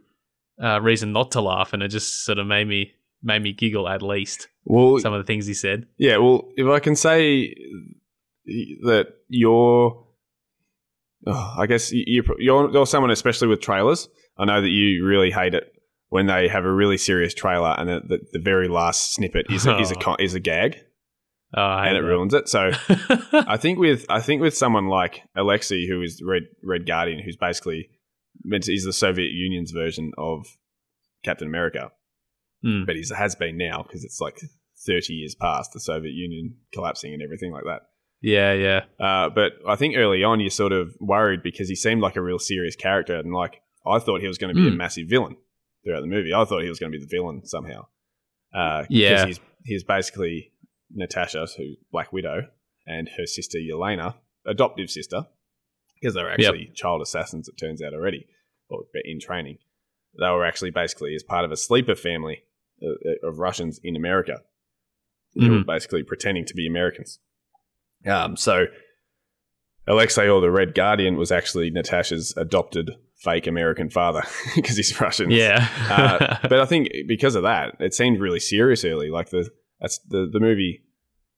uh, 0.63 0.81
reason 0.81 1.13
not 1.13 1.33
to 1.33 1.41
laugh, 1.41 1.73
and 1.73 1.83
it 1.83 1.89
just 1.89 2.25
sort 2.25 2.39
of 2.39 2.47
made 2.47 2.69
me 2.69 2.93
made 3.23 3.43
me 3.43 3.53
giggle 3.53 3.89
at 3.89 4.03
least. 4.03 4.49
Well, 4.65 4.99
Some 5.01 5.13
of 5.13 5.19
the 5.21 5.27
things 5.27 5.47
he 5.47 5.55
said. 5.55 5.87
yeah. 5.99 6.19
Well, 6.19 6.49
if 6.57 6.67
I 6.69 6.79
can 6.81 6.95
say 6.97 7.55
that 8.85 9.07
you're, 9.29 10.05
oh, 11.27 11.55
I 11.59 11.67
guess 11.67 11.93
you- 11.93 12.05
you're, 12.07 12.41
you're 12.41 12.71
you're 12.73 12.87
someone, 12.87 13.11
especially 13.11 13.49
with 13.49 13.61
trailers. 13.61 14.09
I 14.39 14.45
know 14.45 14.61
that 14.61 14.69
you 14.69 15.05
really 15.05 15.31
hate 15.31 15.55
it 15.55 15.73
when 16.13 16.27
they 16.27 16.47
have 16.47 16.65
a 16.67 16.73
really 16.73 16.99
serious 16.99 17.33
trailer 17.33 17.75
and 17.79 17.89
the, 17.89 18.01
the, 18.07 18.19
the 18.35 18.39
very 18.39 18.69
last 18.69 19.15
snippet 19.15 19.47
is 19.51 19.67
a, 19.67 19.79
is 19.79 19.91
a 19.91 19.95
con- 20.05 20.21
is 20.21 20.35
a 20.35 20.41
gag 20.41 20.77
Oh, 21.55 21.61
and 21.87 21.97
it 21.97 22.01
ruins 22.01 22.33
it. 22.35 22.49
So. 22.49 22.71
I 23.33 23.57
think 23.59 23.79
with 23.79 24.07
I 24.09 24.21
think 24.21 24.41
with 24.41 24.57
someone 24.57 24.87
like 24.89 25.23
Alexei, 25.37 25.87
who 25.87 26.01
is 26.03 26.23
Red 26.25 26.45
Red 26.65 26.87
Guardian, 26.87 27.21
who's 27.25 27.37
basically 27.37 27.89
meant 28.43 28.65
to, 28.65 28.73
he's 28.73 28.85
the 28.85 28.93
Soviet 28.93 29.31
Union's 29.33 29.71
version 29.71 30.13
of 30.19 30.47
Captain 31.25 31.47
America, 31.49 31.91
Mm. 32.65 32.87
but 32.87 32.95
he 32.97 33.05
has 33.17 33.35
been 33.35 33.57
now 33.59 33.83
because 33.83 34.03
it's 34.05 34.21
like 34.21 34.39
thirty 34.87 35.13
years 35.15 35.35
past 35.35 35.73
the 35.73 35.81
Soviet 35.81 36.13
Union 36.15 36.57
collapsing 36.73 37.13
and 37.13 37.23
everything 37.23 37.53
like 37.53 37.65
that. 37.65 37.81
yeah, 38.23 38.53
yeah, 38.53 38.81
Uh, 39.01 39.29
but 39.31 39.53
I 39.69 39.77
think 39.77 39.97
early 39.97 40.23
on 40.25 40.41
you're 40.41 40.49
sort 40.51 40.73
of 40.73 40.95
worried 41.01 41.43
because 41.43 41.69
he 41.69 41.75
seemed 41.77 42.01
like 42.03 42.17
a 42.17 42.23
real 42.23 42.39
serious 42.39 42.77
character, 42.77 43.17
and 43.17 43.33
like 43.35 43.61
I 43.87 43.99
thought 43.99 44.21
he 44.23 44.29
was 44.29 44.39
going 44.39 44.55
to 44.55 44.61
be 44.63 44.69
a 44.69 44.73
Mm. 44.73 44.77
massive 44.77 45.09
villain 45.09 45.37
throughout 45.85 46.01
the 46.01 46.07
movie. 46.07 46.33
I 46.35 46.45
thought 46.45 46.63
he 46.63 46.69
was 46.69 46.79
going 46.79 46.93
to 46.93 46.99
be 46.99 47.05
the 47.05 47.09
villain 47.11 47.45
somehow. 47.47 47.87
Uh, 48.55 48.85
Yeah. 48.89 49.11
because 49.25 49.27
he's 49.27 49.41
he's 49.65 49.85
basically 49.85 50.53
Natasha, 50.91 51.47
who 51.57 51.75
Black 51.91 52.13
Widow, 52.13 52.49
and 52.87 53.09
her 53.17 53.27
sister 53.27 53.59
Yelena, 53.59 54.17
adoptive 54.47 54.91
sister, 54.91 55.27
because 56.01 56.15
they 56.15 56.23
were 56.23 56.31
actually 56.31 56.71
child 56.75 57.01
assassins. 57.03 57.49
It 57.49 57.57
turns 57.57 57.81
out 57.83 57.95
already, 57.95 58.27
or 58.69 58.85
in 59.05 59.21
training, 59.21 59.59
they 60.19 60.29
were 60.29 60.45
actually 60.45 60.71
basically 60.71 61.15
as 61.15 61.23
part 61.23 61.45
of 61.45 61.53
a 61.53 61.57
sleeper 61.57 61.95
family 61.95 62.43
uh, 62.83 63.29
of 63.29 63.39
Russians 63.39 63.81
in 63.85 63.95
America. 63.97 64.43
They 65.37 65.49
were 65.49 65.61
Mhm. 65.61 65.67
basically 65.67 66.03
pretending 66.03 66.45
to 66.47 66.55
be 66.55 66.67
Americans. 66.67 67.21
Um, 68.05 68.37
so 68.37 68.67
Alexei 69.87 70.29
or 70.29 70.41
the 70.41 70.51
Red 70.51 70.75
Guardian 70.75 71.17
was 71.17 71.33
actually 71.33 71.71
Natasha's 71.71 72.35
adopted 72.37 72.91
fake 73.23 73.47
American 73.47 73.89
father 73.91 74.23
because 74.57 74.77
he's 74.77 75.01
Russian. 75.01 75.31
yeah. 75.31 75.69
Uh, 75.91 76.49
but 76.49 76.61
I 76.61 76.65
think 76.67 76.89
because 77.07 77.35
of 77.35 77.43
that, 77.45 77.77
it 77.81 77.95
seemed 77.95 78.21
really 78.21 78.41
serious 78.41 78.85
early. 78.85 79.11
Like 79.11 79.31
the 79.31 79.49
that's 79.81 79.99
the 80.09 80.29
the 80.33 80.41
movie, 80.41 80.83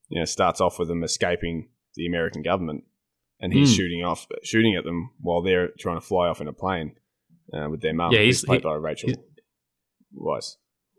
you 0.08 0.18
know, 0.20 0.24
starts 0.24 0.60
off 0.60 0.78
with 0.78 0.88
them 0.88 1.02
escaping 1.04 1.68
the 1.96 2.06
American 2.06 2.42
government, 2.42 2.84
and 3.40 3.52
he's 3.52 3.72
Mm. 3.72 3.76
shooting 3.76 4.04
off, 4.04 4.26
shooting 4.42 4.74
at 4.76 4.84
them 4.84 5.10
while 5.20 5.42
they're 5.42 5.70
trying 5.78 5.96
to 6.00 6.06
fly 6.06 6.28
off 6.28 6.40
in 6.40 6.48
a 6.48 6.52
plane 6.52 6.92
uh, 7.52 7.68
with 7.70 7.80
their 7.82 7.94
mum. 7.94 8.12
Yeah, 8.12 8.20
he's- 8.20 8.44
played 8.44 8.60
he- 8.60 8.64
by 8.64 8.74
Rachel 8.74 9.10
he's- 9.10 9.20
Weisz. 10.16 10.56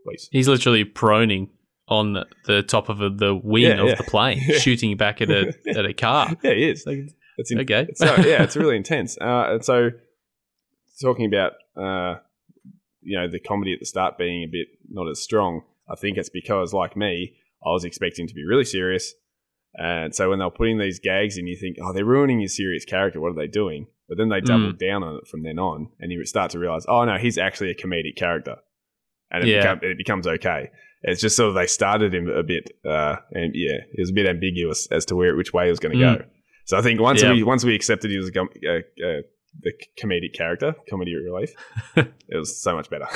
Weisz. 0.07 0.27
He's 0.31 0.47
literally 0.47 0.85
proning 0.85 1.49
on 1.87 2.23
the 2.45 2.63
top 2.63 2.89
of 2.89 3.01
a, 3.01 3.09
the 3.09 3.35
wing 3.35 3.63
Yeah, 3.63 3.81
of 3.81 3.87
yeah. 3.89 3.95
the 3.95 4.03
plane, 4.03 4.39
shooting 4.59 4.95
back 4.97 5.21
at 5.21 5.29
a 5.29 5.53
at 5.69 5.85
a 5.85 5.93
car. 6.05 6.35
Yeah, 6.43 6.53
he 6.53 6.69
is. 6.69 6.83
Like, 6.85 6.99
It's 7.37 7.51
in, 7.51 7.59
okay. 7.59 7.87
Yeah, 8.01 8.43
it's 8.43 8.55
really 8.55 8.75
intense. 8.77 9.17
Uh, 9.19 9.45
and 9.53 9.65
so, 9.65 9.89
talking 11.01 11.25
about 11.25 11.53
uh, 11.75 12.19
you 13.01 13.17
know 13.19 13.27
the 13.29 13.39
comedy 13.39 13.73
at 13.73 13.79
the 13.79 13.85
start 13.85 14.17
being 14.17 14.43
a 14.43 14.47
bit 14.47 14.67
not 14.89 15.09
as 15.09 15.21
strong, 15.21 15.61
I 15.89 15.95
think 15.95 16.17
it's 16.17 16.29
because, 16.29 16.73
like 16.73 16.95
me, 16.97 17.35
I 17.65 17.69
was 17.69 17.83
expecting 17.83 18.27
to 18.27 18.33
be 18.33 18.45
really 18.45 18.65
serious, 18.65 19.13
and 19.75 20.13
so 20.15 20.29
when 20.29 20.39
they 20.39 20.45
were 20.45 20.51
putting 20.51 20.77
these 20.77 20.99
gags 20.99 21.37
in, 21.37 21.47
you 21.47 21.57
think, 21.57 21.77
oh, 21.81 21.93
they're 21.93 22.05
ruining 22.05 22.39
his 22.41 22.55
serious 22.55 22.85
character. 22.85 23.19
What 23.19 23.31
are 23.31 23.35
they 23.35 23.47
doing? 23.47 23.87
But 24.07 24.17
then 24.19 24.29
they 24.29 24.39
double 24.39 24.71
down 24.71 25.03
on 25.03 25.15
it 25.15 25.27
from 25.27 25.41
then 25.43 25.57
on, 25.59 25.89
and 25.99 26.11
you 26.11 26.23
start 26.25 26.51
to 26.51 26.59
realize, 26.59 26.85
oh 26.87 27.03
no, 27.05 27.17
he's 27.17 27.37
actually 27.39 27.71
a 27.71 27.75
comedic 27.75 28.15
character, 28.15 28.57
and 29.31 29.43
it, 29.43 29.49
Yeah. 29.49 29.75
become, 29.75 29.79
it 29.91 29.97
becomes 29.97 30.27
okay. 30.27 30.69
It's 31.07 31.21
just 31.21 31.35
sort 31.35 31.49
of 31.49 31.55
they 31.55 31.67
started 31.67 32.13
him 32.13 32.27
a 32.29 32.41
bit, 32.43 32.69
uh, 32.87 33.17
and 33.31 33.53
yeah, 33.55 33.77
it 33.91 33.99
was 33.99 34.09
a 34.11 34.13
bit 34.13 34.27
ambiguous 34.27 34.87
as 34.91 35.05
to 35.07 35.15
where 35.15 35.35
which 35.35 35.53
way 35.53 35.65
he 35.65 35.69
was 35.71 35.79
going 35.79 35.97
to 35.97 36.03
Mm. 36.03 36.17
go. 36.19 36.25
So 36.65 36.77
I 36.77 36.81
think 36.81 36.99
once 36.99 37.21
Yeah. 37.21 37.31
we 37.33 37.43
once 37.43 37.63
we 37.63 37.75
accepted 37.75 38.09
he 38.11 38.17
was 38.17 38.29
a, 38.29 38.39
uh, 38.39 39.07
uh, 39.07 39.21
the 39.61 39.73
comedic 40.01 40.33
character, 40.33 40.75
comedy 40.89 41.15
relief, 41.15 41.53
it 41.95 42.13
was 42.37 42.61
so 42.61 42.75
much 42.75 42.89
better. 42.89 43.07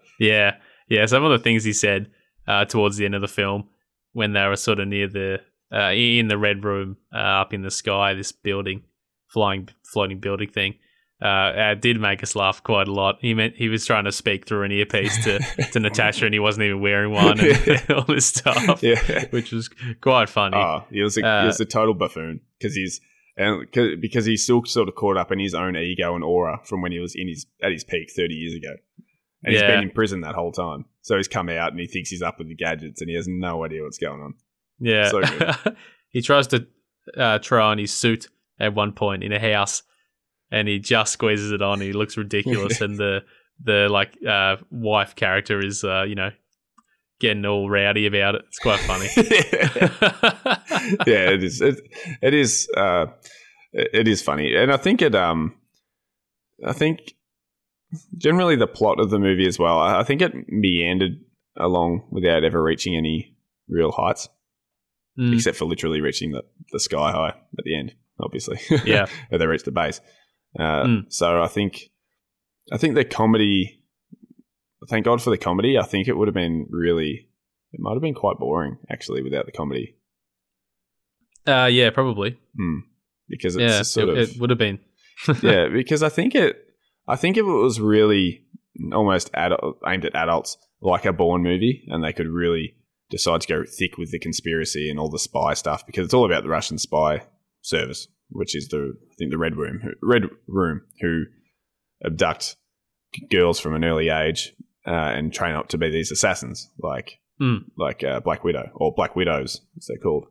Yeah, 0.18 0.56
yeah. 0.88 1.06
Some 1.06 1.22
of 1.22 1.30
the 1.30 1.38
things 1.38 1.62
he 1.62 1.72
said 1.72 2.10
uh, 2.48 2.64
towards 2.64 2.96
the 2.96 3.04
end 3.04 3.14
of 3.14 3.20
the 3.20 3.28
film, 3.28 3.68
when 4.14 4.32
they 4.32 4.44
were 4.46 4.56
sort 4.56 4.80
of 4.80 4.88
near 4.88 5.06
the 5.06 5.40
uh, 5.72 5.92
in 5.92 6.26
the 6.28 6.36
red 6.36 6.64
room 6.64 6.96
uh, 7.14 7.18
up 7.18 7.54
in 7.54 7.62
the 7.62 7.70
sky, 7.70 8.14
this 8.14 8.32
building, 8.32 8.82
flying, 9.28 9.68
floating 9.84 10.18
building 10.18 10.48
thing, 10.48 10.74
uh, 11.22 11.52
it 11.54 11.80
did 11.80 12.00
make 12.00 12.22
us 12.22 12.36
laugh 12.36 12.62
quite 12.62 12.88
a 12.88 12.92
lot. 12.92 13.18
He 13.20 13.34
meant 13.34 13.54
he 13.56 13.68
was 13.68 13.84
trying 13.84 14.04
to 14.04 14.12
speak 14.12 14.46
through 14.46 14.64
an 14.64 14.72
earpiece 14.72 15.22
to 15.24 15.38
to 15.72 15.80
Natasha, 15.80 16.24
and 16.24 16.34
he 16.34 16.40
wasn't 16.40 16.64
even 16.64 16.80
wearing 16.80 17.12
one, 17.12 17.40
and 17.40 17.90
all 17.90 18.04
this 18.04 18.26
stuff, 18.26 18.82
yeah. 18.82 19.24
which 19.30 19.52
was 19.52 19.68
quite 20.00 20.28
funny. 20.28 20.56
Oh, 20.56 20.84
he 20.90 21.02
was 21.02 21.16
a, 21.18 21.26
Uh, 21.26 21.40
he 21.42 21.46
was 21.46 21.60
a 21.60 21.64
total 21.64 21.94
buffoon 21.94 22.40
because 22.58 22.74
he's 22.74 23.00
and 23.38 23.70
'cause- 23.72 23.96
because 24.00 24.26
he's 24.26 24.42
still 24.44 24.64
sort 24.66 24.88
of 24.88 24.94
caught 24.96 25.16
up 25.16 25.32
in 25.32 25.38
his 25.38 25.54
own 25.54 25.76
ego 25.76 26.14
and 26.14 26.22
aura 26.24 26.60
from 26.64 26.82
when 26.82 26.92
he 26.92 26.98
was 26.98 27.14
in 27.14 27.28
his 27.28 27.46
at 27.62 27.72
his 27.72 27.84
peak 27.84 28.10
thirty 28.14 28.34
years 28.34 28.54
ago, 28.54 28.74
and 29.44 29.52
he's 29.54 29.62
Yeah. 29.62 29.68
been 29.76 29.84
in 29.84 29.90
prison 29.90 30.20
that 30.22 30.34
whole 30.34 30.52
time. 30.52 30.84
So 31.00 31.16
he's 31.16 31.28
come 31.28 31.48
out 31.48 31.70
and 31.70 31.80
he 31.80 31.86
thinks 31.86 32.10
he's 32.10 32.20
up 32.22 32.38
with 32.38 32.48
the 32.48 32.54
gadgets 32.54 33.00
and 33.00 33.08
he 33.08 33.16
has 33.16 33.26
no 33.28 33.64
idea 33.64 33.82
what's 33.82 33.96
going 33.98 34.20
on. 34.20 34.34
Yeah. 34.80 35.08
So 35.08 35.22
he 36.10 36.20
tries 36.20 36.46
to 36.48 36.66
uh, 37.16 37.38
try 37.38 37.64
on 37.64 37.78
his 37.78 37.92
suit 37.94 38.28
at 38.60 38.74
one 38.74 38.92
point 38.92 39.24
in 39.24 39.32
a 39.32 39.40
house 39.40 39.82
and 40.50 40.68
he 40.68 40.78
just 40.78 41.12
squeezes 41.14 41.52
it 41.52 41.62
on. 41.62 41.80
He 41.80 41.92
looks 41.94 42.16
ridiculous. 42.18 42.80
and 42.82 42.98
the, 42.98 43.24
the 43.62 43.88
like, 43.88 44.12
uh, 44.28 44.56
wife 44.70 45.14
character 45.16 45.64
is, 45.64 45.82
uh, 45.84 46.02
you 46.02 46.14
know, 46.14 46.30
getting 47.20 47.44
all 47.44 47.68
rowdy 47.68 48.06
about 48.06 48.34
it. 48.36 48.42
It's 48.48 48.58
quite 48.58 48.80
funny. 48.80 49.08
yeah, 51.06 51.30
it 51.30 51.42
is. 51.44 51.60
It, 51.60 51.80
it 52.22 52.34
is. 52.34 52.68
Uh, 52.76 53.06
it 53.72 54.08
is 54.08 54.22
funny, 54.22 54.54
and 54.54 54.72
I 54.72 54.76
think 54.76 55.02
it. 55.02 55.14
Um, 55.14 55.54
I 56.66 56.72
think 56.72 57.14
generally 58.16 58.56
the 58.56 58.66
plot 58.66 59.00
of 59.00 59.10
the 59.10 59.18
movie 59.18 59.46
as 59.46 59.58
well. 59.58 59.78
I 59.78 60.02
think 60.04 60.22
it 60.22 60.32
meandered 60.48 61.20
along 61.56 62.06
without 62.10 62.44
ever 62.44 62.62
reaching 62.62 62.96
any 62.96 63.36
real 63.68 63.92
heights, 63.92 64.28
Mm, 65.18 65.34
except 65.34 65.56
for 65.56 65.64
literally 65.64 66.00
reaching 66.00 66.30
the, 66.30 66.44
the 66.70 66.78
sky 66.78 67.10
high 67.10 67.30
at 67.30 67.64
the 67.64 67.76
end. 67.76 67.92
Obviously, 68.20 68.58
Yeah. 68.84 69.06
where 69.28 69.38
they 69.38 69.46
reach 69.46 69.64
the 69.64 69.72
base. 69.72 70.00
Uh, 70.58 70.84
Mm. 70.84 71.04
So 71.12 71.42
I 71.42 71.48
think, 71.48 71.90
I 72.72 72.76
think 72.78 72.94
the 72.94 73.04
comedy. 73.04 73.77
Thank 74.88 75.04
God 75.04 75.22
for 75.22 75.30
the 75.30 75.38
comedy. 75.38 75.78
I 75.78 75.84
think 75.84 76.08
it 76.08 76.16
would 76.16 76.28
have 76.28 76.34
been 76.34 76.66
really. 76.70 77.28
It 77.72 77.80
might 77.80 77.92
have 77.92 78.02
been 78.02 78.14
quite 78.14 78.38
boring 78.38 78.78
actually 78.90 79.22
without 79.22 79.46
the 79.46 79.52
comedy. 79.52 79.96
uh, 81.46 81.66
yeah, 81.70 81.90
probably. 81.90 82.38
Mm. 82.58 82.80
Because 83.28 83.56
it's 83.56 83.62
Yeah, 83.62 83.82
sort 83.82 84.08
it, 84.08 84.18
of 84.18 84.30
it 84.30 84.40
would 84.40 84.50
have 84.50 84.58
been. 84.58 84.78
yeah. 85.42 85.68
Because 85.68 86.02
I 86.02 86.08
think 86.08 86.34
it, 86.34 86.56
I 87.06 87.16
think 87.16 87.36
if 87.36 87.42
it 87.42 87.46
was 87.46 87.78
really 87.78 88.42
almost 88.92 89.30
adult, 89.34 89.78
aimed 89.86 90.06
at 90.06 90.14
adults, 90.14 90.56
like 90.80 91.04
a 91.04 91.12
Bourne 91.12 91.42
movie, 91.42 91.84
and 91.88 92.02
they 92.02 92.12
could 92.12 92.28
really 92.28 92.74
decide 93.10 93.42
to 93.42 93.48
go 93.48 93.64
thick 93.64 93.98
with 93.98 94.12
the 94.12 94.18
conspiracy 94.18 94.88
and 94.88 94.98
all 94.98 95.10
the 95.10 95.18
spy 95.18 95.52
stuff, 95.52 95.84
because 95.86 96.06
it's 96.06 96.14
all 96.14 96.24
about 96.24 96.42
the 96.42 96.48
Russian 96.48 96.78
spy 96.78 97.22
service 97.60 98.08
which 98.30 98.54
is 98.54 98.68
the 98.68 98.94
I 99.10 99.14
think 99.18 99.30
the 99.30 99.38
Red 99.38 99.56
Room, 99.56 99.80
Red 100.02 100.24
Room, 100.46 100.82
who 101.00 101.24
abduct 102.04 102.56
girls 103.30 103.58
from 103.58 103.74
an 103.74 103.84
early 103.84 104.08
age 104.08 104.52
uh, 104.86 104.90
and 104.90 105.32
train 105.32 105.54
up 105.54 105.68
to 105.68 105.78
be 105.78 105.90
these 105.90 106.10
assassins, 106.12 106.70
like 106.78 107.18
Mm. 107.40 107.66
like 107.76 108.02
uh, 108.02 108.18
Black 108.18 108.42
Widow 108.42 108.68
or 108.74 108.92
Black 108.92 109.14
Widows, 109.14 109.60
as 109.76 109.86
they're 109.86 109.96
called. 109.98 110.26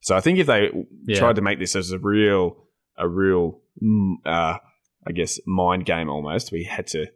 So 0.00 0.14
I 0.14 0.20
think 0.20 0.38
if 0.38 0.46
they 0.46 0.70
Yeah. 1.06 1.18
tried 1.18 1.36
to 1.36 1.42
make 1.42 1.58
this 1.58 1.74
as 1.74 1.90
a 1.90 1.98
real, 1.98 2.66
a 2.98 3.08
real, 3.08 3.62
mm, 3.82 4.16
uh, 4.26 4.58
I 5.06 5.12
guess, 5.14 5.40
mind 5.46 5.86
game 5.86 6.10
almost, 6.10 6.52
we 6.52 6.64
had 6.64 6.86
to 6.88 7.06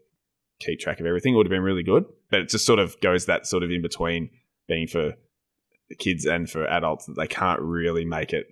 keep 0.61 0.81
track 0.81 0.99
of 0.99 1.05
everything. 1.05 1.35
It 1.35 1.37
would 1.37 1.45
have 1.47 1.51
been 1.51 1.61
really 1.63 1.83
good, 1.83 2.07
but 2.31 2.41
it 2.41 2.49
just 2.49 2.65
sort 2.65 2.79
of 2.79 2.99
goes 3.03 3.27
that 3.27 3.47
sort 3.47 3.63
of 3.63 3.71
in 3.71 3.83
between 3.83 4.31
being 4.67 4.87
for 4.87 5.15
kids 5.99 6.25
and 6.25 6.49
for 6.49 6.67
adults 6.67 7.05
that 7.05 7.15
they 7.19 7.27
can't 7.27 7.61
really 7.61 8.07
make 8.07 8.33
it 8.33 8.47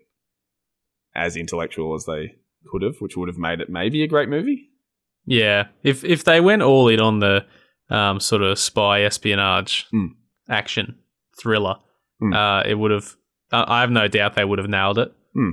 as 1.14 1.36
intellectual 1.36 1.94
as 1.94 2.04
they 2.04 2.34
could 2.70 2.82
have, 2.82 2.96
which 3.00 3.16
would 3.16 3.28
have 3.28 3.38
made 3.38 3.60
it 3.60 3.70
maybe 3.70 4.02
a 4.02 4.06
great 4.08 4.28
movie. 4.28 4.68
Yeah, 5.24 5.68
if 5.82 6.04
if 6.04 6.24
they 6.24 6.40
went 6.40 6.60
all 6.62 6.88
in 6.88 7.00
on 7.00 7.20
the 7.20 7.46
um, 7.92 8.20
sort 8.20 8.42
of 8.42 8.58
spy 8.58 9.02
espionage 9.02 9.86
Mm. 9.92 10.14
action 10.48 10.96
thriller, 11.40 11.76
Mm. 12.20 12.34
uh, 12.34 12.62
it 12.68 12.74
would 12.74 12.90
have. 12.90 13.16
I 13.54 13.80
have 13.82 13.90
no 13.90 14.08
doubt 14.08 14.34
they 14.34 14.44
would 14.46 14.58
have 14.58 14.68
nailed 14.70 14.98
it. 14.98 15.12
Mm. 15.36 15.52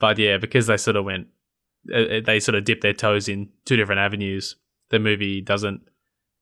But 0.00 0.18
yeah, 0.18 0.38
because 0.38 0.66
they 0.66 0.76
sort 0.76 0.96
of 0.96 1.04
went, 1.04 1.28
uh, 1.92 1.96
uh, 1.98 2.20
they 2.24 2.40
sort 2.40 2.56
of 2.56 2.64
dipped 2.64 2.82
their 2.82 2.92
toes 2.92 3.28
in 3.28 3.48
two 3.64 3.76
different 3.76 4.00
avenues. 4.00 4.56
The 4.90 4.98
movie 4.98 5.40
doesn't, 5.40 5.82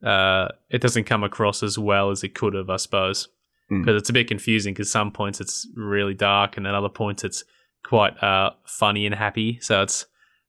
uh, 0.03 0.49
it 0.71 0.81
doesn't 0.81 1.05
come 1.05 1.23
across 1.25 1.63
as 1.63 1.79
well 1.79 2.11
as 2.11 2.23
it 2.25 2.35
could 2.35 2.55
have, 2.55 2.71
I 2.71 2.77
suppose, 2.77 3.29
because 3.69 3.97
it's 3.97 4.09
a 4.09 4.13
bit 4.15 4.29
confusing. 4.29 4.73
Because 4.73 4.91
some 4.91 5.11
points 5.11 5.41
it's 5.41 5.69
really 5.77 6.15
dark, 6.15 6.57
and 6.57 6.65
then 6.65 6.75
other 6.75 6.89
points 6.89 7.25
it's 7.25 7.45
quite 7.85 8.17
uh, 8.23 8.51
funny 8.65 9.05
and 9.07 9.15
happy. 9.15 9.59
So 9.61 9.83
it's 9.83 10.07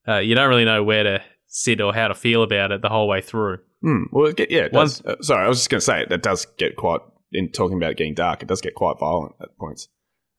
uh, 0.07 0.19
you 0.19 0.33
don't 0.35 0.49
really 0.49 0.65
know 0.65 0.83
where 0.83 1.03
to 1.03 1.21
sit 1.47 1.81
or 1.81 1.93
how 1.93 2.07
to 2.07 2.15
feel 2.15 2.43
about 2.43 2.71
it 2.71 2.81
the 2.81 2.89
whole 2.89 3.07
way 3.07 3.21
through. 3.21 3.59
Hmm. 3.81 4.03
Well, 4.11 4.31
get, 4.33 4.49
yeah. 4.51 4.65
It 4.65 4.73
does. 4.73 5.03
Uh, 5.05 5.15
sorry, 5.21 5.45
I 5.45 5.47
was 5.47 5.59
just 5.59 5.69
going 5.69 5.79
to 5.79 5.85
say 5.85 6.05
that 6.09 6.23
does 6.23 6.45
get 6.57 6.75
quite. 6.75 7.01
In 7.33 7.51
talking 7.51 7.75
about 7.75 7.91
it 7.91 7.97
getting 7.97 8.13
dark, 8.13 8.41
it 8.41 8.47
does 8.47 8.61
get 8.61 8.73
quite 8.73 8.97
violent 8.99 9.33
at 9.41 9.49
points. 9.59 9.89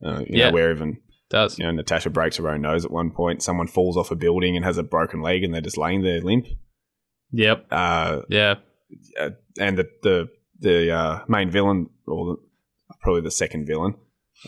Uh, 0.05 0.21
you 0.21 0.39
Yeah. 0.39 0.47
know, 0.49 0.55
where 0.55 0.71
even 0.73 0.99
does 1.29 1.59
you 1.59 1.65
know 1.67 1.71
Natasha 1.73 2.09
breaks 2.09 2.39
her 2.39 2.49
own 2.49 2.63
nose 2.63 2.85
at 2.87 2.91
one 2.91 3.11
point. 3.11 3.43
Someone 3.43 3.67
falls 3.67 3.97
off 3.97 4.11
a 4.11 4.17
building 4.17 4.57
and 4.57 4.65
has 4.65 4.79
a 4.79 4.83
broken 4.83 5.21
leg, 5.21 5.45
and 5.45 5.53
they're 5.53 5.61
just 5.61 5.77
laying 5.77 6.03
there 6.03 6.21
limp. 6.23 6.47
yep, 7.31 7.67
Uh, 7.71 8.23
yeah, 8.31 8.55
and 9.61 9.77
the 9.79 9.87
the 10.03 10.29
the 10.61 10.91
uh, 10.91 11.19
main 11.29 11.51
villain, 11.51 11.91
or 12.07 12.27
the, 12.37 12.97
probably 13.03 13.21
the 13.21 13.31
second 13.31 13.67
villain, 13.67 13.95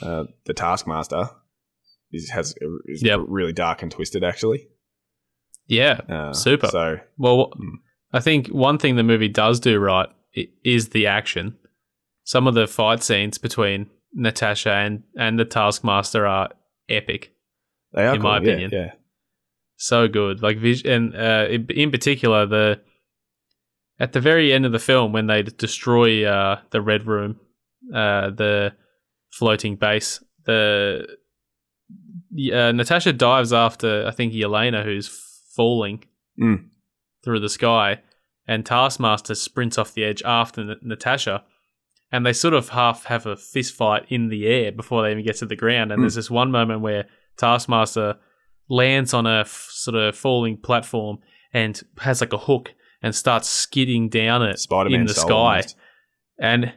uh, 0.01 0.25
the 0.47 0.55
Taskmaster, 0.55 1.29
is 2.11 2.31
has 2.31 2.55
is 2.87 3.03
Yep. 3.03 3.21
really 3.29 3.53
dark 3.53 3.83
and 3.83 3.93
twisted. 3.93 4.25
Actually, 4.25 4.67
yeah. 5.67 6.01
uh, 6.09 6.33
Super. 6.33 6.69
So 6.69 7.01
Well, 7.19 7.51
Mm. 7.57 7.75
I 8.13 8.21
think 8.21 8.49
one 8.49 8.79
thing 8.79 8.97
the 8.97 9.03
movie 9.03 9.29
does 9.29 9.61
do 9.61 9.79
right 9.79 10.09
is 10.65 10.91
the 10.91 11.07
action. 11.07 11.57
Some 12.25 12.47
of 12.47 12.55
the 12.55 12.67
fight 12.67 13.03
scenes 13.03 13.39
between 13.39 13.89
Natasha 14.13 14.73
and, 14.73 15.03
and 15.17 15.39
the 15.39 15.45
Taskmaster 15.45 16.27
are 16.27 16.51
epic. 16.89 17.33
they 17.93 18.07
are 18.07 18.15
in 18.15 18.23
my 18.23 18.39
cool, 18.39 18.47
yeah, 18.47 18.53
opinion. 18.53 18.71
Yeah, 18.73 18.93
So 19.77 20.09
good. 20.09 20.43
Like 20.43 20.59
and 20.85 21.15
uh, 21.15 21.47
in, 21.49 21.67
in 21.71 21.91
particular 21.91 22.47
the 22.47 22.81
at 23.99 24.13
the 24.13 24.21
very 24.21 24.53
end 24.53 24.65
of 24.65 24.73
the 24.73 24.79
film 24.79 25.13
when 25.13 25.27
they 25.27 25.43
destroy 25.43 26.25
uh, 26.25 26.61
the 26.71 26.81
red 26.81 27.07
room, 27.07 27.39
uh, 27.95 28.31
the 28.31 28.73
floating 29.31 29.77
base, 29.77 30.23
the 30.47 31.07
uh, 32.53 32.73
Natasha 32.73 33.13
dives 33.13 33.53
after 33.53 34.07
I 34.07 34.11
think 34.11 34.33
Yelena 34.33 34.85
who's 34.85 35.09
falling 35.55 36.05
Mm. 36.41 36.70
Through 37.23 37.41
the 37.41 37.49
sky, 37.49 38.01
and 38.47 38.65
Taskmaster 38.67 39.35
sprints 39.35 39.79
off 39.79 39.95
the 39.95 40.05
edge 40.05 40.23
after 40.25 40.61
N- 40.63 40.77
Natasha, 40.83 41.45
and 42.13 42.25
they 42.27 42.33
sort 42.33 42.55
of 42.55 42.71
half 42.71 43.05
have 43.05 43.27
a 43.27 43.37
fist 43.37 43.75
fight 43.75 44.05
in 44.09 44.29
the 44.29 44.47
air 44.47 44.73
before 44.73 45.03
they 45.03 45.13
even 45.13 45.25
get 45.25 45.37
to 45.37 45.47
the 45.47 45.57
ground. 45.57 45.93
And 45.93 46.01
Mm. 46.01 46.03
there's 46.05 46.15
this 46.17 46.31
one 46.31 46.51
moment 46.51 46.81
where 46.81 47.07
Taskmaster 47.37 48.17
lands 48.69 49.15
on 49.15 49.27
a 49.27 49.41
f- 49.41 49.69
sort 49.71 49.95
of 49.97 50.17
falling 50.17 50.57
platform 50.57 51.19
and 51.53 51.81
has 51.99 52.21
like 52.21 52.33
a 52.33 52.39
hook 52.39 52.73
and 53.03 53.15
starts 53.15 53.49
skidding 53.49 54.09
down 54.09 54.43
it 54.43 54.59
Spider 54.59 54.91
Man 54.91 55.01
in 55.01 55.07
the 55.07 55.15
sky. 55.15 55.63
And 56.39 56.73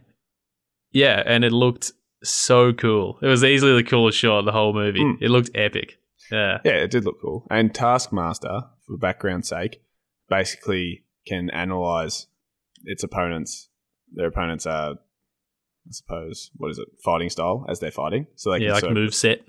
yeah, 0.91 1.23
and 1.25 1.43
it 1.43 1.51
looked 1.51 1.91
so 2.23 2.71
cool. 2.73 3.19
It 3.21 3.27
was 3.27 3.43
easily 3.43 3.73
the 3.73 3.83
coolest 3.89 4.17
shot 4.17 4.39
of 4.39 4.45
the 4.45 4.51
whole 4.51 4.73
movie. 4.73 4.99
Mm. 5.01 5.17
It 5.21 5.29
looked 5.29 5.49
epic. 5.55 5.97
Yeah. 6.31 6.59
Yeah, 6.63 6.73
it 6.73 6.91
did 6.91 7.05
look 7.05 7.19
cool. 7.21 7.45
And 7.51 7.73
Taskmaster, 7.73 8.61
for 8.87 8.97
background's 8.97 9.49
sake, 9.49 9.81
basically 10.29 11.03
can 11.27 11.49
analyze 11.49 12.27
its 12.83 13.03
opponents. 13.03 13.69
Their 14.13 14.27
opponents 14.27 14.65
are, 14.65 14.91
I 14.91 15.91
suppose, 15.91 16.51
what 16.57 16.69
is 16.71 16.79
it, 16.79 16.87
fighting 17.03 17.29
style 17.29 17.65
as 17.69 17.79
they're 17.79 17.91
fighting. 17.91 18.27
So 18.35 18.51
they 18.51 18.57
Yeah, 18.59 18.65
can 18.67 18.73
like 18.73 18.81
sort 18.81 18.93
move 18.93 19.13
set. 19.15 19.41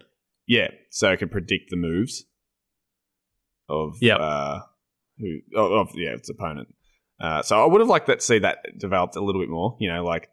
Yeah, 0.47 0.69
so 0.91 1.11
it 1.11 1.19
can 1.19 1.29
predict 1.29 1.71
the 1.71 1.77
moves 1.77 2.25
of 3.69 3.97
Yep. 4.01 4.19
uh, 4.21 4.61
who 5.19 5.39
of, 5.57 5.73
of 5.89 5.89
yeah 5.95 6.11
its 6.11 6.29
opponent. 6.29 6.69
Uh, 7.21 7.43
so 7.43 7.63
I 7.63 7.67
would 7.67 7.81
have 7.81 7.89
liked 7.89 8.07
that 8.09 8.21
to 8.21 8.25
see 8.25 8.39
that 8.41 8.59
developed 8.79 9.17
a 9.17 9.21
little 9.25 9.41
bit 9.41 9.49
more. 9.49 9.77
You 9.81 9.91
know, 9.93 10.05
like 10.05 10.29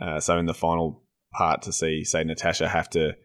uh, 0.00 0.20
so 0.20 0.38
in 0.38 0.46
the 0.46 0.54
final 0.54 1.02
part 1.32 1.62
to 1.62 1.72
see 1.72 2.04
say 2.04 2.22
Natasha 2.24 2.68
have 2.68 2.88
to 2.90 3.16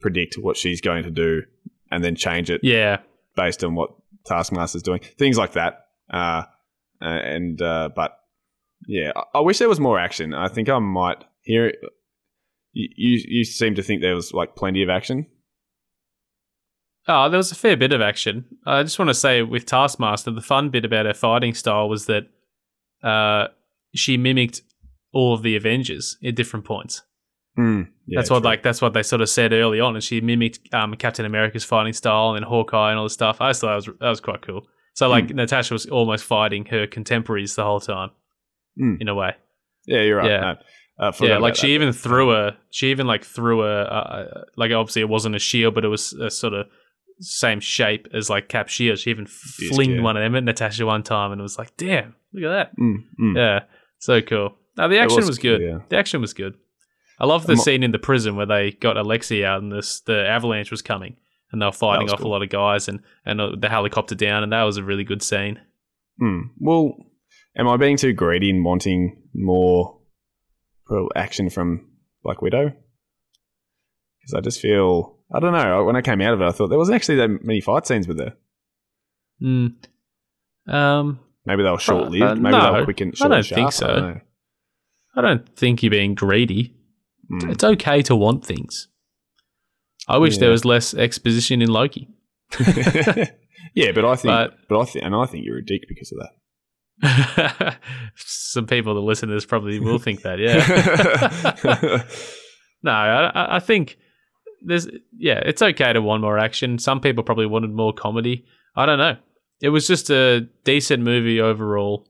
predict 0.00 0.34
what 0.36 0.56
she's 0.56 0.80
going 0.80 1.04
to 1.04 1.10
do 1.10 1.42
and 1.90 2.04
then 2.04 2.14
change 2.16 2.50
it 2.50 2.60
Yeah. 2.62 2.98
based 3.36 3.64
on 3.64 3.74
what 3.74 3.90
Taskmaster's 4.26 4.82
doing, 4.82 5.00
things 5.18 5.38
like 5.38 5.52
that. 5.52 5.83
Uh, 6.10 6.44
and 7.00 7.60
uh, 7.60 7.90
but 7.94 8.18
yeah, 8.86 9.12
I, 9.16 9.38
I 9.38 9.40
wish 9.40 9.58
there 9.58 9.68
was 9.68 9.80
more 9.80 9.98
action. 9.98 10.34
I 10.34 10.48
think 10.48 10.68
I 10.68 10.78
might 10.78 11.24
hear. 11.42 11.66
it. 11.66 11.76
You, 12.72 12.88
you 12.96 13.24
you 13.26 13.44
seem 13.44 13.74
to 13.76 13.82
think 13.82 14.00
there 14.00 14.14
was 14.14 14.32
like 14.32 14.56
plenty 14.56 14.82
of 14.82 14.90
action. 14.90 15.26
Oh, 17.06 17.28
there 17.28 17.38
was 17.38 17.52
a 17.52 17.56
fair 17.56 17.76
bit 17.76 17.92
of 17.92 18.00
action. 18.00 18.46
I 18.64 18.82
just 18.82 18.98
want 18.98 19.10
to 19.10 19.14
say 19.14 19.42
with 19.42 19.66
Taskmaster, 19.66 20.30
the 20.30 20.40
fun 20.40 20.70
bit 20.70 20.84
about 20.84 21.06
her 21.06 21.12
fighting 21.14 21.52
style 21.52 21.88
was 21.88 22.06
that 22.06 22.28
uh, 23.02 23.48
she 23.94 24.16
mimicked 24.16 24.62
all 25.12 25.34
of 25.34 25.42
the 25.42 25.54
Avengers 25.54 26.16
at 26.24 26.34
different 26.34 26.64
points. 26.64 27.02
Mm, 27.58 27.88
yeah, 28.06 28.18
that's 28.18 28.30
what 28.30 28.40
true. 28.40 28.46
like 28.46 28.62
that's 28.62 28.82
what 28.82 28.94
they 28.94 29.02
sort 29.02 29.20
of 29.20 29.28
said 29.28 29.52
early 29.52 29.80
on, 29.80 29.94
and 29.94 30.02
she 30.02 30.20
mimicked 30.20 30.72
um, 30.74 30.94
Captain 30.96 31.24
America's 31.24 31.62
fighting 31.62 31.92
style 31.92 32.34
and 32.34 32.44
Hawkeye 32.44 32.90
and 32.90 32.98
all 32.98 33.04
this 33.04 33.12
stuff. 33.12 33.40
I 33.40 33.50
just 33.50 33.60
thought 33.60 33.68
that 33.68 33.76
was 33.76 33.98
that 34.00 34.08
was 34.08 34.20
quite 34.20 34.42
cool. 34.42 34.66
So 34.94 35.08
like 35.08 35.28
Hmm. 35.30 35.36
Natasha 35.36 35.74
was 35.74 35.86
almost 35.86 36.24
fighting 36.24 36.64
her 36.66 36.86
contemporaries 36.86 37.54
the 37.56 37.64
whole 37.64 37.80
time, 37.80 38.10
Hmm. 38.78 38.96
in 39.00 39.08
a 39.08 39.14
way. 39.14 39.34
Yeah, 39.86 40.00
you're 40.02 40.16
right. 40.18 40.30
Yeah. 40.30 40.54
No, 40.98 41.06
uh, 41.08 41.12
Yeah, 41.20 41.38
like 41.38 41.56
she 41.56 41.66
that. 41.68 41.72
even 41.74 41.92
threw 41.92 42.32
a 42.32 42.56
she 42.70 42.90
even 42.90 43.06
like 43.06 43.24
threw 43.24 43.62
a 43.64 43.82
uh, 43.82 44.44
like 44.56 44.70
obviously 44.72 45.02
it 45.02 45.08
wasn't 45.08 45.34
a 45.34 45.38
shield, 45.40 45.74
but 45.74 45.84
it 45.84 45.88
was 45.88 46.12
a 46.14 46.30
sort 46.30 46.54
of 46.54 46.66
same 47.20 47.60
shape 47.60 48.08
as 48.14 48.30
like 48.30 48.48
Cap 48.48 48.68
shield. 48.68 48.98
She 48.98 49.10
even 49.10 49.26
flinged 49.26 49.96
yeah. 49.96 50.02
one 50.02 50.16
of 50.16 50.22
them 50.22 50.34
at 50.36 50.44
Natasha 50.44 50.86
one 50.86 51.02
time, 51.02 51.32
and 51.32 51.40
it 51.40 51.42
was 51.42 51.58
like, 51.58 51.76
damn, 51.76 52.14
look 52.32 52.44
at 52.44 52.48
that. 52.50 52.76
Mm, 52.76 53.04
mm. 53.20 53.36
Yeah, 53.36 53.60
so 53.98 54.20
cool. 54.22 54.56
Now 54.76 54.88
the 54.88 54.98
action 54.98 55.18
was, 55.18 55.28
was 55.28 55.38
good. 55.38 55.60
yeah. 55.60 55.78
The 55.88 55.96
action 55.96 56.20
was 56.20 56.32
good. 56.34 56.54
I 57.20 57.26
love 57.26 57.46
the 57.46 57.56
scene 57.56 57.84
in 57.84 57.92
the 57.92 57.98
prison 58.00 58.34
where 58.34 58.46
they 58.46 58.72
got 58.72 58.96
Alexei 58.96 59.44
out 59.44 59.62
and 59.62 59.70
this 59.70 60.00
the 60.00 60.26
avalanche 60.26 60.70
was 60.72 60.82
coming 60.82 61.16
and 61.52 61.60
they 61.60 61.66
were 61.66 61.72
fighting 61.72 62.10
off 62.10 62.18
cool. 62.20 62.28
a 62.28 62.32
lot 62.32 62.42
of 62.42 62.48
guys 62.50 62.88
and 62.88 63.00
and 63.24 63.40
uh, 63.40 63.50
the 63.58 63.68
helicopter 63.68 64.14
down 64.14 64.42
and 64.42 64.52
that 64.52 64.62
was 64.62 64.76
a 64.76 64.84
really 64.84 65.04
good 65.04 65.22
scene. 65.22 65.60
Mm. 66.20 66.50
Well, 66.58 66.94
am 67.56 67.68
I 67.68 67.76
being 67.76 67.96
too 67.96 68.12
greedy 68.12 68.50
in 68.50 68.62
wanting 68.64 69.22
more 69.34 69.98
action 71.16 71.50
from 71.50 71.88
Black 72.22 72.42
Widow? 72.42 72.72
Because 74.20 74.34
I 74.34 74.40
just 74.40 74.60
feel 74.60 75.18
I 75.34 75.40
don't 75.40 75.52
know. 75.52 75.84
When 75.84 75.96
I 75.96 76.02
came 76.02 76.20
out 76.20 76.34
of 76.34 76.40
it, 76.40 76.44
I 76.44 76.52
thought 76.52 76.68
there 76.68 76.78
wasn't 76.78 76.96
actually 76.96 77.16
that 77.16 77.44
many 77.44 77.60
fight 77.60 77.86
scenes 77.86 78.06
with 78.06 78.18
her. 78.20 78.34
Mm. 79.42 79.74
Um, 80.68 81.20
Maybe 81.44 81.62
they 81.62 81.70
were 81.70 81.78
short 81.78 82.10
lived. 82.10 82.22
uh, 82.22 82.34
Maybe 82.36 82.56
they 82.56 82.62
no, 82.62 82.72
were 82.72 82.84
quick 82.84 83.00
and 83.00 83.14
I 83.20 83.28
don't 83.28 83.32
and 83.38 83.46
think 83.46 83.72
so. 83.72 83.86
I 83.88 84.00
don't. 84.00 84.22
I 85.16 85.20
don't 85.20 85.56
think 85.56 85.82
you're 85.82 85.90
being 85.90 86.14
greedy. 86.14 86.74
Mm. 87.30 87.52
It's 87.52 87.64
okay 87.64 88.02
to 88.02 88.16
want 88.16 88.44
things. 88.44 88.88
I 90.08 90.18
wish 90.18 90.38
there 90.38 90.50
was 90.50 90.64
less 90.64 90.92
exposition 90.94 91.62
in 91.62 91.68
Loki. 91.70 92.08
yeah, 93.74 93.92
but 93.92 94.04
I 94.04 94.16
think, 94.16 94.32
But- 94.32 94.54
but, 94.68 94.80
I 94.80 94.84
think, 94.84 95.04
and 95.04 95.14
I 95.14 95.26
think 95.26 95.44
you're 95.44 95.58
a 95.58 95.64
dick 95.64 95.82
because 95.88 96.12
of 96.12 96.18
that. 96.18 96.30
Some 98.16 98.66
people 98.66 98.94
that 98.94 99.00
listen 99.00 99.28
to 99.28 99.34
this 99.34 99.44
probably 99.46 99.80
will 99.80 99.98
think 99.98 100.22
that, 100.22 100.38
yeah. 100.38 102.04
no, 102.82 102.90
I, 102.92 103.56
I 103.56 103.60
think 103.60 103.96
there's, 104.62 104.86
yeah, 105.16 105.40
it's 105.44 105.62
okay 105.62 105.92
to 105.92 106.00
want 106.02 106.22
more 106.22 106.38
action. 106.38 106.78
Some 106.78 107.00
people 107.00 107.24
probably 107.24 107.46
wanted 107.46 107.70
more 107.72 107.92
comedy. 107.92 108.44
I 108.76 108.86
don't 108.86 108.98
know. 108.98 109.16
It 109.60 109.70
was 109.70 109.86
just 109.86 110.10
a 110.10 110.46
decent 110.64 111.02
movie 111.02 111.40
overall 111.40 112.06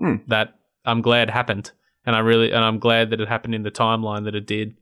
Hmm. 0.00 0.16
that 0.26 0.54
I'm 0.84 1.00
glad 1.02 1.30
happened, 1.30 1.70
and 2.04 2.16
I 2.16 2.18
really, 2.18 2.50
and 2.50 2.64
I'm 2.64 2.78
glad 2.80 3.10
that 3.10 3.20
it 3.20 3.28
happened 3.28 3.54
in 3.54 3.62
the 3.62 3.70
timeline 3.70 4.24
that 4.24 4.34
it 4.34 4.46
did. 4.46 4.74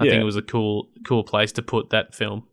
I 0.00 0.04
Yeah. 0.04 0.10
think 0.12 0.22
it 0.22 0.24
was 0.24 0.36
a 0.36 0.42
cool, 0.42 0.90
cool 1.06 1.24
place 1.24 1.52
to 1.52 1.62
put 1.62 1.90
that 1.90 2.14
film. 2.14 2.46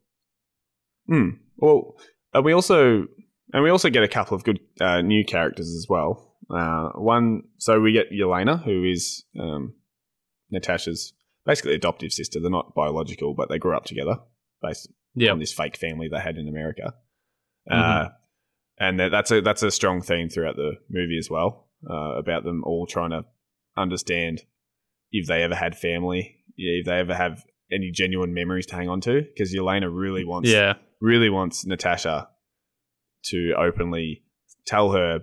Hmm. 1.07 1.29
Well, 1.57 1.95
and 2.33 2.45
we 2.45 2.53
also 2.53 3.07
and 3.53 3.63
we 3.63 3.69
also 3.69 3.89
get 3.89 4.03
a 4.03 4.07
couple 4.07 4.35
of 4.35 4.43
good 4.43 4.59
uh, 4.81 5.01
new 5.01 5.23
characters 5.25 5.67
as 5.67 5.85
well. 5.89 6.35
Uh, 6.49 6.89
one, 6.95 7.43
so 7.57 7.79
we 7.79 7.91
get 7.91 8.11
Yelena, 8.11 8.63
who 8.63 8.83
is 8.83 9.23
um, 9.39 9.73
Natasha's 10.51 11.13
basically 11.45 11.73
adoptive 11.75 12.11
sister. 12.11 12.39
They're 12.39 12.49
not 12.49 12.73
biological, 12.75 13.33
but 13.33 13.49
they 13.49 13.59
grew 13.59 13.75
up 13.75 13.85
together 13.85 14.17
based 14.61 14.89
Yeah. 15.15 15.31
on 15.31 15.39
this 15.39 15.53
fake 15.53 15.77
family 15.77 16.07
they 16.09 16.19
had 16.19 16.37
in 16.37 16.47
America. 16.47 16.93
Uh, 17.69 18.09
and 18.79 18.99
that's 18.99 19.31
a 19.31 19.41
that's 19.41 19.63
a 19.63 19.71
strong 19.71 20.01
theme 20.01 20.29
throughout 20.29 20.55
the 20.55 20.73
movie 20.89 21.17
as 21.17 21.29
well 21.29 21.69
uh, 21.89 22.15
about 22.17 22.43
them 22.43 22.63
all 22.65 22.85
trying 22.85 23.11
to 23.11 23.23
understand 23.77 24.41
if 25.11 25.27
they 25.27 25.43
ever 25.43 25.55
had 25.55 25.77
family, 25.77 26.42
if 26.57 26.85
they 26.85 26.93
ever 26.99 27.13
have 27.15 27.43
any 27.71 27.91
genuine 27.91 28.33
memories 28.33 28.65
to 28.67 28.75
hang 28.75 28.89
on 28.89 29.01
to. 29.01 29.21
Because 29.21 29.53
Yelena 29.53 29.89
really 29.91 30.23
wants 30.25 30.49
Yeah. 30.49 30.73
really 31.01 31.29
wants 31.29 31.65
Natasha 31.65 32.29
to 33.25 33.53
openly 33.57 34.23
tell 34.65 34.91
her 34.91 35.19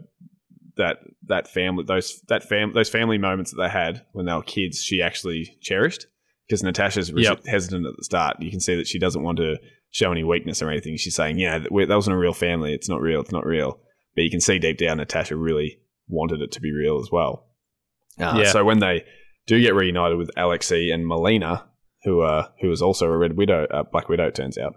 that 0.77 0.99
that 1.27 1.49
family 1.49 1.85
those 1.87 2.21
that 2.29 2.43
fam 2.43 2.73
those 2.73 2.89
family 2.89 3.19
moments 3.19 3.51
that 3.51 3.63
they 3.63 3.69
had 3.69 4.05
when 4.13 4.27
they 4.27 4.33
were 4.33 4.43
kids 4.43 4.83
she 4.83 5.03
actually 5.03 5.57
cherished 5.61 6.07
because 6.47 6.63
Natasha's 6.63 7.11
Yep. 7.15 7.45
hesitant 7.47 7.87
at 7.87 7.95
the 7.97 8.05
start 8.05 8.41
you 8.41 8.51
can 8.51 8.61
see 8.61 8.75
that 8.77 8.87
she 8.87 8.99
doesn't 8.99 9.23
want 9.23 9.39
to 9.39 9.59
show 9.91 10.11
any 10.13 10.25
weakness 10.25 10.63
or 10.63 10.71
anything 10.71 10.97
she's 10.97 11.15
saying 11.15 11.39
yeah 11.39 11.59
that, 11.59 11.71
that 11.89 11.95
wasn't 11.95 12.15
a 12.15 12.19
real 12.19 12.33
family 12.33 12.73
it's 12.73 12.89
not 12.89 13.01
real 13.01 13.21
it's 13.21 13.33
not 13.33 13.45
real 13.45 13.79
but 14.15 14.23
you 14.23 14.31
can 14.31 14.41
see 14.41 14.59
deep 14.59 14.79
down 14.79 14.97
Natasha 14.99 15.37
really 15.37 15.81
wanted 16.09 16.41
it 16.41 16.53
to 16.53 16.61
be 16.61 16.73
real 16.73 16.99
as 17.01 17.11
well 17.13 17.47
uh, 18.19 18.35
Yeah. 18.39 18.45
so 18.53 18.65
when 18.65 18.79
they 18.79 19.05
do 19.47 19.61
get 19.61 19.75
reunited 19.75 20.19
with 20.19 20.31
Alexei 20.37 20.91
and 20.91 21.07
Melina 21.07 21.67
who 22.05 22.23
uh 22.23 22.49
who 22.61 22.71
is 22.71 22.83
also 22.83 23.07
a 23.07 23.17
Red 23.17 23.37
Widow 23.37 23.67
uh, 23.71 23.83
Black 23.85 24.09
Widow 24.09 24.29
it 24.29 24.35
turns 24.35 24.57
out 24.59 24.75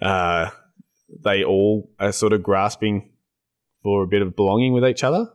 uh, 0.00 0.50
they 1.24 1.42
all 1.44 1.90
are 1.98 2.12
sort 2.12 2.32
of 2.32 2.42
grasping 2.42 3.10
for 3.82 4.02
a 4.02 4.06
bit 4.06 4.22
of 4.22 4.36
belonging 4.36 4.72
with 4.72 4.84
each 4.84 5.02
other, 5.04 5.26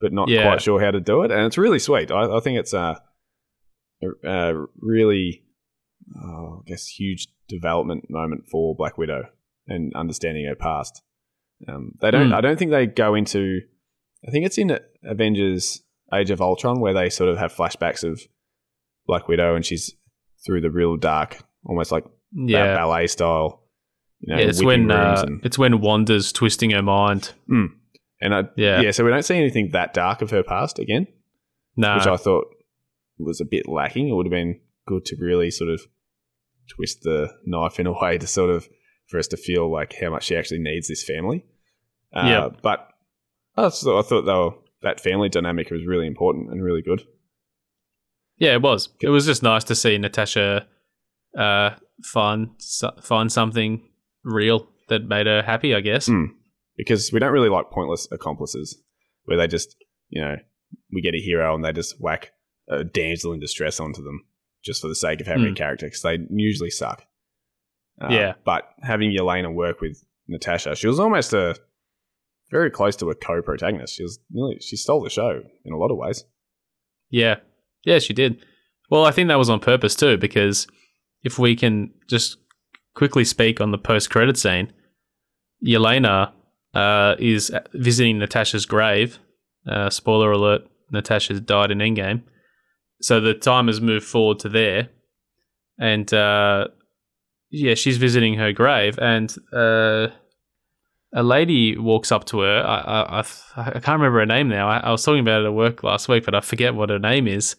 but 0.00 0.12
not 0.12 0.28
Yeah. 0.28 0.42
quite 0.44 0.62
sure 0.62 0.80
how 0.80 0.90
to 0.90 1.00
do 1.00 1.22
it. 1.22 1.30
And 1.30 1.42
it's 1.46 1.58
really 1.58 1.78
sweet. 1.78 2.10
I, 2.10 2.36
I 2.36 2.40
think 2.40 2.58
it's 2.58 2.72
a, 2.72 3.00
a, 4.24 4.54
really, 4.80 5.44
oh, 6.16 6.62
I 6.64 6.70
guess, 6.70 6.86
huge 6.86 7.28
development 7.48 8.08
moment 8.10 8.48
for 8.50 8.74
Black 8.74 8.98
Widow 8.98 9.28
and 9.66 9.92
understanding 9.94 10.46
her 10.46 10.54
past. 10.54 11.02
Um, 11.66 11.92
they 12.00 12.10
don't. 12.10 12.28
Hmm. 12.28 12.34
I 12.34 12.40
don't 12.40 12.56
think 12.58 12.70
they 12.70 12.86
go 12.86 13.14
into. 13.14 13.60
I 14.26 14.30
think 14.30 14.46
it's 14.46 14.58
in 14.58 14.78
Avengers: 15.02 15.82
Age 16.14 16.30
of 16.30 16.40
Ultron 16.40 16.80
where 16.80 16.94
they 16.94 17.10
sort 17.10 17.28
of 17.30 17.38
have 17.38 17.52
flashbacks 17.52 18.02
of 18.04 18.20
Black 19.06 19.28
Widow 19.28 19.54
and 19.54 19.64
she's 19.64 19.94
through 20.46 20.60
the 20.60 20.70
real 20.70 20.96
dark, 20.96 21.38
almost 21.64 21.92
like 21.92 22.04
Yeah. 22.32 22.74
ballet 22.76 23.06
style. 23.08 23.62
You 24.20 24.34
know, 24.34 24.40
Yeah, 24.40 24.48
it's 24.48 24.62
when 24.64 24.90
uh, 24.90 25.24
and, 25.26 25.44
it's 25.44 25.58
when 25.58 25.80
Wanda's 25.80 26.32
twisting 26.32 26.70
her 26.70 26.82
mind. 26.82 27.32
and 27.48 28.34
I, 28.34 28.44
Yeah. 28.56 28.80
yeah, 28.80 28.90
so 28.90 29.04
we 29.04 29.10
don't 29.10 29.22
see 29.24 29.36
anything 29.36 29.70
that 29.72 29.94
dark 29.94 30.22
of 30.22 30.30
her 30.30 30.42
past 30.42 30.78
again, 30.78 31.06
No, 31.76 31.94
which 31.96 32.06
I 32.06 32.16
thought 32.16 32.46
was 33.18 33.40
a 33.40 33.44
bit 33.44 33.68
lacking. 33.68 34.08
It 34.08 34.12
would 34.12 34.26
have 34.26 34.30
been 34.32 34.60
good 34.86 35.04
to 35.06 35.16
really 35.20 35.50
sort 35.50 35.70
of 35.70 35.82
twist 36.68 37.02
the 37.02 37.32
knife 37.46 37.78
in 37.80 37.86
a 37.86 37.92
way 37.92 38.18
to 38.18 38.26
sort 38.26 38.50
of 38.50 38.68
for 39.08 39.18
us 39.18 39.26
to 39.28 39.36
feel 39.36 39.70
like 39.70 39.94
how 40.00 40.10
much 40.10 40.24
she 40.24 40.36
actually 40.36 40.60
needs 40.60 40.88
this 40.88 41.02
family. 41.04 41.44
Uh, 42.12 42.26
Yeah. 42.26 42.48
but 42.62 42.88
I, 43.56 43.68
thought- 43.70 43.98
I 43.98 44.02
thought 44.02 44.24
though 44.24 44.62
that 44.82 45.00
family 45.00 45.28
dynamic 45.28 45.70
was 45.70 45.86
really 45.86 46.06
important 46.06 46.50
and 46.50 46.62
really 46.62 46.82
good. 46.82 47.02
yeah, 48.38 48.52
it 48.54 48.62
was. 48.62 48.88
It 49.00 49.08
was 49.08 49.26
just 49.26 49.42
nice 49.42 49.64
to 49.64 49.74
see 49.74 49.98
Natasha 49.98 50.66
uh, 51.36 51.70
find 52.04 52.50
find 53.02 53.30
something 53.32 53.88
real 54.24 54.68
that 54.88 55.04
made 55.08 55.26
her 55.26 55.42
happy. 55.42 55.74
I 55.74 55.80
guess. 55.80 56.08
Mm. 56.08 56.28
because 56.76 57.12
we 57.12 57.18
don't 57.18 57.32
really 57.32 57.48
like 57.48 57.70
pointless 57.70 58.06
accomplices 58.12 58.80
where 59.24 59.36
they 59.36 59.46
just, 59.48 59.76
you 60.10 60.22
know, 60.22 60.36
we 60.92 61.02
get 61.02 61.14
a 61.14 61.18
hero 61.20 61.54
and 61.54 61.64
they 61.64 61.72
just 61.72 62.00
whack 62.00 62.30
a 62.70 62.84
damsel 62.84 63.32
in 63.32 63.40
distress 63.40 63.80
onto 63.80 64.02
them 64.02 64.24
just 64.64 64.80
for 64.80 64.88
the 64.88 64.94
sake 64.94 65.20
of 65.20 65.26
having 65.26 65.46
a 65.46 65.50
Mm. 65.50 65.56
character 65.56 65.86
because 65.86 66.02
they 66.02 66.18
usually 66.30 66.70
suck. 66.70 67.04
Uh, 68.00 68.08
Yeah. 68.10 68.34
But 68.44 68.62
having 68.82 69.10
Yelena 69.10 69.52
work 69.52 69.80
with 69.80 70.02
Natasha, 70.28 70.76
she 70.76 70.86
was 70.86 71.00
almost 71.00 71.32
a 71.32 71.56
very 72.50 72.70
close 72.70 72.96
to 72.96 73.10
a 73.10 73.14
co-protagonist. 73.14 73.94
She 73.94 74.02
was 74.02 74.18
nearly 74.30 74.58
she 74.60 74.76
stole 74.76 75.02
the 75.02 75.10
show 75.10 75.42
in 75.64 75.72
a 75.72 75.76
lot 75.76 75.90
of 75.90 75.98
ways. 75.98 76.24
Yeah. 77.10 77.36
Yeah, 77.84 77.98
she 77.98 78.12
did. 78.12 78.44
Well, 78.90 79.04
I 79.04 79.10
think 79.10 79.28
that 79.28 79.38
was 79.38 79.50
on 79.50 79.60
purpose 79.60 79.94
too, 79.94 80.16
because 80.16 80.66
if 81.22 81.38
we 81.38 81.56
can 81.56 81.92
just 82.08 82.38
quickly 82.94 83.24
speak 83.24 83.60
on 83.60 83.70
the 83.70 83.78
post 83.78 84.10
credit 84.10 84.36
scene, 84.36 84.72
Yelena 85.66 86.32
uh, 86.74 87.16
is 87.18 87.52
visiting 87.74 88.18
Natasha's 88.18 88.66
grave. 88.66 89.18
Uh, 89.70 89.90
spoiler 89.90 90.32
alert: 90.32 90.62
Natasha's 90.90 91.40
died 91.40 91.70
in 91.70 91.78
Endgame. 91.78 92.22
So 93.00 93.20
the 93.20 93.34
time 93.34 93.66
has 93.66 93.80
moved 93.80 94.06
forward 94.06 94.38
to 94.40 94.48
there, 94.48 94.88
and 95.78 96.12
uh, 96.12 96.68
yeah, 97.50 97.74
she's 97.74 97.96
visiting 97.96 98.34
her 98.34 98.52
grave, 98.52 98.98
and 98.98 99.34
uh, 99.52 100.08
a 101.14 101.22
lady 101.22 101.76
walks 101.78 102.12
up 102.12 102.24
to 102.26 102.40
her. 102.40 102.62
I, 102.66 103.20
I, 103.20 103.24
I, 103.56 103.70
can't 103.80 103.98
remember 104.00 104.18
her 104.20 104.26
name 104.26 104.48
now. 104.48 104.68
I, 104.68 104.78
I 104.78 104.90
was 104.90 105.04
talking 105.04 105.20
about 105.20 105.42
it 105.42 105.46
at 105.46 105.54
work 105.54 105.82
last 105.82 106.08
week, 106.08 106.24
but 106.24 106.34
I 106.34 106.40
forget 106.40 106.74
what 106.74 106.90
her 106.90 106.98
name 106.98 107.26
is. 107.26 107.56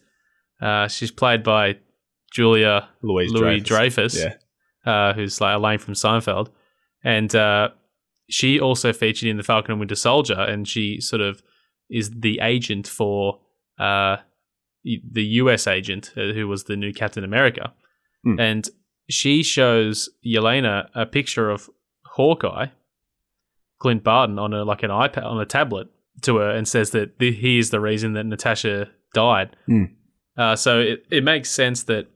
Uh, 0.62 0.86
she's 0.88 1.10
played 1.10 1.42
by 1.42 1.76
Julia 2.32 2.88
Louise 3.02 3.32
Louis 3.32 3.60
Dreyfus. 3.60 4.12
Dreyfus, 4.14 4.36
Yeah. 4.86 4.92
uh, 4.92 5.12
who's 5.14 5.40
like 5.40 5.56
Elaine 5.56 5.78
from 5.78 5.94
Seinfeld, 5.94 6.48
and 7.02 7.34
uh, 7.34 7.70
she 8.28 8.60
also 8.60 8.92
featured 8.92 9.28
in 9.28 9.36
the 9.36 9.42
Falcon 9.42 9.72
and 9.72 9.80
Winter 9.80 9.96
Soldier, 9.96 10.38
and 10.40 10.68
she 10.68 11.00
sort 11.00 11.22
of 11.22 11.42
is 11.90 12.10
the 12.20 12.38
agent 12.40 12.86
for 12.86 13.40
uh, 13.80 14.18
the 14.84 15.24
U.S. 15.24 15.66
agent 15.66 16.12
uh, 16.16 16.32
who 16.32 16.46
was 16.46 16.64
the 16.64 16.76
new 16.76 16.92
Captain 16.92 17.24
America, 17.24 17.72
Hmm. 18.22 18.38
and 18.38 18.68
she 19.08 19.42
shows 19.42 20.08
Yelena 20.24 20.88
a 20.94 21.06
picture 21.06 21.50
of 21.50 21.68
Hawkeye, 22.04 22.66
Clint 23.80 24.04
Barton, 24.04 24.38
on 24.38 24.54
a 24.54 24.64
like 24.64 24.84
an 24.84 24.90
iPad 24.90 25.24
on 25.24 25.40
a 25.40 25.46
tablet 25.46 25.88
to 26.22 26.36
her, 26.36 26.50
and 26.50 26.68
says 26.68 26.90
that 26.90 27.18
th- 27.18 27.38
he 27.38 27.58
is 27.58 27.70
the 27.70 27.80
reason 27.80 28.12
that 28.12 28.24
Natasha 28.24 28.90
died. 29.12 29.56
Hmm. 29.66 29.84
Uh, 30.36 30.54
so 30.54 30.80
it, 30.80 31.04
it 31.10 31.24
makes 31.24 31.50
sense 31.50 31.82
that 31.84 32.06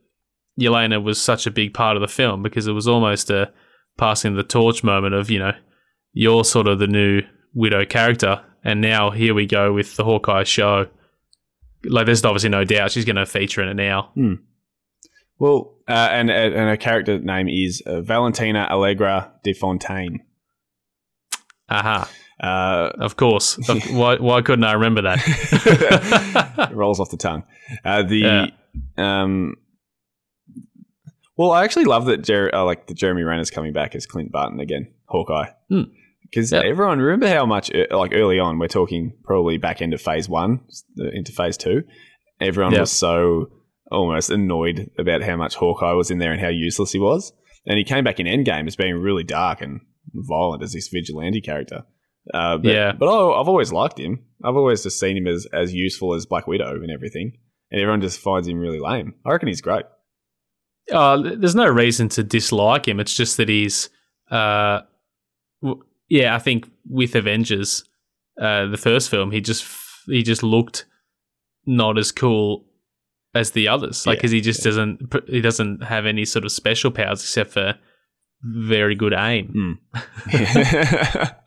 Yelena 0.60 1.02
was 1.02 1.20
such 1.20 1.46
a 1.46 1.50
big 1.50 1.74
part 1.74 1.96
of 1.96 2.00
the 2.00 2.08
film 2.08 2.42
because 2.42 2.66
it 2.66 2.72
was 2.72 2.86
almost 2.86 3.28
a 3.30 3.52
passing 3.98 4.36
the 4.36 4.42
torch 4.42 4.84
moment 4.84 5.14
of, 5.14 5.30
you 5.30 5.38
know, 5.38 5.52
you're 6.12 6.44
sort 6.44 6.66
of 6.66 6.78
the 6.78 6.86
new 6.86 7.22
Widow 7.54 7.84
character. 7.84 8.42
And 8.64 8.80
now 8.80 9.10
here 9.10 9.34
we 9.34 9.46
go 9.46 9.72
with 9.72 9.96
the 9.96 10.04
Hawkeye 10.04 10.44
show. 10.44 10.86
Like, 11.84 12.06
there's 12.06 12.24
obviously 12.24 12.50
no 12.50 12.64
doubt 12.64 12.92
she's 12.92 13.04
going 13.04 13.16
to 13.16 13.26
feature 13.26 13.62
in 13.62 13.68
it 13.68 13.74
now. 13.74 14.10
Well, 15.38 15.76
uh, 15.88 16.08
and 16.12 16.30
and 16.30 16.54
her 16.54 16.76
character 16.76 17.18
name 17.18 17.48
is 17.48 17.82
uh, 17.84 18.00
Valentina 18.00 18.66
Allegra 18.70 19.32
de 19.42 19.52
Fontaine. 19.52 20.20
Aha. 21.68 22.10
Uh, 22.40 22.90
Of 22.98 23.16
course. 23.16 23.56
Why, 23.90 24.16
why 24.16 24.42
couldn't 24.42 24.64
I 24.64 24.72
remember 24.72 25.02
that? 25.02 25.20
it 26.70 26.74
rolls 26.74 26.98
off 27.00 27.10
the 27.10 27.16
tongue. 27.16 27.44
Uh, 27.84 28.02
the 28.02 28.50
um, 28.98 29.54
well, 31.36 31.50
I 31.52 31.64
actually 31.64 31.84
love 31.86 32.06
that 32.06 32.22
Jer- 32.22 32.54
uh, 32.54 32.64
like 32.64 32.86
the 32.86 32.94
Jeremy 32.94 33.22
Renner's 33.22 33.50
coming 33.50 33.72
back 33.72 33.94
as 33.94 34.06
Clint 34.06 34.30
Barton 34.32 34.60
again, 34.60 34.92
Hawkeye. 35.06 35.50
Hmm. 35.68 35.82
Because 36.22 36.50
Yep. 36.52 36.64
everyone 36.64 36.98
remember 36.98 37.28
how 37.28 37.46
much 37.46 37.70
like 37.90 38.12
early 38.14 38.38
on 38.40 38.58
we're 38.58 38.66
talking 38.68 39.12
probably 39.24 39.56
back 39.58 39.80
end 39.80 39.94
of 39.94 40.00
phase 40.02 40.28
one 40.28 40.60
into 41.12 41.32
phase 41.32 41.56
two. 41.56 41.82
Everyone 42.40 42.72
Yep. 42.72 42.80
was 42.80 42.90
so 42.92 43.50
almost 43.90 44.30
annoyed 44.30 44.90
about 44.98 45.22
how 45.22 45.36
much 45.36 45.54
Hawkeye 45.54 45.92
was 45.92 46.10
in 46.10 46.18
there 46.18 46.32
and 46.32 46.40
how 46.40 46.48
useless 46.48 46.90
he 46.92 46.98
was. 46.98 47.32
And 47.66 47.78
he 47.78 47.84
came 47.84 48.02
back 48.04 48.18
in 48.18 48.26
Endgame 48.26 48.66
as 48.66 48.74
being 48.76 48.96
really 48.96 49.22
dark 49.24 49.60
and 49.62 49.80
violent 50.14 50.62
as 50.62 50.72
this 50.72 50.88
vigilante 50.88 51.40
character. 51.40 51.82
Uh, 52.32 52.56
but, 52.58 52.70
Yeah. 52.72 52.92
but 52.92 53.06
I, 53.06 53.40
I've 53.40 53.48
always 53.48 53.72
liked 53.72 53.98
him. 53.98 54.24
I've 54.42 54.56
always 54.56 54.82
just 54.82 54.98
seen 55.00 55.16
him 55.16 55.26
as 55.26 55.46
as 55.52 55.74
useful 55.74 56.14
as 56.14 56.24
Black 56.26 56.46
Widow 56.46 56.74
and 56.82 56.90
everything. 56.90 57.32
And 57.70 57.80
everyone 57.80 58.00
just 58.00 58.20
finds 58.20 58.46
him 58.48 58.58
really 58.58 58.78
lame. 58.78 59.14
I 59.26 59.32
reckon 59.32 59.48
he's 59.48 59.60
great. 59.60 59.84
Uh, 60.92 61.16
there's 61.36 61.54
no 61.54 61.66
reason 61.66 62.08
to 62.10 62.22
dislike 62.22 62.86
him. 62.86 63.00
It's 63.00 63.16
just 63.16 63.38
that 63.38 63.48
he's, 63.48 63.88
uh, 64.30 64.80
w- 65.62 65.82
yeah, 66.08 66.34
I 66.34 66.38
think 66.38 66.70
with 66.88 67.14
Avengers, 67.14 67.84
uh, 68.40 68.66
the 68.66 68.76
first 68.76 69.08
film, 69.10 69.30
he 69.30 69.40
just 69.40 69.64
he 70.06 70.22
just 70.22 70.42
looked 70.42 70.84
not 71.66 71.96
as 71.98 72.12
cool 72.12 72.66
as 73.34 73.52
the 73.52 73.66
others. 73.66 74.06
Like, 74.06 74.16
Yeah, 74.16 74.18
because 74.18 74.30
he 74.30 74.40
just 74.42 74.62
doesn't 74.62 75.12
he 75.26 75.40
doesn't 75.40 75.82
have 75.84 76.04
any 76.06 76.24
sort 76.26 76.44
of 76.44 76.52
special 76.52 76.90
powers 76.90 77.22
except 77.22 77.50
for 77.52 77.74
very 78.44 78.94
good 78.94 79.14
aim. 79.14 79.78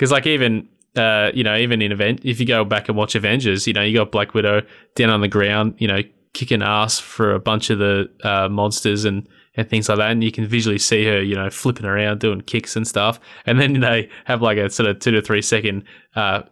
Because 0.00 0.12
like 0.12 0.26
even 0.26 0.66
uh, 0.96 1.30
you 1.34 1.44
know 1.44 1.54
even 1.58 1.82
in 1.82 1.92
event 1.92 2.22
if 2.24 2.40
you 2.40 2.46
go 2.46 2.64
back 2.64 2.88
and 2.88 2.96
watch 2.96 3.14
Avengers, 3.14 3.66
you 3.66 3.74
know 3.74 3.82
you 3.82 3.98
got 3.98 4.10
Black 4.10 4.32
Widow 4.32 4.62
down 4.94 5.10
on 5.10 5.20
the 5.20 5.28
ground, 5.28 5.74
you 5.76 5.86
know 5.86 6.00
kicking 6.32 6.62
ass 6.62 6.98
for 6.98 7.34
a 7.34 7.38
bunch 7.38 7.68
of 7.68 7.78
the 7.78 8.10
uh, 8.24 8.48
monsters, 8.48 9.04
and 9.04 9.28
and 9.56 9.68
things 9.68 9.90
like 9.90 9.98
that. 9.98 10.10
And 10.10 10.24
you 10.24 10.32
can 10.32 10.46
visually 10.46 10.78
see 10.78 11.04
her, 11.04 11.20
you 11.22 11.34
know, 11.34 11.50
flipping 11.50 11.84
around, 11.84 12.20
doing 12.20 12.40
kicks 12.40 12.76
and 12.76 12.88
stuff. 12.88 13.20
And 13.44 13.60
then 13.60 13.80
they 13.80 14.08
have 14.24 14.40
like 14.40 14.56
a 14.56 14.70
sort 14.70 14.88
of 14.88 15.00
two 15.00 15.10
to 15.10 15.20
three 15.20 15.42
second 15.42 15.84
uh, 16.16 16.42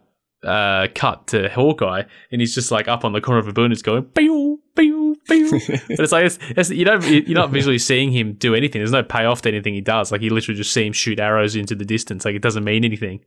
uh, 0.45 0.89
cut 0.95 1.27
to 1.29 1.49
Hawkeye, 1.49 2.03
and 2.31 2.41
he's 2.43 2.55
just 2.55 2.71
like 2.71 2.87
up 2.87 3.05
on 3.05 3.13
the 3.13 3.23
corner 3.23 3.41
of 3.41 3.49
a 3.49 3.53
boon, 3.55 3.71
just 3.71 3.85
going, 3.85 4.05
pew. 4.05 4.48
But 5.51 6.01
it's 6.01 6.13
like, 6.13 6.27
it's, 6.27 6.39
it's, 6.41 6.71
you 6.71 6.85
don't, 6.85 7.05
you're 7.07 7.39
not 7.39 7.51
visually 7.51 7.79
seeing 7.79 8.13
him 8.13 8.35
do 8.35 8.55
anything. 8.55 8.81
There's 8.81 8.93
no 8.93 9.03
payoff 9.03 9.43
to 9.43 9.49
anything 9.49 9.75
he 9.75 9.81
does. 9.81 10.13
Like, 10.13 10.23
you 10.23 10.31
literally 10.31 10.57
just 10.57 10.73
see 10.73 10.87
him 10.87 10.93
shoot 10.93 11.19
arrows 11.21 11.57
into 11.57 11.75
the 11.75 11.85
distance. 11.85 12.25
Like, 12.25 12.35
it 12.35 12.43
doesn't 12.43 12.65
mean 12.65 12.85
anything. 12.85 13.21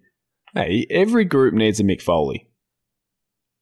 Hey, 0.54 0.86
every 0.90 1.26
group 1.26 1.54
needs 1.54 1.80
a 1.80 1.84
Mick 1.84 2.02
Foley. 2.02 2.48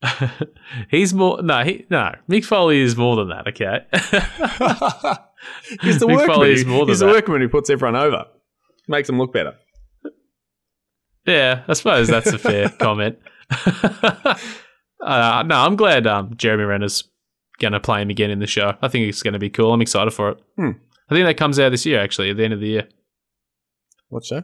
he's 0.89 1.13
more 1.13 1.41
no, 1.41 1.61
he 1.63 1.85
no. 1.89 2.15
Mick 2.29 2.45
Foley 2.45 2.79
is 2.79 2.95
more 2.95 3.17
than 3.17 3.29
that. 3.29 3.47
Okay, 3.49 3.79
he's 5.81 5.99
the 5.99 6.05
Mick 6.05 6.15
workman. 6.15 6.35
Foley 6.35 6.53
is 6.53 6.65
more 6.65 6.85
than 6.85 6.93
he's 6.93 6.99
that. 6.99 7.07
the 7.07 7.11
workman 7.11 7.41
who 7.41 7.49
puts 7.49 7.69
everyone 7.69 7.97
over, 7.97 8.25
makes 8.87 9.07
them 9.07 9.17
look 9.17 9.33
better. 9.33 9.55
Yeah, 11.25 11.63
I 11.67 11.73
suppose 11.73 12.07
that's 12.07 12.31
a 12.31 12.37
fair 12.37 12.69
comment. 12.79 13.19
uh, 13.51 15.43
no, 15.45 15.55
I'm 15.55 15.75
glad 15.75 16.07
um, 16.07 16.35
Jeremy 16.37 16.63
Renner's 16.63 17.03
going 17.59 17.73
to 17.73 17.79
play 17.79 18.01
him 18.01 18.09
again 18.09 18.29
in 18.31 18.39
the 18.39 18.47
show. 18.47 18.75
I 18.81 18.87
think 18.87 19.07
it's 19.07 19.23
going 19.23 19.33
to 19.33 19.39
be 19.39 19.49
cool. 19.49 19.73
I'm 19.73 19.81
excited 19.81 20.11
for 20.11 20.29
it. 20.29 20.41
Hmm. 20.55 20.71
I 21.09 21.15
think 21.15 21.25
that 21.25 21.37
comes 21.37 21.59
out 21.59 21.69
this 21.69 21.85
year, 21.85 21.99
actually, 21.99 22.29
at 22.29 22.37
the 22.37 22.43
end 22.43 22.53
of 22.53 22.59
the 22.59 22.67
year. 22.67 22.87
What 24.09 24.25
show? 24.25 24.43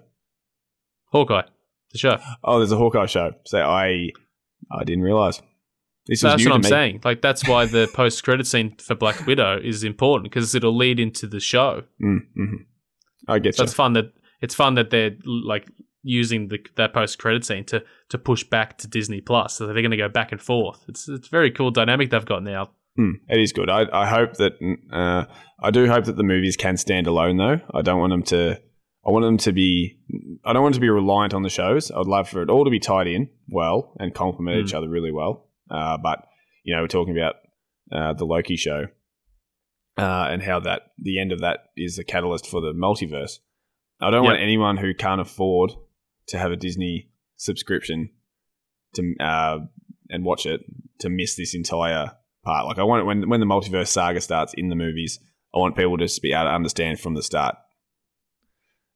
Hawkeye, 1.11 1.43
the 1.91 1.97
show. 1.97 2.18
Oh, 2.43 2.57
there's 2.59 2.72
a 2.72 2.78
Hawkeye 2.78 3.05
show. 3.05 3.32
So 3.45 3.61
I 3.61 4.09
I 4.72 4.84
didn't 4.84 5.03
realize. 5.03 5.41
This 6.07 6.22
was 6.22 6.34
that's 6.34 6.45
what 6.45 6.53
I'm 6.53 6.61
me. 6.61 6.70
saying. 6.70 7.01
Like 7.03 7.22
that's 7.22 7.47
why 7.47 7.66
the 7.66 7.88
post 7.93 8.24
credit 8.24 8.45
scene 8.45 8.76
for 8.78 8.95
Black 8.95 9.26
Widow 9.26 9.59
is 9.63 9.84
important 9.84 10.32
because 10.32 10.53
it'll 10.53 10.76
lead 10.76 10.99
into 10.99 11.26
the 11.26 11.39
show. 11.39 11.84
Mm, 12.03 12.20
mm-hmm. 12.38 12.55
I 13.28 13.39
get 13.39 13.55
so. 13.55 13.63
It's 13.63 13.74
fun 13.74 13.93
that 13.93 14.13
it's 14.41 14.53
fun 14.53 14.76
that 14.76 14.91
they're 14.91 15.16
like 15.26 15.68
using 16.03 16.49
the, 16.49 16.59
that 16.76 16.93
post 16.93 17.18
credit 17.18 17.43
scene 17.43 17.66
to 17.66 17.84
to 18.09 18.18
push 18.18 18.43
back 18.43 18.78
to 18.80 18.88
Disney 18.88 19.22
Plus. 19.22 19.55
So 19.55 19.66
they're 19.66 19.74
going 19.76 19.91
to 19.91 19.97
go 19.97 20.09
back 20.09 20.32
and 20.32 20.41
forth. 20.41 20.86
It's 20.88 21.09
it's 21.09 21.28
very 21.28 21.49
cool 21.49 21.72
dynamic 21.72 22.11
they've 22.11 22.26
got 22.26 22.43
now. 22.43 22.72
Mm, 22.98 23.14
it 23.28 23.39
is 23.39 23.52
good. 23.52 23.70
I, 23.70 23.86
I 23.91 24.06
hope 24.08 24.34
that 24.38 24.54
uh, 24.91 25.26
I 25.62 25.72
do 25.72 25.88
hope 25.88 26.06
that 26.06 26.16
the 26.16 26.24
movies 26.24 26.56
can 26.56 26.78
stand 26.78 27.08
alone 27.08 27.38
though. 27.38 27.60
I 27.74 27.82
don't 27.82 28.00
want 28.00 28.12
them 28.12 28.24
to 28.24 28.60
I 29.06 29.12
want 29.12 29.24
them 29.24 29.38
to 29.38 29.52
be. 29.52 30.00
I 30.43 30.54
don't 30.54 30.64
want 30.64 30.76
to 30.76 30.82
be 30.82 30.89
reliant 30.89 31.34
on 31.34 31.43
the 31.43 31.50
shows. 31.50 31.91
I'd 31.91 32.08
love 32.08 32.28
for 32.28 32.41
it 32.41 32.50
all 32.50 32.66
to 32.66 32.72
be 32.72 32.80
tied 32.80 33.08
in 33.08 33.30
well 33.48 33.93
and 34.00 34.14
complement 34.14 34.58
mm. 34.58 34.64
each 34.64 34.74
other 34.74 34.89
really 34.89 35.12
well. 35.12 35.48
Uh, 35.70 35.98
but 35.98 36.26
you 36.64 36.76
know, 36.76 36.82
we're 36.82 36.88
talking 36.88 37.16
about 37.16 37.36
uh, 37.91 38.14
the 38.14 38.26
Loki 38.26 38.56
show 38.56 38.88
uh, 39.98 40.28
and 40.30 40.41
how 40.41 40.60
that 40.62 40.93
the 40.98 41.20
end 41.20 41.32
of 41.32 41.41
that 41.41 41.60
is 41.78 41.98
the 41.98 42.04
catalyst 42.04 42.48
for 42.48 42.62
the 42.62 42.74
multiverse. 42.74 43.39
I 44.02 44.10
don't 44.10 44.24
yep. 44.24 44.32
want 44.32 44.41
anyone 44.41 44.78
who 44.78 44.93
can't 44.93 45.22
afford 45.22 45.72
to 46.28 46.38
have 46.39 46.52
a 46.52 46.58
Disney 46.58 47.10
subscription 47.38 48.10
to 48.96 49.16
uh, 49.20 49.60
and 50.10 50.26
watch 50.26 50.48
it 50.48 50.62
to 51.00 51.10
miss 51.10 51.36
this 51.36 51.54
entire 51.54 52.14
part. 52.46 52.66
Like 52.68 52.80
I 52.80 52.84
want 52.84 53.06
when 53.06 53.28
when 53.28 53.39
the 53.41 53.46
multiverse 53.46 53.88
saga 53.88 54.22
starts 54.22 54.54
in 54.54 54.70
the 54.70 54.76
movies. 54.76 55.20
I 55.54 55.58
want 55.58 55.78
people 55.78 55.98
to 55.98 56.22
be 56.22 56.34
able 56.34 56.46
to 56.46 56.50
understand 56.50 57.00
from 57.00 57.14
the 57.14 57.24
start 57.24 57.56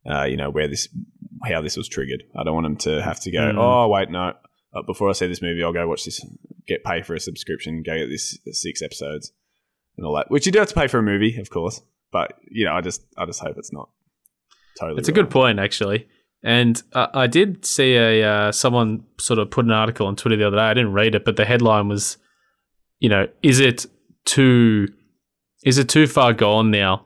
uh, 0.09 0.23
you 0.23 0.37
know, 0.37 0.49
where 0.49 0.67
this, 0.67 0.87
how 1.45 1.61
this 1.61 1.77
was 1.77 1.87
triggered. 1.87 2.23
I 2.35 2.43
don't 2.43 2.53
want 2.53 2.65
them 2.65 2.77
to 2.77 3.01
have 3.01 3.19
to 3.21 3.31
go, 3.31 3.39
mm. 3.39 3.57
oh, 3.57 3.87
wait, 3.87 4.09
no. 4.09 4.33
Uh, 4.73 4.83
before 4.83 5.09
I 5.09 5.13
see 5.13 5.27
this 5.27 5.41
movie, 5.41 5.63
I'll 5.63 5.73
go 5.73 5.87
watch 5.87 6.05
this, 6.05 6.23
get 6.67 6.83
pay 6.83 7.01
for 7.01 7.15
a 7.15 7.19
subscription, 7.19 7.83
go 7.83 7.97
get 7.97 8.09
this 8.09 8.37
six 8.51 8.81
episodes 8.81 9.31
and 9.97 10.05
all 10.05 10.15
that. 10.15 10.29
Which 10.29 10.45
you 10.45 10.51
do 10.51 10.59
have 10.59 10.69
to 10.69 10.75
pay 10.75 10.87
for 10.87 10.99
a 10.99 11.03
movie, 11.03 11.39
of 11.39 11.49
course. 11.49 11.81
But, 12.11 12.35
you 12.49 12.65
know, 12.65 12.73
I 12.73 12.81
just, 12.81 13.03
I 13.17 13.25
just 13.25 13.39
hope 13.39 13.57
it's 13.57 13.73
not 13.73 13.89
totally. 14.79 14.99
It's 14.99 15.09
wrong. 15.09 15.17
a 15.17 15.21
good 15.21 15.31
point, 15.31 15.59
actually. 15.59 16.07
And 16.43 16.81
uh, 16.93 17.07
I 17.13 17.27
did 17.27 17.65
see 17.65 17.95
a 17.95 18.23
uh, 18.23 18.51
someone 18.51 19.03
sort 19.19 19.39
of 19.39 19.51
put 19.51 19.65
an 19.65 19.71
article 19.71 20.07
on 20.07 20.15
Twitter 20.15 20.37
the 20.37 20.47
other 20.47 20.57
day. 20.57 20.63
I 20.63 20.73
didn't 20.73 20.93
read 20.93 21.15
it, 21.15 21.25
but 21.25 21.35
the 21.35 21.45
headline 21.45 21.87
was, 21.89 22.17
you 22.99 23.09
know, 23.09 23.27
is 23.41 23.59
it 23.59 23.85
too 24.25 24.87
is 25.63 25.77
it 25.77 25.89
too 25.89 26.07
far 26.07 26.33
gone 26.33 26.71
now 26.71 27.05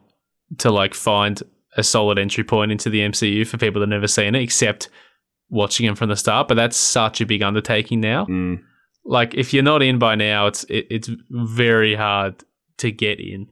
to 0.60 0.72
like 0.72 0.94
find 0.94 1.42
a 1.76 1.84
solid 1.84 2.20
entry 2.20 2.44
point 2.44 2.72
into 2.72 2.90
the 2.90 3.00
MCU 3.00 3.48
for 3.48 3.58
people 3.58 3.80
that 3.80 3.86
have 3.86 3.90
never 3.90 4.08
seen 4.08 4.36
it, 4.36 4.42
except 4.42 4.90
watching 5.50 5.88
it 5.88 5.98
from 5.98 6.10
the 6.10 6.16
start. 6.16 6.48
But 6.48 6.56
that's 6.56 6.78
such 6.78 7.22
a 7.22 7.26
big 7.26 7.42
undertaking 7.42 8.00
now. 8.00 8.26
Mm. 8.26 8.62
Like 9.06 9.34
if 9.34 9.54
you're 9.54 9.64
not 9.64 9.82
in 9.82 10.00
by 10.00 10.16
now, 10.16 10.48
it's 10.48 10.64
it, 10.66 10.88
it's 10.90 11.10
very 11.30 11.96
hard 11.96 12.44
to 12.78 12.92
get 12.92 13.20
in. 13.20 13.48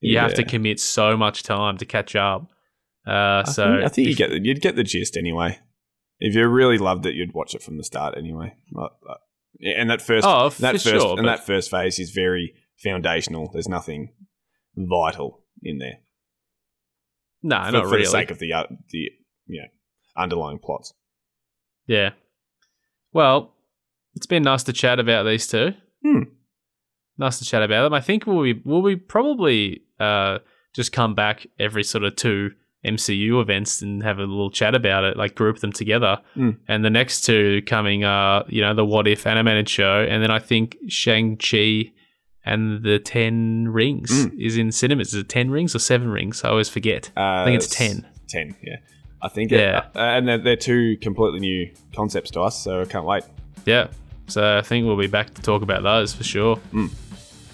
You 0.00 0.14
yeah. 0.14 0.22
have 0.22 0.34
to 0.34 0.44
commit 0.44 0.80
so 0.80 1.16
much 1.16 1.42
time 1.42 1.76
to 1.78 1.84
catch 1.84 2.16
up. 2.16 2.50
Uh, 3.06 3.42
I 3.46 3.50
so 3.50 3.64
think, 3.64 3.84
I 3.84 3.88
think 3.88 4.08
you 4.08 4.14
get 4.14 4.30
the, 4.30 4.40
you'd 4.42 4.60
get 4.60 4.76
the 4.76 4.84
gist 4.84 5.16
anyway. 5.16 5.58
If 6.20 6.34
you 6.34 6.46
really 6.48 6.78
loved 6.78 7.06
it, 7.06 7.14
you'd 7.14 7.34
watch 7.34 7.54
it 7.54 7.62
from 7.62 7.76
the 7.76 7.84
start 7.84 8.16
anyway. 8.16 8.54
And 9.60 9.90
that 9.90 10.00
first, 10.00 10.26
oh, 10.26 10.48
that 10.60 10.74
first, 10.74 10.84
sure, 10.84 11.18
and 11.18 11.26
that 11.26 11.44
first 11.44 11.70
phase 11.70 11.98
is 11.98 12.10
very 12.10 12.54
foundational. 12.82 13.50
There's 13.52 13.68
nothing 13.68 14.12
vital 14.76 15.42
in 15.62 15.78
there. 15.78 15.98
No, 17.42 17.62
for, 17.64 17.72
not 17.72 17.82
for 17.84 17.90
really. 17.90 18.04
the 18.04 18.10
sake 18.10 18.30
of 18.30 18.38
the 18.38 18.52
uh, 18.52 18.64
the 18.90 19.10
you 19.46 19.62
know 19.62 19.68
underlying 20.16 20.58
plots. 20.58 20.94
Yeah. 21.86 22.10
Well, 23.12 23.54
it's 24.14 24.26
been 24.26 24.42
nice 24.42 24.62
to 24.64 24.72
chat 24.72 24.98
about 24.98 25.24
these 25.24 25.46
two. 25.46 25.74
Hmm. 26.04 26.22
Nice 27.18 27.38
to 27.38 27.44
chat 27.44 27.62
about 27.62 27.82
them. 27.82 27.94
I 27.94 28.00
think 28.00 28.26
we'll 28.26 28.42
be 28.42 28.62
we'll 28.64 28.82
we 28.82 28.96
probably 28.96 29.82
uh, 29.98 30.38
just 30.74 30.92
come 30.92 31.14
back 31.14 31.46
every 31.58 31.84
sort 31.84 32.04
of 32.04 32.16
two 32.16 32.52
MCU 32.84 33.40
events 33.40 33.82
and 33.82 34.02
have 34.02 34.18
a 34.18 34.22
little 34.22 34.50
chat 34.50 34.74
about 34.74 35.04
it, 35.04 35.16
like 35.16 35.34
group 35.34 35.58
them 35.58 35.72
together. 35.72 36.18
Mm. 36.36 36.58
And 36.66 36.84
the 36.84 36.90
next 36.90 37.22
two 37.22 37.62
coming 37.66 38.04
are, 38.04 38.44
you 38.48 38.62
know, 38.62 38.74
the 38.74 38.84
What 38.84 39.06
If 39.06 39.26
animated 39.26 39.68
show, 39.68 40.06
and 40.08 40.22
then 40.22 40.30
I 40.30 40.38
think 40.38 40.76
Shang 40.88 41.36
Chi 41.36 41.92
and 42.44 42.82
the 42.82 42.98
Ten 42.98 43.68
Rings 43.68 44.26
mm. 44.26 44.40
is 44.40 44.56
in 44.56 44.72
cinemas. 44.72 45.08
Is 45.08 45.20
it 45.20 45.28
Ten 45.28 45.50
Rings 45.50 45.74
or 45.74 45.78
Seven 45.78 46.08
Rings? 46.08 46.42
I 46.42 46.48
always 46.48 46.68
forget. 46.68 47.10
Uh, 47.16 47.20
I 47.20 47.44
think 47.44 47.56
it's 47.56 47.68
ten. 47.68 48.06
Ten, 48.28 48.56
yeah. 48.62 48.76
I 49.22 49.28
think, 49.28 49.50
yeah, 49.50 49.88
it, 49.88 49.96
uh, 49.96 50.00
and 50.00 50.26
they're, 50.26 50.38
they're, 50.38 50.56
two 50.56 50.96
completely 50.96 51.40
new 51.40 51.70
concepts 51.94 52.30
to 52.30 52.40
us, 52.40 52.64
so 52.64 52.80
I 52.80 52.84
can't 52.86 53.04
wait. 53.04 53.22
Yeah, 53.66 53.88
so 54.28 54.56
I 54.56 54.62
think 54.62 54.86
we'll 54.86 54.96
be 54.96 55.08
back 55.08 55.34
to 55.34 55.42
talk 55.42 55.60
about 55.60 55.82
those 55.82 56.14
for 56.14 56.24
sure. 56.24 56.56
Mm. 56.72 56.90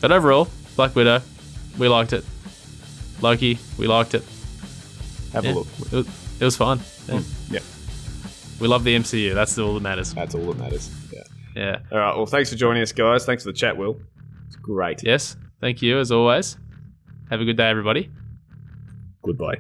But 0.01 0.13
overall, 0.13 0.47
Black 0.77 0.95
Widow, 0.95 1.23
we 1.77 1.89
liked 1.89 2.13
it. 2.13 2.25
Loki, 3.21 3.59
we 3.79 3.89
liked 3.89 4.15
it. 4.15 4.23
Have 5.37 5.45
yeah, 5.45 5.53
a 5.53 5.55
look. 5.55 5.67
It 5.81 5.93
was, 5.93 6.07
it 6.41 6.45
was 6.45 6.57
fun. 6.57 6.81
Yeah. 7.09 7.17
Mm. 7.17 7.53
yeah. 7.53 7.61
We 8.59 8.69
love 8.69 8.85
the 8.85 8.97
MCU. 8.97 9.35
That's 9.35 9.59
all 9.59 9.75
that 9.75 9.83
matters. 9.83 10.15
That's 10.15 10.35
all 10.35 10.47
that 10.47 10.59
matters. 10.59 10.91
Yeah. 11.13 11.23
Yeah. 11.55 11.79
All 11.93 11.99
right. 11.99 12.17
Well, 12.17 12.25
thanks 12.25 12.49
for 12.49 12.57
joining 12.57 12.83
us, 12.83 12.91
guys. 12.91 13.27
Thanks 13.27 13.43
for 13.45 13.53
the 13.53 13.59
chat, 13.59 13.77
Will. 13.77 14.01
It's 14.47 14.57
great. 14.57 15.03
Yes. 15.03 15.37
Thank 15.61 15.83
you, 15.83 15.99
as 15.99 16.11
always. 16.11 16.57
Have 17.29 17.43
a 17.43 17.45
good 17.45 17.59
day, 17.59 17.69
everybody. 17.69 18.11
Goodbye. 19.23 19.59